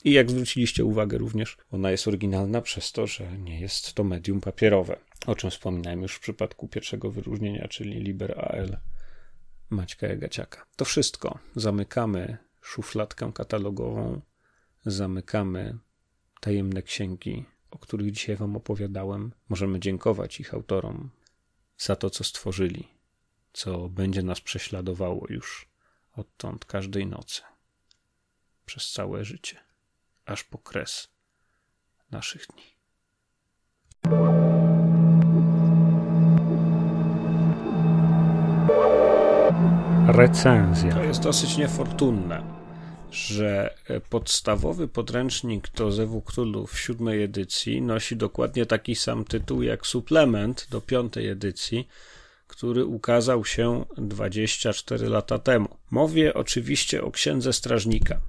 I 0.04 0.12
jak 0.12 0.30
zwróciliście 0.30 0.84
uwagę 0.84 1.18
również, 1.18 1.56
ona 1.70 1.90
jest 1.90 2.08
oryginalna 2.08 2.60
przez 2.60 2.92
to, 2.92 3.06
że 3.06 3.38
nie 3.38 3.60
jest 3.60 3.94
to 3.94 4.04
medium 4.04 4.40
papierowe, 4.40 4.96
o 5.26 5.34
czym 5.34 5.50
wspominałem 5.50 6.02
już 6.02 6.14
w 6.14 6.20
przypadku 6.20 6.68
pierwszego 6.68 7.10
wyróżnienia, 7.10 7.68
czyli 7.68 8.00
Liber 8.00 8.38
AL 8.38 8.76
Maćka 9.70 10.06
Jagaciaka. 10.06 10.66
To 10.76 10.84
wszystko. 10.84 11.38
Zamykamy 11.56 12.38
szufladkę 12.60 13.32
katalogową, 13.34 14.20
zamykamy 14.86 15.78
tajemne 16.40 16.82
księgi, 16.82 17.44
o 17.70 17.78
których 17.78 18.10
dzisiaj 18.12 18.36
Wam 18.36 18.56
opowiadałem. 18.56 19.32
Możemy 19.48 19.80
dziękować 19.80 20.40
ich 20.40 20.54
autorom 20.54 21.10
za 21.78 21.96
to, 21.96 22.10
co 22.10 22.24
stworzyli, 22.24 22.88
co 23.52 23.88
będzie 23.88 24.22
nas 24.22 24.40
prześladowało 24.40 25.26
już 25.28 25.68
odtąd 26.12 26.64
każdej 26.64 27.06
nocy, 27.06 27.42
przez 28.66 28.92
całe 28.92 29.24
życie, 29.24 29.56
aż 30.26 30.44
po 30.44 30.58
kres 30.58 31.08
naszych 32.10 32.46
dni. 32.46 32.72
Recenzja. 40.06 40.92
To 40.94 41.02
jest 41.02 41.22
dosyć 41.22 41.56
niefortunne, 41.56 42.61
że 43.12 43.74
podstawowy 44.10 44.88
podręcznik 44.88 45.70
do 45.70 45.92
Zewu 45.92 46.22
Cthulhu 46.22 46.66
w 46.66 46.80
siódmej 46.80 47.22
edycji 47.22 47.82
nosi 47.82 48.16
dokładnie 48.16 48.66
taki 48.66 48.94
sam 48.94 49.24
tytuł 49.24 49.62
jak 49.62 49.86
suplement 49.86 50.66
do 50.70 50.80
piątej 50.80 51.28
edycji, 51.28 51.88
który 52.46 52.84
ukazał 52.84 53.44
się 53.44 53.84
24 53.96 55.08
lata 55.08 55.38
temu. 55.38 55.68
Mówię 55.90 56.34
oczywiście 56.34 57.02
o 57.02 57.10
Księdze 57.10 57.52
Strażnika. 57.52 58.20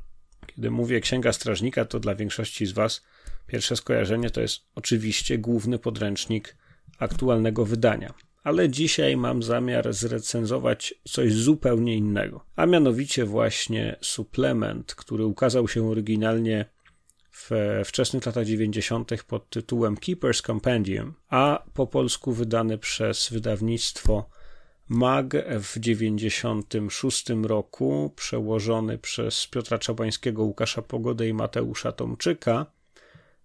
Kiedy 0.47 0.71
mówię 0.71 1.01
Księga 1.01 1.33
Strażnika, 1.33 1.85
to 1.85 1.99
dla 1.99 2.15
większości 2.15 2.65
z 2.65 2.71
Was 2.71 3.03
pierwsze 3.47 3.75
skojarzenie 3.75 4.29
to 4.29 4.41
jest 4.41 4.61
oczywiście 4.75 5.37
główny 5.37 5.79
podręcznik 5.79 6.55
aktualnego 6.99 7.65
wydania 7.65 8.13
ale 8.43 8.69
dzisiaj 8.69 9.17
mam 9.17 9.43
zamiar 9.43 9.93
zrecenzować 9.93 10.93
coś 11.03 11.33
zupełnie 11.33 11.95
innego, 11.95 12.45
a 12.55 12.65
mianowicie 12.65 13.25
właśnie 13.25 13.95
suplement, 14.01 14.95
który 14.95 15.25
ukazał 15.25 15.67
się 15.67 15.87
oryginalnie 15.87 16.65
w 17.31 17.51
wczesnych 17.85 18.25
latach 18.25 18.45
90. 18.45 19.23
pod 19.27 19.49
tytułem 19.49 19.95
Keeper's 19.95 20.45
Compendium, 20.45 21.13
a 21.29 21.63
po 21.73 21.87
polsku 21.87 22.31
wydany 22.31 22.77
przez 22.77 23.29
wydawnictwo 23.29 24.29
MAG 24.89 25.33
w 25.59 25.79
96 25.79 27.25
roku, 27.43 28.13
przełożony 28.15 28.97
przez 28.97 29.47
Piotra 29.47 29.79
Czabańskiego, 29.79 30.43
Łukasza 30.43 30.81
Pogodę 30.81 31.27
i 31.27 31.33
Mateusza 31.33 31.91
Tomczyka 31.91 32.65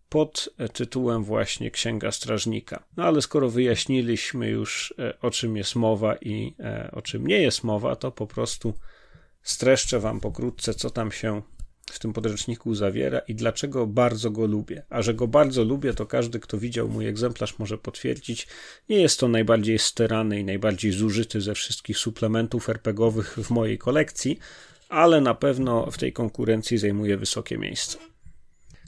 pod 0.09 0.49
tytułem 0.73 1.25
właśnie 1.25 1.71
Księga 1.71 2.13
Strażnika. 2.13 2.85
No 2.97 3.05
ale 3.05 3.23
skoro 3.23 3.51
wyjaśniliśmy 3.51 4.49
już 4.49 4.95
e, 4.99 5.21
o 5.21 5.31
czym 5.31 5.57
jest 5.57 5.77
mowa 5.77 6.17
i 6.17 6.55
e, 6.61 6.91
o 6.93 7.03
czym 7.03 7.27
nie 7.27 7.41
jest 7.41 7.65
mowa, 7.65 7.97
to 7.97 8.13
po 8.13 8.27
prostu 8.27 8.75
streszczę 9.43 10.01
Wam 10.01 10.21
pokrótce, 10.21 10.75
co 10.75 10.91
tam 10.91 11.13
się 11.13 11.43
w 11.91 11.99
tym 11.99 12.13
podręczniku 12.13 12.75
zawiera 12.75 13.19
i 13.19 13.35
dlaczego 13.35 13.87
bardzo 13.87 14.31
go 14.31 14.47
lubię. 14.47 14.83
A 14.91 15.03
że 15.03 15.15
go 15.15 15.29
bardzo 15.29 15.65
lubię, 15.65 15.95
to 15.95 16.07
każdy, 16.07 16.41
kto 16.41 16.59
widział 16.59 16.89
mój 16.89 17.07
egzemplarz, 17.07 17.59
może 17.59 17.79
potwierdzić. 17.79 18.47
Nie 18.89 19.01
jest 19.01 19.21
to 19.21 19.29
najbardziej 19.29 19.79
sterany 19.79 20.41
i 20.41 20.45
najbardziej 20.45 20.93
zużyty 20.93 21.41
ze 21.41 21.55
wszystkich 21.55 21.99
suplementów 21.99 22.69
RPGowych 22.69 23.39
w 23.39 23.51
mojej 23.51 23.79
kolekcji, 23.79 24.39
ale 24.89 25.21
na 25.21 25.35
pewno 25.35 25.91
w 25.91 25.99
tej 25.99 26.13
konkurencji 26.13 26.79
zajmuje 26.79 27.17
wysokie 27.17 27.59
miejsce. 27.59 27.99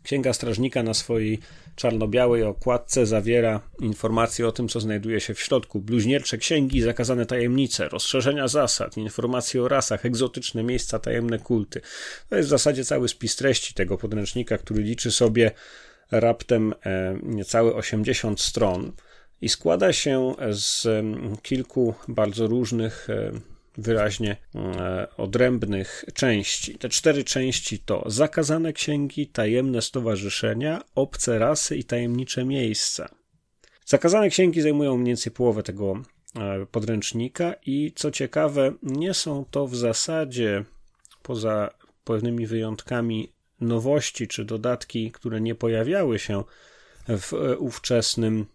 Księga 0.02 0.32
Strażnika 0.32 0.82
na 0.82 0.94
swojej 0.94 1.38
czarno-białej 1.76 2.42
okładce 2.42 3.06
zawiera 3.06 3.60
informacje 3.80 4.48
o 4.48 4.52
tym, 4.52 4.68
co 4.68 4.80
znajduje 4.80 5.20
się 5.20 5.34
w 5.34 5.40
środku. 5.40 5.80
Bluźniercze 5.80 6.38
księgi, 6.38 6.82
zakazane 6.82 7.26
tajemnice, 7.26 7.88
rozszerzenia 7.88 8.48
zasad, 8.48 8.96
informacje 8.96 9.62
o 9.62 9.68
rasach, 9.68 10.06
egzotyczne 10.06 10.62
miejsca, 10.62 10.98
tajemne 10.98 11.38
kulty. 11.38 11.80
To 12.28 12.36
jest 12.36 12.48
w 12.48 12.50
zasadzie 12.50 12.84
cały 12.84 13.08
spis 13.08 13.36
treści 13.36 13.74
tego 13.74 13.98
podręcznika, 13.98 14.58
który 14.58 14.82
liczy 14.82 15.10
sobie 15.10 15.50
raptem 16.10 16.74
e, 16.84 17.18
niecałe 17.22 17.74
80 17.74 18.40
stron 18.40 18.92
i 19.40 19.48
składa 19.48 19.92
się 19.92 20.34
z 20.50 20.86
kilku 21.42 21.94
bardzo 22.08 22.46
różnych 22.46 23.10
e, 23.10 23.32
wyraźnie 23.78 24.36
e, 24.54 25.08
odrębnych 25.16 26.04
części. 26.14 26.78
Te 26.78 26.88
cztery 26.88 27.24
części 27.24 27.78
to 27.78 28.04
zakazane 28.06 28.72
księgi, 28.72 29.26
tajemne 29.26 29.82
stowarzyszenia, 29.82 30.82
obce 30.94 31.38
rasy 31.38 31.76
i 31.76 31.84
tajemnicze 31.84 32.44
miejsca. 32.44 33.14
Zakazane 33.86 34.28
księgi 34.28 34.62
zajmują 34.62 34.96
mniej 34.96 35.06
więcej 35.06 35.32
połowę 35.32 35.62
tego 35.62 36.02
e, 36.36 36.66
podręcznika 36.66 37.54
i 37.66 37.92
co 37.96 38.10
ciekawe, 38.10 38.72
nie 38.82 39.14
są 39.14 39.44
to 39.50 39.66
w 39.66 39.76
zasadzie 39.76 40.64
poza 41.22 41.70
pewnymi 42.04 42.46
wyjątkami 42.46 43.32
nowości 43.60 44.28
czy 44.28 44.44
dodatki, 44.44 45.12
które 45.12 45.40
nie 45.40 45.54
pojawiały 45.54 46.18
się 46.18 46.44
w 47.08 47.34
e, 47.34 47.58
ówczesnym 47.58 48.46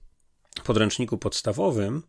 podręczniku 0.64 1.18
podstawowym, 1.18 2.04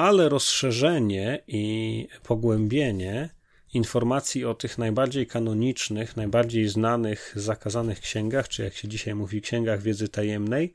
ale 0.00 0.28
rozszerzenie 0.28 1.42
i 1.48 2.06
pogłębienie 2.22 3.28
informacji 3.74 4.44
o 4.44 4.54
tych 4.54 4.78
najbardziej 4.78 5.26
kanonicznych, 5.26 6.16
najbardziej 6.16 6.68
znanych, 6.68 7.32
zakazanych 7.36 8.00
księgach, 8.00 8.48
czy 8.48 8.62
jak 8.62 8.74
się 8.74 8.88
dzisiaj 8.88 9.14
mówi, 9.14 9.42
księgach 9.42 9.82
wiedzy 9.82 10.08
tajemnej, 10.08 10.74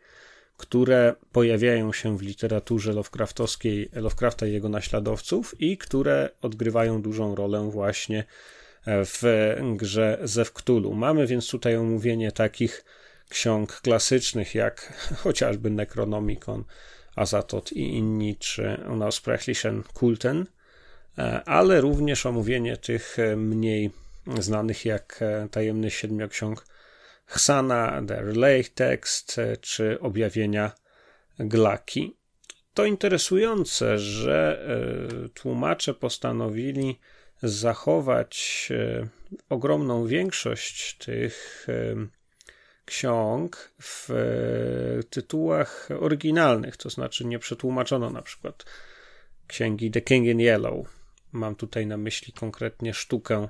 które 0.58 1.16
pojawiają 1.32 1.94
się 1.94 2.18
w 2.18 2.22
literaturze 2.22 2.94
Lovecraftowskiej, 2.94 3.90
Lovecrafta 3.94 4.48
i 4.48 4.54
jego 4.54 4.70
naśladowców 4.70 5.62
i 5.62 5.78
które 5.78 6.30
odgrywają 6.42 7.02
dużą 7.02 7.36
rolę 7.36 7.70
właśnie 7.72 8.24
w 8.88 9.24
grze 9.76 10.20
Cthulhu. 10.54 10.94
Mamy 10.94 11.28
więc 11.28 11.50
tutaj 11.50 11.76
omówienie 11.76 12.32
takich 12.32 12.86
ksiąg 13.30 13.82
klasycznych 13.82 14.56
jak 14.56 14.94
chociażby 15.24 15.70
Necronomicon, 15.70 16.64
Azatot 17.16 17.72
i 17.72 17.82
inni, 17.82 18.36
czy 18.36 18.78
Unausprechlichen 18.89 19.84
Kulten, 19.93 20.45
e, 21.18 21.43
ale 21.45 21.82
również 21.82 22.26
omówienie 22.26 22.78
tych 22.78 23.20
e, 23.20 23.36
mniej 23.36 23.91
znanych 24.39 24.86
jak 24.86 25.18
e, 25.22 25.47
Tajemny 25.51 25.91
Siedmioksiąg 25.91 26.66
Hsana, 27.26 28.01
Relay 28.09 28.66
Text, 28.66 29.41
czy 29.61 29.99
Objawienia 29.99 30.72
Glaki. 31.39 32.18
To 32.74 32.86
interesujące, 32.86 33.99
że 33.99 34.68
tłumacze 35.34 35.93
postanowili 35.93 36.99
zachować 37.43 38.70
ogromną 39.49 40.07
większość 40.07 40.97
tych 40.97 41.68
ksiąg 42.86 43.72
w 43.82 44.10
e, 44.12 45.04
tytułach 45.04 45.90
oryginalnych, 46.00 46.78
to 46.78 46.90
znaczy 46.90 47.26
nie 47.26 47.40
przetłumaczono 47.40 48.10
na 48.10 48.22
przykład 48.22 48.66
księgi 49.48 49.92
The 49.92 50.02
King 50.02 50.28
in 50.28 50.40
Yellow. 50.40 50.88
Mam 51.32 51.56
tutaj 51.56 51.88
na 51.88 51.98
myśli 51.98 52.34
konkretnie 52.34 52.94
sztukę, 52.94 53.50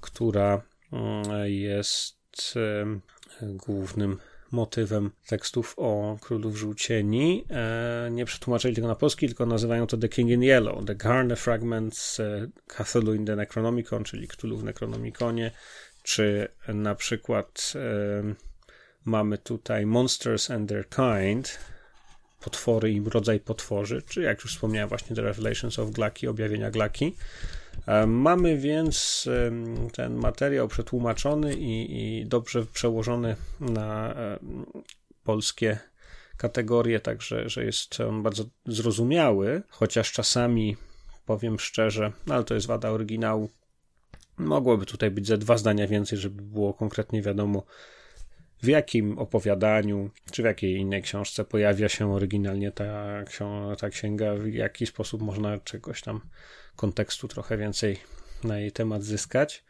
która 0.00 0.62
mm, 0.92 1.50
jest 1.50 2.54
głównym 3.42 4.18
motywem 4.54 5.10
tekstów 5.26 5.74
o 5.76 6.18
królów 6.20 6.56
żółcieni. 6.56 7.44
E, 7.50 8.08
nie 8.10 8.24
przetłumaczyli 8.24 8.74
tego 8.74 8.88
na 8.88 8.94
polski, 8.94 9.26
tylko 9.26 9.46
nazywają 9.46 9.86
to 9.86 9.96
The 9.96 10.08
King 10.08 10.30
in 10.30 10.42
Yellow, 10.42 10.84
The 10.84 10.94
Garner 10.94 11.38
Fragments 11.38 12.20
e, 12.20 12.46
Cthulhu 12.66 13.14
in 13.14 13.26
the 13.26 13.36
Necronomicon, 13.36 14.04
czyli 14.04 14.28
Cthulhu 14.28 14.56
w 14.56 14.64
Necronomiconie, 14.64 15.50
czy 16.02 16.48
na 16.68 16.94
przykład 16.94 17.72
e, 17.76 18.34
mamy 19.04 19.38
tutaj 19.38 19.86
Monsters 19.86 20.50
and 20.50 20.68
Their 20.68 20.88
Kind, 20.88 21.58
potwory 22.40 22.92
i 22.92 23.00
rodzaj 23.00 23.40
potworzy, 23.40 24.02
czy 24.02 24.22
jak 24.22 24.42
już 24.42 24.54
wspomniałem 24.54 24.88
właśnie 24.88 25.16
The 25.16 25.22
Revelations 25.22 25.78
of 25.78 25.90
Glaki, 25.90 26.28
objawienia 26.28 26.70
Glaki. 26.70 27.14
Mamy 28.06 28.58
więc 28.58 29.28
ten 29.92 30.14
materiał 30.14 30.68
przetłumaczony 30.68 31.54
i, 31.54 32.02
i 32.20 32.26
dobrze 32.26 32.66
przełożony 32.66 33.36
na 33.60 34.14
polskie 35.24 35.78
kategorie, 36.36 37.00
także 37.00 37.48
że 37.48 37.64
jest 37.64 38.00
on 38.00 38.22
bardzo 38.22 38.44
zrozumiały, 38.66 39.62
chociaż 39.68 40.12
czasami 40.12 40.76
powiem 41.26 41.58
szczerze, 41.58 42.12
no 42.26 42.34
ale 42.34 42.44
to 42.44 42.54
jest 42.54 42.66
wada 42.66 42.90
oryginału. 42.90 43.50
Mogłoby 44.38 44.86
tutaj 44.86 45.10
być 45.10 45.26
ze 45.26 45.38
dwa 45.38 45.58
zdania 45.58 45.86
więcej, 45.86 46.18
żeby 46.18 46.42
było 46.42 46.74
konkretnie 46.74 47.22
wiadomo, 47.22 47.62
w 48.64 48.66
jakim 48.66 49.18
opowiadaniu, 49.18 50.10
czy 50.30 50.42
w 50.42 50.44
jakiej 50.44 50.76
innej 50.76 51.02
książce 51.02 51.44
pojawia 51.44 51.88
się 51.88 52.12
oryginalnie 52.12 52.72
ta, 52.72 53.24
ta 53.78 53.90
księga, 53.90 54.34
w 54.34 54.46
jaki 54.52 54.86
sposób 54.86 55.22
można 55.22 55.58
czegoś 55.58 56.02
tam 56.02 56.20
kontekstu 56.76 57.28
trochę 57.28 57.56
więcej 57.56 57.96
na 58.44 58.58
jej 58.58 58.72
temat 58.72 59.02
zyskać. 59.02 59.64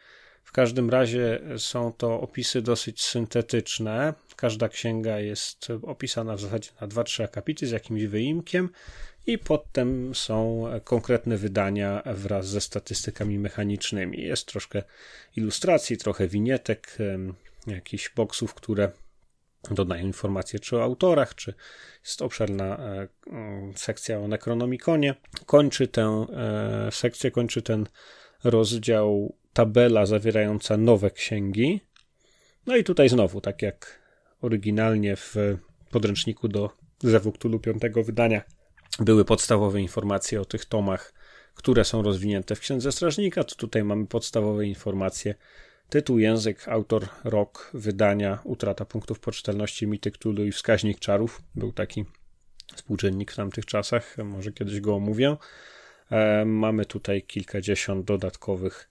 W 0.45 0.53
każdym 0.53 0.91
razie 0.91 1.41
są 1.59 1.93
to 1.93 2.21
opisy 2.21 2.63
dosyć 2.63 3.03
syntetyczne. 3.03 4.15
Każda 4.37 4.69
księga 4.69 5.19
jest 5.19 5.69
opisana 5.83 6.37
w 6.37 6.41
zasadzie 6.41 6.71
na 6.81 6.89
2-3 6.89 7.23
akapity 7.23 7.67
z 7.67 7.71
jakimś 7.71 8.03
wyimkiem, 8.03 8.71
i 9.27 9.39
potem 9.39 10.15
są 10.15 10.65
konkretne 10.85 11.37
wydania 11.37 12.03
wraz 12.07 12.49
ze 12.49 12.61
statystykami 12.61 13.39
mechanicznymi. 13.39 14.23
Jest 14.23 14.47
troszkę 14.47 14.83
ilustracji, 15.37 15.97
trochę 15.97 16.29
winietek, 16.29 16.99
jakichś 17.67 18.15
boksów, 18.15 18.55
które 18.55 18.93
dodają 19.71 20.07
informacje 20.07 20.61
czy 20.61 20.77
o 20.77 20.83
autorach, 20.83 21.35
czy 21.35 21.55
jest 22.05 22.23
obszerna 22.23 22.79
e, 22.79 23.09
sekcja 23.75 24.21
o 24.21 24.29
Necronomiconie. 24.29 25.15
Kończy 25.47 25.89
tę 25.89 26.27
e, 26.33 26.89
sekcję, 26.93 27.31
kończy 27.31 27.63
ten 27.63 27.87
rozdział 28.45 29.37
tabela 29.53 30.07
zawierająca 30.07 30.77
nowe 30.77 31.11
księgi. 31.11 31.81
No 32.67 32.77
i 32.77 32.85
tutaj 32.85 33.09
znowu, 33.09 33.41
tak 33.41 33.63
jak 33.63 34.01
oryginalnie 34.41 35.17
w 35.17 35.35
podręczniku 35.91 36.49
do 36.49 36.71
Zewu 36.99 37.33
Cthulhu 37.33 37.61
piątego 37.61 38.03
wydania 38.03 38.43
były 39.01 39.25
podstawowe 39.25 39.81
informacje 39.81 40.41
o 40.41 40.45
tych 40.45 40.65
tomach, 40.65 41.15
które 41.55 41.85
są 41.85 42.03
rozwinięte 42.03 42.55
w 42.55 42.61
Księdze 42.61 42.93
Strażnika, 42.93 43.45
to 43.45 43.55
tutaj 43.55 43.85
mamy 43.85 44.07
podstawowe 44.07 44.67
informacje 44.67 45.35
Tytuł, 45.95 46.19
język, 46.19 46.69
autor, 46.69 47.09
rok, 47.25 47.71
wydania, 47.75 48.39
utrata 48.45 48.85
punktów 48.85 49.21
poczytalności, 49.21 49.87
mity 49.87 50.11
Cthulhu 50.11 50.45
i 50.45 50.53
wskaźnik 50.53 50.99
czarów. 50.99 51.43
Był 51.55 51.73
taki 51.73 52.05
współczynnik 52.75 53.33
w 53.33 53.37
tamtych 53.37 53.67
czasach, 53.67 54.17
może 54.25 54.53
kiedyś 54.53 54.81
go 54.81 54.95
omówię. 54.95 55.37
E, 56.11 56.45
mamy 56.45 56.85
tutaj 56.85 57.23
kilkadziesiąt 57.23 58.05
dodatkowych 58.05 58.91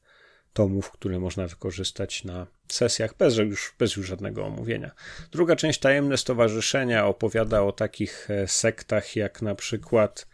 tomów, 0.53 0.91
które 0.91 1.19
można 1.19 1.47
wykorzystać 1.47 2.23
na 2.23 2.47
sesjach 2.67 3.17
bez 3.17 3.37
już, 3.37 3.75
bez 3.79 3.95
już 3.95 4.07
żadnego 4.07 4.45
omówienia. 4.45 4.91
Druga 5.31 5.55
część 5.55 5.79
Tajemne 5.79 6.17
Stowarzyszenia 6.17 7.07
opowiada 7.07 7.61
o 7.61 7.71
takich 7.71 8.31
e, 8.31 8.47
sektach 8.47 9.15
jak 9.15 9.41
na 9.41 9.55
przykład 9.55 10.27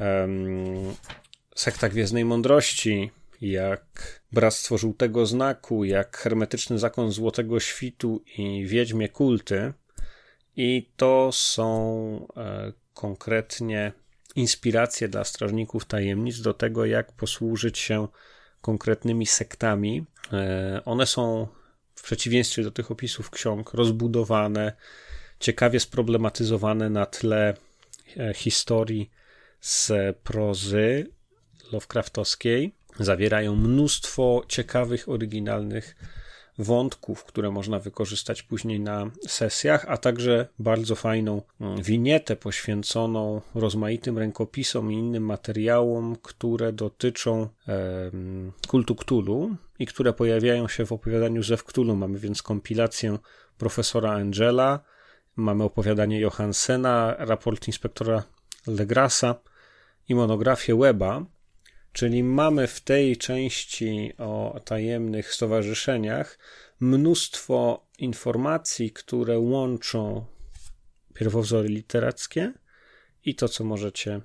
um, 0.00 0.94
sekta 1.54 1.88
Gwiezdnej 1.88 2.24
Mądrości, 2.24 3.10
jak 3.40 4.20
Bractwo 4.34 4.78
Żółtego 4.78 5.26
Znaku, 5.26 5.84
jak 5.84 6.16
Hermetyczny 6.16 6.78
Zakon 6.78 7.12
Złotego 7.12 7.60
Świtu 7.60 8.22
i 8.38 8.66
Wiedźmie 8.66 9.08
Kulty. 9.08 9.72
I 10.56 10.90
to 10.96 11.30
są 11.32 12.26
e, 12.36 12.72
konkretnie 12.94 13.92
inspiracje 14.36 15.08
dla 15.08 15.24
strażników 15.24 15.84
tajemnic 15.84 16.40
do 16.40 16.54
tego, 16.54 16.84
jak 16.84 17.12
posłużyć 17.12 17.78
się 17.78 18.08
konkretnymi 18.60 19.26
sektami. 19.26 20.04
E, 20.32 20.80
one 20.84 21.06
są 21.06 21.46
w 21.94 22.02
przeciwieństwie 22.02 22.62
do 22.62 22.70
tych 22.70 22.90
opisów 22.90 23.30
ksiąg 23.30 23.74
rozbudowane, 23.74 24.72
ciekawie 25.40 25.80
sproblematyzowane 25.80 26.90
na 26.90 27.06
tle 27.06 27.54
e, 28.16 28.34
historii 28.34 29.10
z 29.60 29.92
prozy 30.22 31.10
Lovecraftowskiej 31.72 32.74
zawierają 32.98 33.56
mnóstwo 33.56 34.42
ciekawych, 34.48 35.08
oryginalnych 35.08 35.96
wątków, 36.58 37.24
które 37.24 37.50
można 37.50 37.78
wykorzystać 37.78 38.42
później 38.42 38.80
na 38.80 39.10
sesjach, 39.28 39.84
a 39.88 39.96
także 39.96 40.48
bardzo 40.58 40.94
fajną 40.94 41.42
mm, 41.60 41.82
winietę 41.82 42.36
poświęconą 42.36 43.40
rozmaitym 43.54 44.18
rękopisom 44.18 44.92
i 44.92 44.94
innym 44.94 45.24
materiałom, 45.24 46.16
które 46.22 46.72
dotyczą 46.72 47.48
kultu 48.68 48.94
Cthulhu 48.94 49.56
i 49.78 49.86
które 49.86 50.12
pojawiają 50.12 50.68
się 50.68 50.86
w 50.86 50.92
opowiadaniu 50.92 51.42
ze 51.42 51.56
Cthulhu. 51.56 51.96
Mamy 51.96 52.18
więc 52.18 52.42
kompilację 52.42 53.18
profesora 53.58 54.12
Angela, 54.12 54.80
mamy 55.36 55.64
opowiadanie 55.64 56.20
Johansena, 56.20 57.14
raport 57.18 57.66
inspektora 57.66 58.22
Legrasa 58.66 59.34
i 60.08 60.14
monografię 60.14 60.76
Weba, 60.76 61.24
Czyli 61.94 62.22
mamy 62.24 62.66
w 62.66 62.80
tej 62.80 63.16
części 63.16 64.12
o 64.18 64.60
tajemnych 64.64 65.34
stowarzyszeniach 65.34 66.38
mnóstwo 66.80 67.86
informacji, 67.98 68.90
które 68.90 69.38
łączą 69.38 70.26
pierwowzory 71.14 71.68
literackie 71.68 72.52
i 73.24 73.34
to, 73.34 73.48
co 73.48 73.64
możecie 73.64 74.20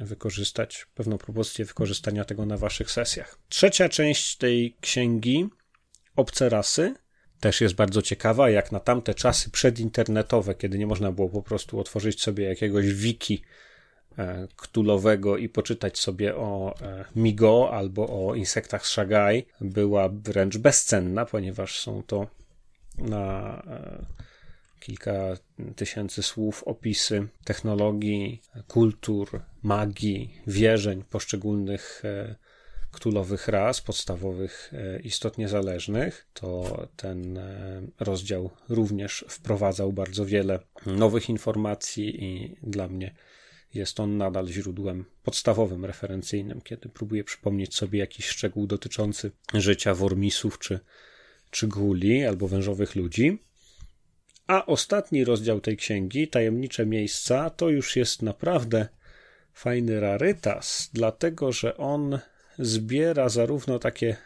wykorzystać, 0.00 0.86
pewną 0.94 1.18
propozycję 1.18 1.64
wykorzystania 1.64 2.24
tego 2.24 2.46
na 2.46 2.56
waszych 2.56 2.90
sesjach. 2.90 3.38
Trzecia 3.48 3.88
część 3.88 4.36
tej 4.36 4.76
księgi, 4.80 5.48
Obce 6.16 6.48
rasy, 6.48 6.94
też 7.40 7.60
jest 7.60 7.74
bardzo 7.74 8.02
ciekawa, 8.02 8.50
jak 8.50 8.72
na 8.72 8.80
tamte 8.80 9.14
czasy 9.14 9.50
przedinternetowe, 9.50 10.54
kiedy 10.54 10.78
nie 10.78 10.86
można 10.86 11.12
było 11.12 11.28
po 11.28 11.42
prostu 11.42 11.80
otworzyć 11.80 12.22
sobie 12.22 12.44
jakiegoś 12.44 12.86
wiki 12.86 13.42
ktulowego 14.56 15.36
i 15.36 15.48
poczytać 15.48 15.98
sobie 15.98 16.36
o 16.36 16.74
e, 16.82 17.04
Migo 17.16 17.70
albo 17.72 18.28
o 18.28 18.34
insektach 18.34 18.86
Shagai 18.86 19.46
była 19.60 20.08
wręcz 20.08 20.58
bezcenna, 20.58 21.24
ponieważ 21.24 21.80
są 21.80 22.02
to 22.02 22.26
na 22.98 23.62
e, 23.66 24.06
kilka 24.80 25.36
tysięcy 25.76 26.22
słów 26.22 26.64
opisy 26.64 27.26
technologii, 27.44 28.42
kultur, 28.68 29.42
magii, 29.62 30.40
wierzeń 30.46 31.04
poszczególnych 31.10 32.02
ktulowych 32.92 33.48
ras, 33.48 33.80
podstawowych 33.80 34.72
istot 35.04 35.38
niezależnych, 35.38 36.26
to 36.34 36.78
ten 36.96 37.38
rozdział 38.00 38.50
również 38.68 39.24
wprowadzał 39.28 39.92
bardzo 39.92 40.26
wiele 40.26 40.58
nowych 40.86 41.28
informacji 41.28 42.24
i 42.24 42.56
dla 42.62 42.88
mnie 42.88 43.14
jest 43.74 44.00
on 44.00 44.16
nadal 44.16 44.48
źródłem 44.48 45.04
podstawowym, 45.22 45.84
referencyjnym, 45.84 46.60
kiedy 46.60 46.88
próbuję 46.88 47.24
przypomnieć 47.24 47.74
sobie 47.74 47.98
jakiś 47.98 48.26
szczegół 48.26 48.66
dotyczący 48.66 49.30
życia 49.54 49.94
wormisów 49.94 50.58
czy, 50.58 50.80
czy 51.50 51.68
guli 51.68 52.24
albo 52.24 52.48
wężowych 52.48 52.96
ludzi. 52.96 53.38
A 54.46 54.66
ostatni 54.66 55.24
rozdział 55.24 55.60
tej 55.60 55.76
księgi, 55.76 56.28
Tajemnicze 56.28 56.86
Miejsca, 56.86 57.50
to 57.50 57.68
już 57.68 57.96
jest 57.96 58.22
naprawdę 58.22 58.88
fajny 59.52 60.00
rarytas, 60.00 60.90
dlatego 60.92 61.52
że 61.52 61.76
on 61.76 62.18
zbiera 62.58 63.28
zarówno 63.28 63.78
takie 63.78 64.16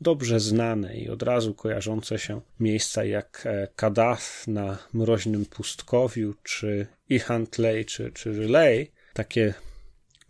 dobrze 0.00 0.40
znane 0.40 0.96
i 0.96 1.08
od 1.08 1.22
razu 1.22 1.54
kojarzące 1.54 2.18
się 2.18 2.40
miejsca 2.60 3.04
jak 3.04 3.42
e, 3.46 3.68
Kadath 3.76 4.48
na 4.48 4.78
mroźnym 4.92 5.46
pustkowiu, 5.46 6.34
czy 6.42 6.86
Ihantley, 7.08 7.84
czy, 7.84 8.12
czy 8.12 8.32
Relay, 8.32 8.92
takie 9.14 9.54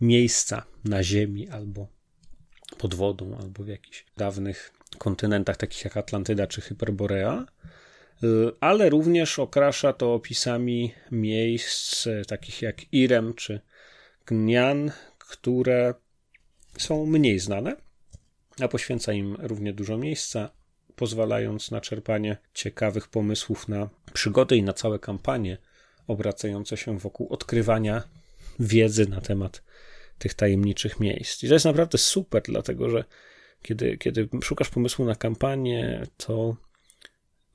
miejsca 0.01 0.65
na 0.85 1.03
Ziemi 1.03 1.49
albo 1.49 1.87
pod 2.77 2.95
wodą, 2.95 3.37
albo 3.37 3.63
w 3.63 3.67
jakichś 3.67 4.05
dawnych 4.17 4.71
kontynentach, 4.97 5.57
takich 5.57 5.83
jak 5.83 5.97
Atlantyda 5.97 6.47
czy 6.47 6.61
Hyperborea, 6.61 7.45
ale 8.59 8.89
również 8.89 9.39
okrasza 9.39 9.93
to 9.93 10.13
opisami 10.13 10.93
miejsc 11.11 12.07
e, 12.07 12.25
takich 12.25 12.61
jak 12.61 12.93
Irem 12.93 13.33
czy 13.33 13.61
Gnian, 14.25 14.91
które 15.17 15.93
są 16.77 17.05
mniej 17.05 17.39
znane, 17.39 17.75
a 18.61 18.67
poświęca 18.67 19.13
im 19.13 19.35
równie 19.39 19.73
dużo 19.73 19.97
miejsca, 19.97 20.49
pozwalając 20.95 21.71
na 21.71 21.81
czerpanie 21.81 22.37
ciekawych 22.53 23.07
pomysłów 23.07 23.67
na 23.67 23.89
przygody 24.13 24.57
i 24.57 24.63
na 24.63 24.73
całe 24.73 24.99
kampanie 24.99 25.57
obracające 26.09 26.77
się 26.77 26.97
wokół 26.97 27.27
odkrywania 27.33 28.03
wiedzy 28.59 29.09
na 29.09 29.21
temat 29.21 29.63
tych 30.17 30.33
tajemniczych 30.33 30.99
miejsc. 30.99 31.43
I 31.43 31.47
to 31.47 31.53
jest 31.53 31.65
naprawdę 31.65 31.97
super, 31.97 32.41
dlatego 32.45 32.89
że 32.89 33.03
kiedy, 33.61 33.97
kiedy 33.97 34.29
szukasz 34.43 34.69
pomysłu 34.69 35.05
na 35.05 35.15
kampanię, 35.15 36.07
to 36.17 36.55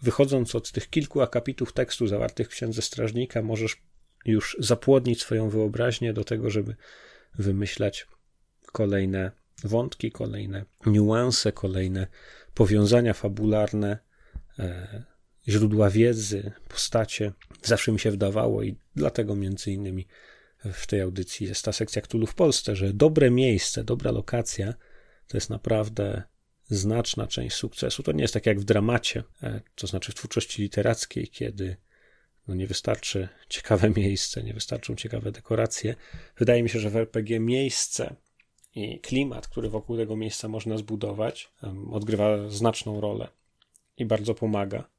wychodząc 0.03 0.55
od 0.55 0.73
tych 0.73 0.91
kilku 0.91 1.21
akapitów 1.21 1.73
tekstu 1.73 2.07
zawartych 2.07 2.47
w 2.47 2.51
księdze 2.51 2.83
strażnika, 2.83 3.43
możesz 3.43 3.83
już 4.25 4.57
zapłodnić 4.61 5.21
swoją 5.21 5.49
wyobraźnię 5.49 6.13
do 6.13 6.25
tego, 6.25 6.51
żeby 6.51 6.77
wymyślać 7.39 8.07
kolejne 8.73 9.31
wątki, 9.65 10.13
kolejne 10.13 10.65
niuanse, 10.87 11.53
kolejne 11.53 12.07
powiązania 12.55 13.15
fabularne, 13.15 13.99
e, 14.59 15.05
źródła 15.49 15.91
wiedzy, 15.91 16.53
postacie. 16.69 17.33
Zawsze 17.63 17.93
mi 17.93 18.01
się 18.01 18.11
wydawało 18.11 18.63
i 18.63 18.77
dlatego 18.97 19.37
między 19.37 19.73
innymi 19.73 20.07
w 20.73 20.87
tej 20.87 21.01
audycji 21.01 21.47
jest 21.47 21.65
ta 21.65 21.73
sekcja 21.73 22.03
Ktulu 22.03 22.27
w 22.27 22.35
Polsce, 22.35 22.77
że 22.77 22.93
dobre 22.93 23.31
miejsce, 23.31 23.85
dobra 23.85 24.11
lokacja 24.11 24.75
to 25.29 25.37
jest 25.37 25.51
naprawdę 25.51 26.23
znaczna 26.69 27.27
część 27.27 27.57
sukcesu. 27.57 28.03
To 28.03 28.13
nie 28.13 28.23
jest 28.23 28.35
tak 28.35 28.47
jak 28.47 28.61
w 28.61 28.65
dramacie, 28.65 29.23
e, 29.43 29.61
to 29.75 29.87
znaczy 29.87 30.13
w 30.13 30.15
twórczości 30.15 30.63
literackiej, 30.63 31.29
kiedy 31.29 31.77
no 32.49 32.55
nie 32.55 32.67
wystarczy 32.67 33.29
ciekawe 33.49 33.91
miejsce, 33.97 34.43
nie 34.43 34.55
wystarczą 34.55 34.97
ciekawe 34.97 35.33
dekoracje. 35.33 35.95
Wydaje 36.37 36.63
mi 36.63 36.69
się, 36.69 36.79
że 36.79 36.91
w 36.91 36.97
RPG 36.97 37.41
miejsce 37.41 38.17
i 38.75 39.01
klimat, 39.01 39.49
który 39.49 39.69
wokół 39.69 39.97
tego 39.97 40.17
miejsca 40.17 40.49
można 40.49 40.79
zbudować, 40.79 41.53
odgrywa 41.91 42.49
znaczną 42.49 43.01
rolę 43.01 43.29
i 43.97 44.05
bardzo 44.05 44.35
pomaga 44.35 44.94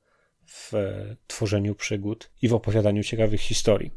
w 0.47 0.73
e, 0.73 1.15
tworzeniu 1.27 1.75
przygód 1.75 2.29
i 2.41 2.47
w 2.47 2.53
opowiadaniu 2.53 3.03
ciekawych 3.03 3.41
historii. 3.41 3.91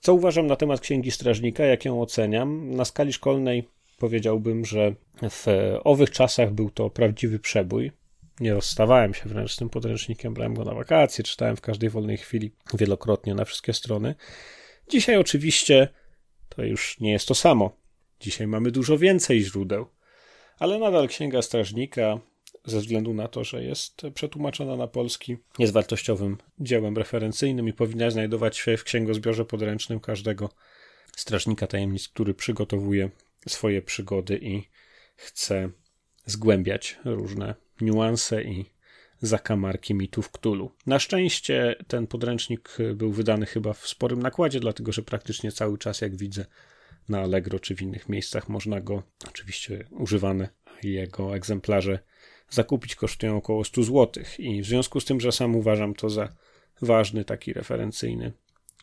Co 0.00 0.14
uważam 0.14 0.46
na 0.46 0.56
temat 0.56 0.80
Księgi 0.80 1.10
Strażnika, 1.10 1.64
jak 1.64 1.84
ją 1.84 2.02
oceniam? 2.02 2.74
Na 2.74 2.84
skali 2.84 3.12
szkolnej 3.12 3.68
powiedziałbym, 3.98 4.64
że 4.64 4.94
w 5.30 5.46
owych 5.84 6.10
czasach 6.10 6.52
był 6.52 6.70
to 6.70 6.90
prawdziwy 6.90 7.38
przebój. 7.38 7.92
Nie 8.40 8.54
rozstawałem 8.54 9.14
się 9.14 9.28
wręcz 9.28 9.52
z 9.52 9.56
tym 9.56 9.70
podręcznikiem, 9.70 10.34
brałem 10.34 10.54
go 10.54 10.64
na 10.64 10.74
wakacje, 10.74 11.24
czytałem 11.24 11.56
w 11.56 11.60
każdej 11.60 11.90
wolnej 11.90 12.16
chwili 12.16 12.52
wielokrotnie 12.74 13.34
na 13.34 13.44
wszystkie 13.44 13.72
strony. 13.72 14.14
Dzisiaj 14.88 15.16
oczywiście 15.16 15.88
to 16.48 16.62
już 16.62 17.00
nie 17.00 17.12
jest 17.12 17.28
to 17.28 17.34
samo. 17.34 17.76
Dzisiaj 18.20 18.46
mamy 18.46 18.70
dużo 18.70 18.98
więcej 18.98 19.40
źródeł, 19.40 19.86
ale 20.58 20.78
nadal 20.78 21.08
Księga 21.08 21.42
Strażnika, 21.42 22.20
ze 22.64 22.80
względu 22.80 23.14
na 23.14 23.28
to, 23.28 23.44
że 23.44 23.64
jest 23.64 24.02
przetłumaczona 24.14 24.76
na 24.76 24.86
polski, 24.86 25.36
jest 25.58 25.72
wartościowym 25.72 26.38
dziełem 26.58 26.98
referencyjnym 26.98 27.68
i 27.68 27.72
powinna 27.72 28.10
znajdować 28.10 28.56
się 28.56 28.76
w 28.76 28.84
księgozbiorze 28.84 29.44
podręcznym 29.44 30.00
każdego 30.00 30.50
strażnika 31.16 31.66
tajemnic, 31.66 32.08
który 32.08 32.34
przygotowuje 32.34 33.10
swoje 33.48 33.82
przygody 33.82 34.38
i 34.42 34.62
chce 35.16 35.70
zgłębiać 36.26 36.98
różne 37.04 37.54
niuanse 37.80 38.42
i 38.42 38.64
zakamarki 39.20 39.94
mitów 39.94 40.30
Ktulu. 40.30 40.70
Na 40.86 40.98
szczęście 40.98 41.76
ten 41.88 42.06
podręcznik 42.06 42.76
był 42.94 43.12
wydany 43.12 43.46
chyba 43.46 43.72
w 43.72 43.88
sporym 43.88 44.22
nakładzie, 44.22 44.60
dlatego 44.60 44.92
że 44.92 45.02
praktycznie 45.02 45.52
cały 45.52 45.78
czas, 45.78 46.00
jak 46.00 46.16
widzę, 46.16 46.46
na 47.08 47.20
Allegro 47.20 47.60
czy 47.60 47.76
w 47.76 47.82
innych 47.82 48.08
miejscach 48.08 48.48
można 48.48 48.80
go, 48.80 49.02
oczywiście 49.28 49.84
używane 49.90 50.48
jego 50.82 51.36
egzemplarze, 51.36 51.98
zakupić 52.54 52.94
kosztują 52.94 53.36
około 53.36 53.64
100 53.64 53.82
zł. 53.82 54.24
I 54.38 54.62
w 54.62 54.66
związku 54.66 55.00
z 55.00 55.04
tym, 55.04 55.20
że 55.20 55.32
sam 55.32 55.56
uważam 55.56 55.94
to 55.94 56.10
za 56.10 56.28
ważny, 56.82 57.24
taki 57.24 57.52
referencyjny 57.52 58.32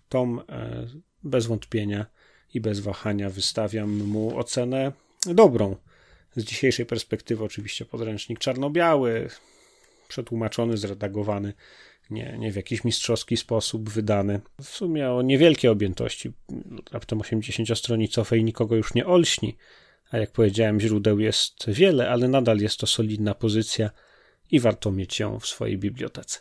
tom, 0.10 0.42
e, 0.50 0.88
bez 1.24 1.46
wątpienia 1.46 2.06
i 2.54 2.62
bez 2.62 2.80
wahania 2.80 3.30
wystawiam 3.30 3.98
mu 3.98 4.38
ocenę 4.38 4.92
dobrą. 5.26 5.76
Z 6.36 6.44
dzisiejszej 6.44 6.86
perspektywy, 6.86 7.44
oczywiście, 7.44 7.86
podręcznik 7.86 8.40
czarno-biały, 8.40 9.30
przetłumaczony, 10.08 10.78
zredagowany, 10.78 11.54
nie, 12.10 12.36
nie 12.40 12.52
w 12.52 12.56
jakiś 12.56 12.84
mistrzowski 12.84 13.38
sposób 13.38 13.90
wydany. 13.90 14.40
W 14.62 14.68
sumie 14.68 15.12
o 15.12 15.22
niewielkiej 15.22 15.72
objętości, 15.72 16.32
raptem 16.92 17.20
80-stronicowej, 17.20 18.44
nikogo 18.44 18.76
już 18.76 18.94
nie 18.94 19.06
olśni. 19.06 19.58
A 20.10 20.18
jak 20.18 20.32
powiedziałem, 20.32 20.80
źródeł 20.80 21.20
jest 21.20 21.70
wiele, 21.70 22.10
ale 22.10 22.28
nadal 22.28 22.57
jest 22.57 22.80
to 22.80 22.88
solidna 22.88 23.34
pozycja 23.34 23.89
i 24.51 24.60
warto 24.60 24.91
mieć 24.91 25.20
ją 25.20 25.39
w 25.39 25.47
swojej 25.47 25.78
bibliotece. 25.78 26.39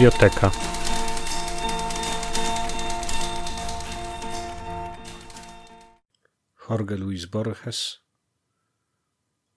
Biblioteka. 0.00 0.50
Jorge 6.70 6.96
Luis 6.96 7.26
Borges 7.26 8.00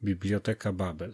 Biblioteka 0.02 0.74
Babel 0.74 1.14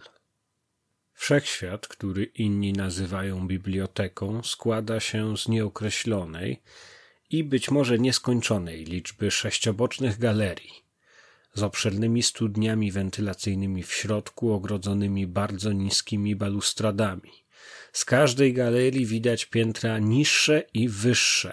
Wszechświat, 1.12 1.88
który 1.88 2.24
inni 2.24 2.72
nazywają 2.72 3.46
biblioteką, 3.46 4.42
składa 4.42 5.00
się 5.00 5.36
z 5.36 5.48
nieokreślonej 5.48 6.62
i 7.30 7.44
być 7.44 7.70
może 7.70 7.98
nieskończonej 7.98 8.84
liczby 8.84 9.30
sześciobocznych 9.30 10.18
galerii, 10.18 10.84
z 11.54 11.62
obszernymi 11.62 12.22
studniami 12.22 12.92
wentylacyjnymi 12.92 13.82
w 13.82 13.92
środku, 13.92 14.52
ogrodzonymi 14.52 15.26
bardzo 15.26 15.72
niskimi 15.72 16.36
balustradami. 16.36 17.49
Z 17.92 18.04
każdej 18.04 18.52
galerii 18.52 19.06
widać 19.06 19.44
piętra 19.44 19.98
niższe 19.98 20.62
i 20.74 20.88
wyższe, 20.88 21.52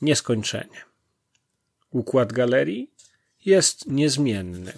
nieskończenie. 0.00 0.84
Układ 1.90 2.32
galerii 2.32 2.90
jest 3.44 3.86
niezmienny. 3.86 4.72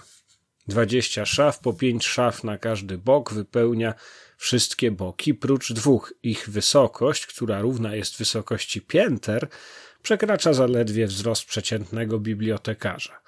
Dwadzieścia 0.69 1.25
szaf, 1.25 1.59
po 1.59 1.73
pięć 1.73 2.07
szaf 2.07 2.45
na 2.45 2.59
każdy 2.59 2.99
bok 2.99 3.33
wypełnia 3.33 3.95
wszystkie 4.37 4.91
boki, 4.91 5.35
prócz 5.35 5.73
dwóch. 5.73 6.15
Ich 6.23 6.49
wysokość, 6.49 7.27
która 7.27 7.61
równa 7.61 7.95
jest 7.95 8.19
wysokości 8.19 8.81
pięter, 8.81 9.49
przekracza 10.03 10.53
zaledwie 10.53 11.07
wzrost 11.07 11.45
przeciętnego 11.45 12.19
bibliotekarza. 12.19 13.21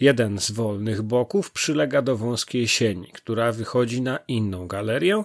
Jeden 0.00 0.38
z 0.38 0.50
wolnych 0.50 1.02
boków 1.02 1.50
przylega 1.50 2.02
do 2.02 2.16
wąskiej 2.16 2.68
sieni, 2.68 3.12
która 3.12 3.52
wychodzi 3.52 4.02
na 4.02 4.18
inną 4.28 4.66
galerię, 4.66 5.24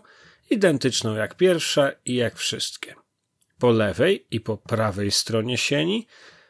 identyczną 0.50 1.16
jak 1.16 1.36
pierwsza 1.36 1.92
i 2.06 2.16
jak 2.16 2.36
wszystkie. 2.36 2.96
Po 3.60 3.72
lewej 3.72 4.26
i 4.32 4.40
po 4.40 4.58
prawej 4.58 5.12
stronie 5.12 5.58
sieni 5.58 6.08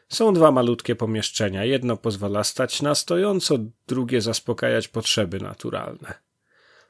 są 0.08 0.34
dwa 0.34 0.50
malutkie 0.50 0.96
pomieszczenia. 0.96 1.64
Jedno 1.64 1.96
pozwala 1.96 2.44
stać 2.44 2.82
na 2.82 2.94
stojąco, 2.94 3.58
drugie 3.88 4.20
zaspokajać 4.20 4.88
potrzeby 4.88 5.40
naturalne. 5.40 6.14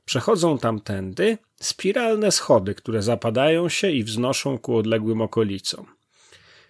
Przechodzą 0.04 0.58
tamtędy 0.58 1.38
spiralne 1.56 2.32
schody, 2.32 2.74
które 2.74 3.02
zapadają 3.02 3.68
się 3.68 3.90
i 3.90 4.04
wznoszą 4.04 4.58
ku 4.58 4.76
odległym 4.76 5.20
okolicom. 5.20 5.86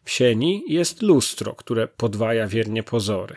W 0.04 0.10
sieni 0.10 0.64
jest 0.66 1.02
lustro, 1.02 1.54
które 1.54 1.88
podwaja 1.88 2.46
wiernie 2.46 2.82
pozory. 2.82 3.36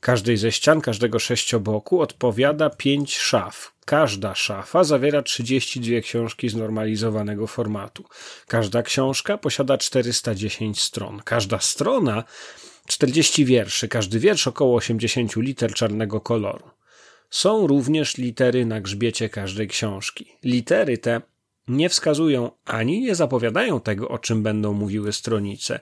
Każdej 0.00 0.36
ze 0.36 0.52
ścian, 0.52 0.80
każdego 0.80 1.18
sześcioboku 1.18 2.00
odpowiada 2.00 2.70
pięć 2.70 3.18
szaf. 3.18 3.72
Każda 3.84 4.34
szafa 4.34 4.84
zawiera 4.84 5.22
32 5.22 6.00
książki 6.00 6.48
znormalizowanego 6.48 7.46
formatu. 7.46 8.04
Każda 8.46 8.82
książka 8.82 9.38
posiada 9.38 9.78
410 9.78 10.80
stron. 10.80 11.20
Każda 11.24 11.58
strona 11.58 12.24
40 12.86 13.44
wierszy, 13.44 13.88
każdy 13.88 14.18
wiersz 14.18 14.46
około 14.46 14.76
80 14.76 15.36
liter 15.36 15.74
czarnego 15.74 16.20
koloru. 16.20 16.70
Są 17.30 17.66
również 17.66 18.16
litery 18.16 18.66
na 18.66 18.80
grzbiecie 18.80 19.28
każdej 19.28 19.68
książki. 19.68 20.26
Litery 20.44 20.98
te 20.98 21.20
nie 21.68 21.88
wskazują 21.88 22.50
ani 22.64 23.00
nie 23.00 23.14
zapowiadają 23.14 23.80
tego, 23.80 24.08
o 24.08 24.18
czym 24.18 24.42
będą 24.42 24.72
mówiły 24.72 25.12
stronice. 25.12 25.80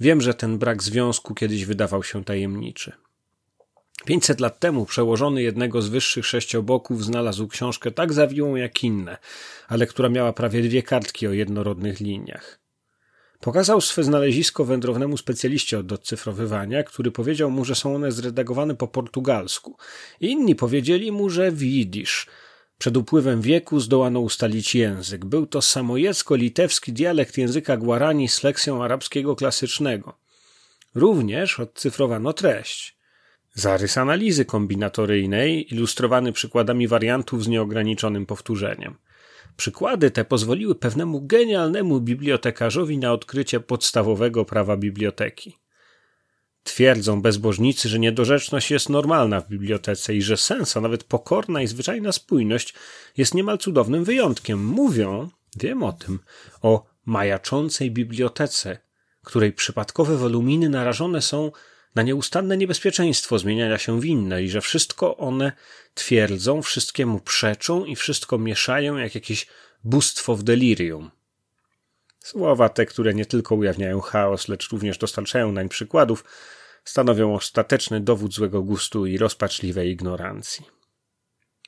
Wiem, 0.00 0.20
że 0.20 0.34
ten 0.34 0.58
brak 0.58 0.82
związku 0.82 1.34
kiedyś 1.34 1.64
wydawał 1.64 2.02
się 2.02 2.24
tajemniczy. 2.24 2.92
Pięćset 4.04 4.40
lat 4.40 4.58
temu 4.58 4.86
przełożony 4.86 5.42
jednego 5.42 5.82
z 5.82 5.88
wyższych 5.88 6.26
sześcioboków 6.26 7.04
znalazł 7.04 7.48
książkę 7.48 7.90
tak 7.90 8.12
zawiłą 8.12 8.56
jak 8.56 8.84
inne, 8.84 9.18
ale 9.68 9.86
która 9.86 10.08
miała 10.08 10.32
prawie 10.32 10.62
dwie 10.62 10.82
kartki 10.82 11.26
o 11.26 11.32
jednorodnych 11.32 12.00
liniach. 12.00 12.58
Pokazał 13.40 13.80
swe 13.80 14.04
znalezisko 14.04 14.64
wędrownemu 14.64 15.16
specjaliście 15.16 15.78
od 15.78 15.92
odcyfrowywania, 15.92 16.82
który 16.82 17.10
powiedział 17.10 17.50
mu, 17.50 17.64
że 17.64 17.74
są 17.74 17.94
one 17.94 18.12
zredagowane 18.12 18.74
po 18.74 18.88
portugalsku. 18.88 19.76
Inni 20.20 20.54
powiedzieli 20.54 21.12
mu, 21.12 21.30
że 21.30 21.50
w 21.50 21.62
jidysz. 21.62 22.26
Przed 22.78 22.96
upływem 22.96 23.42
wieku 23.42 23.80
zdołano 23.80 24.20
ustalić 24.20 24.74
język. 24.74 25.24
Był 25.24 25.46
to 25.46 25.58
samojecko-litewski 25.58 26.92
dialekt 26.92 27.38
języka 27.38 27.76
Guarani 27.76 28.28
z 28.28 28.42
lekcją 28.42 28.84
arabskiego 28.84 29.36
klasycznego. 29.36 30.18
Również 30.94 31.60
odcyfrowano 31.60 32.32
treść. 32.32 33.01
Zarys 33.54 33.98
analizy 33.98 34.44
kombinatoryjnej, 34.44 35.74
ilustrowany 35.74 36.32
przykładami 36.32 36.88
wariantów 36.88 37.44
z 37.44 37.48
nieograniczonym 37.48 38.26
powtórzeniem. 38.26 38.94
Przykłady 39.56 40.10
te 40.10 40.24
pozwoliły 40.24 40.74
pewnemu 40.74 41.26
genialnemu 41.26 42.00
bibliotekarzowi 42.00 42.98
na 42.98 43.12
odkrycie 43.12 43.60
podstawowego 43.60 44.44
prawa 44.44 44.76
biblioteki. 44.76 45.58
Twierdzą 46.62 47.22
bezbożnicy, 47.22 47.88
że 47.88 47.98
niedorzeczność 47.98 48.70
jest 48.70 48.88
normalna 48.88 49.40
w 49.40 49.48
bibliotece 49.48 50.14
i 50.14 50.22
że 50.22 50.36
sens, 50.36 50.76
a 50.76 50.80
nawet 50.80 51.04
pokorna 51.04 51.62
i 51.62 51.66
zwyczajna 51.66 52.12
spójność 52.12 52.74
jest 53.16 53.34
niemal 53.34 53.58
cudownym 53.58 54.04
wyjątkiem. 54.04 54.64
Mówią, 54.66 55.28
wiem 55.56 55.82
o 55.82 55.92
tym, 55.92 56.18
o 56.62 56.84
majaczącej 57.06 57.90
bibliotece, 57.90 58.78
której 59.24 59.52
przypadkowe 59.52 60.16
woluminy 60.16 60.68
narażone 60.68 61.22
są 61.22 61.50
na 61.94 62.02
nieustanne 62.02 62.56
niebezpieczeństwo 62.56 63.38
zmieniania 63.38 63.78
się 63.78 64.00
w 64.00 64.04
inne 64.04 64.42
i 64.42 64.48
że 64.48 64.60
wszystko 64.60 65.16
one 65.16 65.52
twierdzą, 65.94 66.62
wszystkiemu 66.62 67.20
przeczą 67.20 67.84
i 67.84 67.96
wszystko 67.96 68.38
mieszają 68.38 68.96
jak 68.96 69.14
jakieś 69.14 69.46
bóstwo 69.84 70.36
w 70.36 70.42
delirium. 70.42 71.10
Słowa 72.18 72.68
te, 72.68 72.86
które 72.86 73.14
nie 73.14 73.26
tylko 73.26 73.54
ujawniają 73.54 74.00
chaos, 74.00 74.48
lecz 74.48 74.68
również 74.68 74.98
dostarczają 74.98 75.52
nań 75.52 75.68
przykładów, 75.68 76.24
stanowią 76.84 77.34
ostateczny 77.34 78.00
dowód 78.00 78.34
złego 78.34 78.62
gustu 78.62 79.06
i 79.06 79.18
rozpaczliwej 79.18 79.90
ignorancji. 79.90 80.81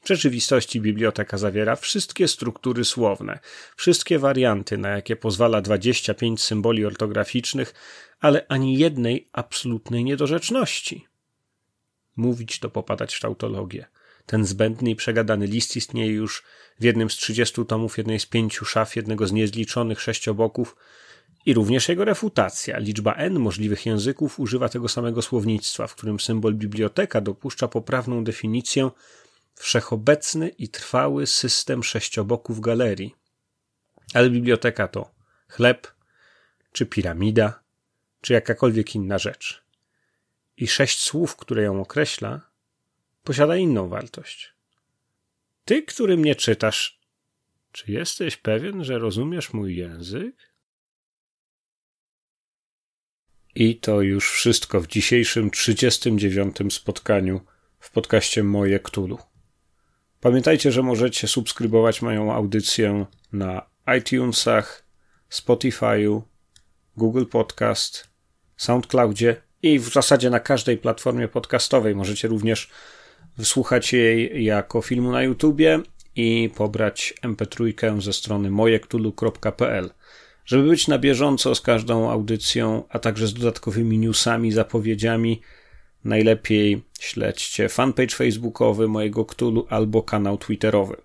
W 0.05 0.09
rzeczywistości 0.09 0.81
biblioteka 0.81 1.39
zawiera 1.39 1.77
wszystkie 1.77 2.29
struktury 2.29 2.85
słowne, 2.85 3.39
wszystkie 3.77 4.19
warianty, 4.19 4.79
na 4.79 4.89
jakie 4.89 5.17
pozwala 5.17 5.61
25 5.61 6.43
symboli 6.43 6.85
ortograficznych, 6.85 7.75
ale 8.21 8.47
ani 8.49 8.79
jednej 8.79 9.29
absolutnej 9.33 10.05
niedorzeczności. 10.05 11.07
Mówić 12.17 12.59
to 12.59 12.71
popadać 12.71 13.15
w 13.15 13.21
tautologię. 13.21 13.87
Ten 14.27 14.45
zbędny 14.45 14.91
i 14.91 14.97
przegadany 14.97 15.47
list 15.47 15.77
istnieje 15.77 16.13
już 16.13 16.43
w 16.81 16.85
jednym 16.85 17.11
z 17.11 17.17
trzydziestu 17.17 17.65
tomów 17.65 17.99
jednej 17.99 18.21
z 18.21 18.27
pięciu 18.27 18.65
szaf 18.65 18.97
jednego 18.97 19.27
z 19.27 19.33
niezliczonych 19.33 20.01
sześcioboków 20.01 20.77
i 21.47 21.55
również 21.55 21.89
jego 21.89 22.05
refutacja. 22.05 22.79
Liczba 22.79 23.15
n 23.15 23.39
możliwych 23.39 23.87
języków 23.87 24.41
używa 24.41 24.69
tego 24.69 24.89
samego 24.89 25.23
słownictwa, 25.23 25.87
w 25.87 25.95
którym 25.95 26.21
symbol 26.21 26.55
biblioteka 26.55 27.21
dopuszcza 27.21 27.69
poprawną 27.69 28.25
definicję 28.25 28.91
wszechobecny 29.55 30.49
i 30.49 30.69
trwały 30.69 31.27
system 31.27 31.83
sześcioboków 31.83 32.61
galerii. 32.61 33.15
Ale 34.15 34.31
biblioteka 34.31 34.89
to 34.89 35.15
chleb, 35.49 35.95
czy 36.73 36.87
piramida, 36.87 37.63
czy 38.21 38.33
jakakolwiek 38.33 38.95
inna 38.95 39.19
rzecz. 39.19 39.65
I 40.57 40.67
sześć 40.69 41.01
słów, 41.01 41.37
które 41.37 41.63
ją 41.63 41.81
określa, 41.81 42.51
posiada 43.25 43.57
inną 43.57 43.89
wartość. 43.89 44.55
Ty, 45.65 45.83
który 45.83 46.17
mnie 46.17 46.35
czytasz, 46.35 47.01
czy 47.73 47.93
jesteś 47.93 48.37
pewien, 48.37 48.85
że 48.85 48.99
rozumiesz 48.99 49.53
mój 49.53 49.77
język? 49.77 50.55
I 53.55 53.77
to 53.77 54.01
już 54.01 54.33
wszystko 54.33 54.81
w 54.81 54.87
dzisiejszym 54.87 55.51
39. 55.51 56.57
spotkaniu 56.71 57.41
w 57.81 57.91
podcaście 57.91 58.43
Moje 58.43 58.81
Ktulu. 58.81 59.19
Pamiętajcie, 60.25 60.73
że 60.73 60.83
możecie 60.83 61.29
subskrybować 61.29 62.03
moją 62.03 62.33
audycję 62.33 63.07
na 63.33 63.67
iTunesach, 63.99 64.85
Spotify'u, 65.31 66.23
Google 66.97 67.25
Podcast, 67.25 68.09
SoundCloudzie 68.57 69.37
i 69.63 69.79
w 69.79 69.89
zasadzie 69.89 70.31
na 70.31 70.41
każdej 70.41 70.79
platformie 70.79 71.29
podcastowej. 71.29 71.95
Możecie 71.95 72.29
również 72.29 72.71
wysłuchać 73.37 73.93
jej 73.93 74.45
jako 74.45 74.83
filmu 74.83 75.13
na 75.13 75.23
YouTubie 75.23 75.81
i 76.17 76.51
pobrać 76.57 77.15
mp3 77.23 78.01
ze 78.01 78.13
strony 78.13 78.51
mojektulu.pl. 78.51 79.91
Żeby 80.45 80.69
być 80.69 80.89
na 80.89 80.99
bieżąco 80.99 81.55
z 81.55 81.61
każdą 81.61 82.11
audycją, 82.11 82.85
a 82.89 82.99
także 82.99 83.27
z 83.27 83.35
dodatkowymi 83.35 83.99
newsami, 83.99 84.53
zapowiedziami, 84.53 85.41
najlepiej 86.05 86.83
śledźcie 87.01 87.69
fanpage 87.69 88.17
facebookowy 88.17 88.89
mojego 88.89 89.25
Ktulu 89.25 89.67
albo 89.71 90.03
kanał 90.03 90.39
twitterowy. 90.39 90.97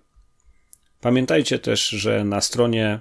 Pamiętajcie 1.00 1.58
też, 1.58 1.88
że 1.88 2.24
na 2.24 2.40
stronie 2.40 3.00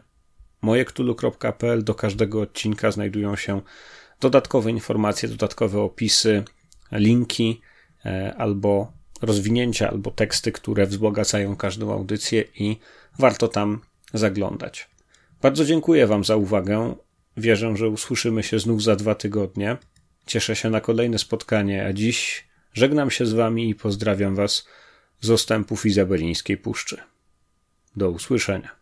mojektulu.pl 0.61 1.83
do 1.83 1.95
każdego 1.95 2.41
odcinka 2.41 2.91
znajdują 2.91 3.35
się 3.35 3.61
dodatkowe 4.19 4.71
informacje, 4.71 5.29
dodatkowe 5.29 5.81
opisy, 5.81 6.43
linki 6.91 7.61
e, 8.05 8.35
albo 8.37 8.91
rozwinięcia, 9.21 9.89
albo 9.89 10.11
teksty, 10.11 10.51
które 10.51 10.85
wzbogacają 10.85 11.55
każdą 11.55 11.93
audycję 11.93 12.43
i 12.55 12.77
warto 13.19 13.47
tam 13.47 13.81
zaglądać. 14.13 14.89
Bardzo 15.41 15.65
dziękuję 15.65 16.07
Wam 16.07 16.23
za 16.23 16.35
uwagę. 16.35 16.95
Wierzę, 17.37 17.77
że 17.77 17.89
usłyszymy 17.89 18.43
się 18.43 18.59
znów 18.59 18.83
za 18.83 18.95
dwa 18.95 19.15
tygodnie. 19.15 19.77
Cieszę 20.29 20.55
się 20.55 20.69
na 20.69 20.81
kolejne 20.81 21.19
spotkanie, 21.19 21.85
a 21.85 21.93
dziś 21.93 22.47
żegnam 22.73 23.11
się 23.11 23.25
z 23.25 23.33
Wami 23.33 23.69
i 23.69 23.75
pozdrawiam 23.75 24.35
Was 24.35 24.67
z 25.19 25.29
ostępów 25.29 25.85
Izabelińskiej 25.85 26.57
Puszczy. 26.57 26.97
Do 27.95 28.09
usłyszenia. 28.09 28.78